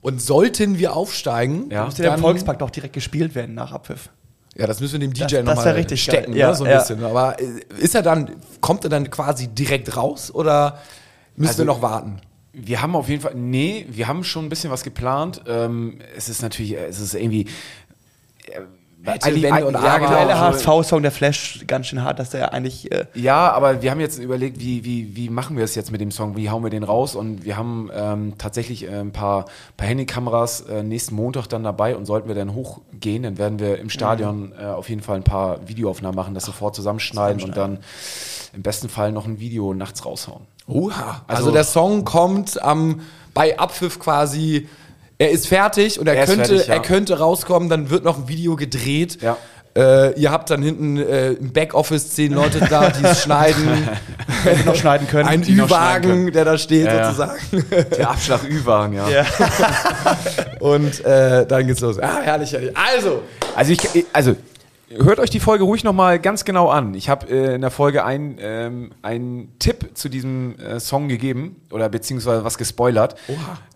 Und 0.00 0.22
sollten 0.22 0.78
wir 0.78 0.94
aufsteigen, 0.94 1.70
Ja. 1.70 1.84
Müsste 1.84 2.02
der 2.02 2.16
Volkspark 2.18 2.58
doch 2.60 2.70
direkt 2.70 2.94
gespielt 2.94 3.34
werden 3.34 3.54
nach 3.54 3.72
Abpfiff. 3.72 4.10
Ja, 4.54 4.66
das 4.66 4.80
müssen 4.80 5.00
wir 5.00 5.08
dem 5.08 5.12
DJ 5.12 5.42
nochmal 5.42 5.86
stecken, 5.96 6.32
geil. 6.32 6.36
Ja, 6.38 6.48
ne, 6.48 6.54
so 6.54 6.64
ein 6.64 6.70
ja. 6.70 6.78
bisschen. 6.78 7.04
Aber 7.04 7.38
äh, 7.40 7.44
ist 7.78 7.94
er 7.94 8.02
dann, 8.02 8.30
kommt 8.60 8.84
er 8.84 8.90
dann 8.90 9.10
quasi 9.10 9.48
direkt 9.48 9.96
raus 9.96 10.30
oder 10.34 10.78
müssen 11.36 11.48
Also- 11.50 11.58
wir 11.62 11.66
noch 11.66 11.82
warten? 11.82 12.20
Wir 12.58 12.80
haben 12.80 12.96
auf 12.96 13.10
jeden 13.10 13.20
Fall, 13.20 13.34
nee, 13.34 13.84
wir 13.90 14.08
haben 14.08 14.24
schon 14.24 14.46
ein 14.46 14.48
bisschen 14.48 14.70
was 14.70 14.82
geplant. 14.82 15.42
Ähm, 15.46 15.98
es 16.16 16.30
ist 16.30 16.40
natürlich, 16.40 16.72
es 16.74 17.00
ist 17.00 17.12
irgendwie. 17.14 17.46
Hätte, 19.04 19.26
eigentlich- 19.26 19.42
wenn 19.44 19.62
und 19.64 19.74
ja, 19.74 19.80
aber. 19.80 19.98
genau, 20.00 20.10
Aktuelle 20.12 20.32
so- 20.34 20.66
HSV-Song, 20.66 21.02
der 21.02 21.12
Flash, 21.12 21.60
ganz 21.68 21.86
schön 21.86 22.02
hart, 22.02 22.18
dass 22.18 22.30
der 22.30 22.52
eigentlich. 22.52 22.90
Äh, 22.90 23.06
Ja, 23.14 23.52
aber 23.52 23.80
wir 23.82 23.90
haben 23.92 24.00
jetzt 24.00 24.18
überlegt, 24.18 24.58
wie, 24.58 24.84
wie, 24.84 25.14
wie 25.14 25.30
machen 25.30 25.56
wir 25.56 25.64
es 25.64 25.74
jetzt 25.76 25.92
mit 25.92 26.00
dem 26.00 26.10
Song? 26.10 26.36
Wie 26.36 26.50
hauen 26.50 26.62
wir 26.64 26.70
den 26.70 26.82
raus? 26.82 27.14
Und 27.14 27.44
wir 27.44 27.56
haben 27.56 27.88
ähm, 27.94 28.34
tatsächlich 28.36 28.84
äh, 28.84 28.88
ein 29.00 29.12
paar, 29.12 29.44
paar 29.76 29.86
Handykameras 29.86 30.62
äh, 30.62 30.82
nächsten 30.82 31.14
Montag 31.14 31.46
dann 31.46 31.62
dabei 31.62 31.94
und 31.96 32.04
sollten 32.06 32.26
wir 32.26 32.34
dann 32.34 32.52
hochgehen, 32.54 33.22
dann 33.22 33.38
werden 33.38 33.60
wir 33.60 33.78
im 33.78 33.90
Stadion 33.90 34.52
äh, 34.60 34.64
auf 34.64 34.88
jeden 34.88 35.02
Fall 35.02 35.16
ein 35.16 35.24
paar 35.24 35.60
Videoaufnahmen 35.68 36.16
machen, 36.16 36.34
das 36.34 36.44
sofort 36.44 36.74
zusammenschneiden 36.74 37.44
und 37.44 37.56
dann 37.56 37.78
im 38.54 38.62
besten 38.62 38.88
Fall 38.88 39.12
noch 39.12 39.26
ein 39.26 39.38
Video 39.38 39.72
nachts 39.74 40.04
raushauen. 40.04 40.42
Oha. 40.66 41.22
Also, 41.28 41.42
Also- 41.42 41.50
der 41.52 41.64
Song 41.64 42.04
kommt 42.04 42.60
am 42.60 43.02
bei 43.34 43.56
Abpfiff 43.58 44.00
quasi. 44.00 44.68
Er 45.18 45.30
ist 45.30 45.48
fertig 45.48 45.98
und 45.98 46.06
er, 46.08 46.14
Er 46.16 46.26
könnte, 46.26 46.44
fertig, 46.46 46.66
ja. 46.68 46.74
er 46.74 46.80
könnte 46.82 47.18
rauskommen, 47.18 47.68
dann 47.68 47.88
wird 47.90 48.04
noch 48.04 48.18
ein 48.18 48.28
Video 48.28 48.54
gedreht. 48.56 49.18
Ja. 49.22 49.36
Äh, 49.76 50.18
ihr 50.18 50.30
habt 50.30 50.48
dann 50.48 50.62
hinten 50.62 50.96
äh, 50.96 51.32
im 51.32 51.52
Backoffice 51.52 52.10
zehn 52.14 52.32
Leute 52.32 52.60
da, 52.60 52.88
die 52.90 53.04
es 53.04 53.22
schneiden. 53.24 53.88
hätte 54.44 54.64
noch 54.64 54.74
schneiden 54.74 55.06
können. 55.06 55.28
Ein 55.28 55.42
Ü-Wagen, 55.42 56.32
der 56.32 56.44
da 56.46 56.56
steht 56.56 56.86
Ja, 56.86 56.94
ja. 56.94 57.04
sozusagen. 57.12 57.38
Der 57.98 58.08
Abschlag 58.10 58.44
Ü-Wagen, 58.44 58.94
ja. 58.94 59.06
Und 60.60 61.04
äh, 61.04 61.46
dann 61.46 61.66
geht's 61.66 61.80
los. 61.80 61.98
Ah, 61.98 62.20
herrlich, 62.22 62.52
herrlich. 62.52 62.72
Also, 62.74 63.22
Also 63.54 63.72
ich, 63.72 64.06
also 64.12 64.34
hört 65.02 65.18
euch 65.18 65.30
die 65.30 65.40
Folge 65.40 65.64
ruhig 65.64 65.84
nochmal 65.84 66.18
ganz 66.18 66.44
genau 66.44 66.68
an. 66.68 66.94
Ich 66.94 67.08
habe 67.08 67.26
äh, 67.28 67.54
in 67.54 67.60
der 67.60 67.70
Folge 67.70 68.04
einen 68.04 68.36
ähm, 68.40 68.92
einen 69.02 69.58
Tipp 69.58 69.90
zu 69.94 70.08
diesem 70.08 70.58
äh, 70.58 70.80
Song 70.80 71.08
gegeben 71.08 71.60
oder 71.70 71.88
beziehungsweise 71.88 72.44
was 72.44 72.58
gespoilert. 72.58 73.16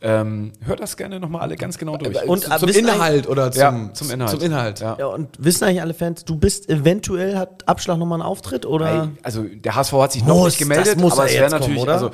Ähm, 0.02 0.52
hört 0.64 0.80
das 0.80 0.96
gerne 0.96 1.20
nochmal 1.20 1.42
alle 1.42 1.56
ganz 1.56 1.78
genau 1.78 1.96
durch. 1.96 2.22
Und, 2.24 2.44
zum, 2.44 2.52
äh, 2.52 2.58
zum 2.58 2.68
wissen 2.68 2.88
Inhalt 2.88 3.28
oder 3.28 3.50
zum, 3.52 3.60
Ja, 3.60 3.90
zum 3.92 4.10
Inhalt. 4.10 4.30
Zum 4.30 4.40
Inhalt. 4.40 4.80
Ja. 4.80 4.96
Ja, 4.98 5.06
und 5.06 5.28
wissen 5.38 5.64
eigentlich 5.64 5.82
alle 5.82 5.94
Fans, 5.94 6.24
du 6.24 6.36
bist 6.36 6.68
eventuell, 6.68 7.36
hat 7.36 7.68
Abschlag 7.68 7.98
nochmal 7.98 8.20
einen 8.20 8.28
Auftritt 8.28 8.66
oder? 8.66 9.04
Ey, 9.04 9.08
also 9.22 9.42
der 9.42 9.74
HSV 9.74 9.92
hat 9.92 10.12
sich 10.12 10.24
noch 10.24 10.36
Muss, 10.36 10.46
nicht 10.46 10.58
gemeldet, 10.58 10.94
das 10.94 10.96
muss 10.96 11.12
aber 11.12 11.22
er 11.22 11.26
es 11.28 11.34
wäre 11.34 11.48
kommen, 11.48 11.60
natürlich, 11.60 11.82
oder? 11.82 11.92
also 11.92 12.10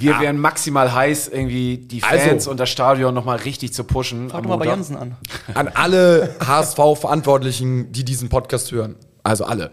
wir 0.00 0.20
wären 0.20 0.38
maximal 0.38 0.94
heiß, 0.94 1.28
irgendwie 1.28 1.76
die 1.78 2.00
Fans 2.00 2.22
Also- 2.22 2.50
und 2.50 2.60
das 2.60 2.70
Stadion 2.70 3.14
nochmal 3.14 3.38
richtig 3.38 3.72
zu 3.72 3.84
pushen. 3.84 4.30
Frag 4.30 4.46
mal 4.46 4.56
bei. 4.56 4.66
Jansen 4.66 4.96
an. 4.96 5.16
An 5.54 5.68
alle 5.74 6.36
HSV-Verantwortlichen, 6.46 7.90
die 7.92 8.04
diesen 8.04 8.28
Podcast 8.28 8.47
hören. 8.72 8.96
Also 9.22 9.44
alle. 9.44 9.70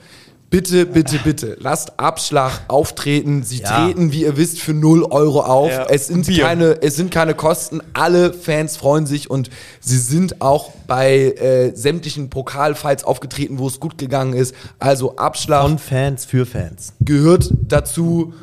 Bitte, 0.52 0.86
bitte, 0.86 1.18
bitte, 1.24 1.58
lasst 1.60 2.00
Abschlag 2.00 2.62
auftreten. 2.70 3.44
Sie 3.44 3.58
Ja. 3.62 3.84
treten, 3.86 4.12
wie 4.14 4.22
ihr 4.22 4.38
wisst, 4.38 4.62
für 4.62 4.74
0 4.74 5.04
Euro 5.04 5.42
auf. 5.42 5.70
Ja, 5.72 5.86
Es, 5.90 6.08
sind 6.08 6.28
Bier. 6.28 6.44
keine, 6.46 6.82
es 6.82 6.96
sind 6.96 7.12
keine 7.12 7.34
Kosten. 7.34 7.82
Alle 7.94 8.32
Fans 8.32 8.78
freuen 8.78 9.06
sich 9.06 9.30
und 9.30 9.50
sie 9.82 9.98
sind 9.98 10.42
auch 10.42 10.72
bei 10.88 11.32
äh, 11.32 11.76
sämtlichen 11.76 12.30
Pokalfights 12.30 13.04
aufgetreten, 13.04 13.58
wo 13.60 13.68
es 13.68 13.80
gut 13.80 13.98
gegangen 13.98 14.34
ist. 14.34 14.54
Also 14.80 15.16
Abschlag 15.18 15.64
Von 15.64 15.80
Fans 15.80 16.26
für 16.26 16.46
Fans. 16.46 16.94
gehört 17.02 17.52
dazu. 17.68 18.34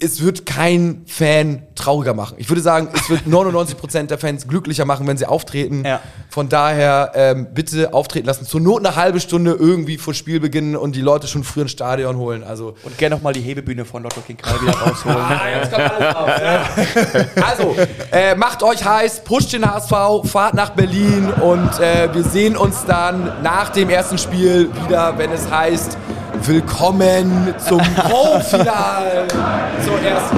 Es 0.00 0.22
wird 0.22 0.46
kein 0.46 1.02
Fan 1.06 1.64
trauriger 1.74 2.14
machen. 2.14 2.36
Ich 2.38 2.48
würde 2.48 2.62
sagen, 2.62 2.88
es 2.94 3.10
wird 3.10 3.22
99% 3.28 4.06
der 4.06 4.18
Fans 4.18 4.46
glücklicher 4.46 4.84
machen, 4.84 5.06
wenn 5.08 5.16
sie 5.16 5.26
auftreten. 5.26 5.84
Ja. 5.84 6.00
Von 6.30 6.48
daher 6.48 7.10
ähm, 7.14 7.48
bitte 7.52 7.92
auftreten 7.92 8.26
lassen. 8.26 8.46
Zur 8.46 8.60
Not 8.60 8.86
eine 8.86 8.94
halbe 8.94 9.18
Stunde 9.18 9.52
irgendwie 9.52 9.98
vor 9.98 10.14
Spiel 10.14 10.38
beginnen 10.38 10.76
und 10.76 10.94
die 10.94 11.00
Leute 11.00 11.26
schon 11.26 11.42
früher 11.42 11.62
ins 11.62 11.72
Stadion 11.72 12.16
holen. 12.16 12.44
Also 12.44 12.76
Und 12.84 12.96
gerne 12.98 13.16
nochmal 13.16 13.32
die 13.32 13.40
Hebebühne 13.40 13.84
von 13.84 14.04
Lotto 14.04 14.20
King 14.20 14.36
Karl 14.36 14.62
wieder 14.62 14.72
rausholen. 14.74 15.18
jetzt 15.60 15.72
kommt 15.72 15.90
alles 15.90 16.16
raus. 16.16 16.30
Ja. 16.40 16.64
Also, 17.44 17.76
äh, 18.10 18.34
macht 18.36 18.62
euch 18.62 18.84
heiß, 18.84 19.24
pusht 19.24 19.52
den 19.52 19.70
HSV, 19.70 19.92
fahrt 20.24 20.54
nach 20.54 20.70
Berlin 20.70 21.30
und 21.30 21.78
äh, 21.80 22.08
wir 22.12 22.22
sehen 22.22 22.56
uns 22.56 22.84
dann 22.86 23.42
nach 23.42 23.70
dem 23.70 23.90
ersten 23.90 24.18
Spiel 24.18 24.70
wieder, 24.84 25.18
wenn 25.18 25.30
es 25.32 25.50
heißt, 25.50 25.98
willkommen 26.46 27.54
zum 27.58 27.78
Pro-Final 27.96 29.26
zur 29.82 30.00
ersten! 30.00 30.36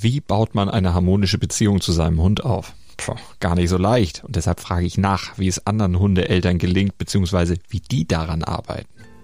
Wie 0.00 0.20
baut 0.20 0.54
man 0.54 0.70
eine 0.70 0.94
harmonische 0.94 1.38
Beziehung 1.38 1.80
zu 1.80 1.92
seinem 1.92 2.22
Hund 2.22 2.44
auf? 2.44 2.72
Puh, 2.96 3.16
gar 3.40 3.54
nicht 3.54 3.68
so 3.68 3.76
leicht. 3.76 4.24
Und 4.24 4.36
deshalb 4.36 4.60
frage 4.60 4.86
ich 4.86 4.96
nach, 4.96 5.36
wie 5.36 5.48
es 5.48 5.66
anderen 5.66 5.98
Hundeeltern 5.98 6.58
gelingt, 6.58 6.96
beziehungsweise 6.98 7.56
wie 7.68 7.80
die 7.80 8.06
daran 8.06 8.42
arbeiten. 8.42 8.97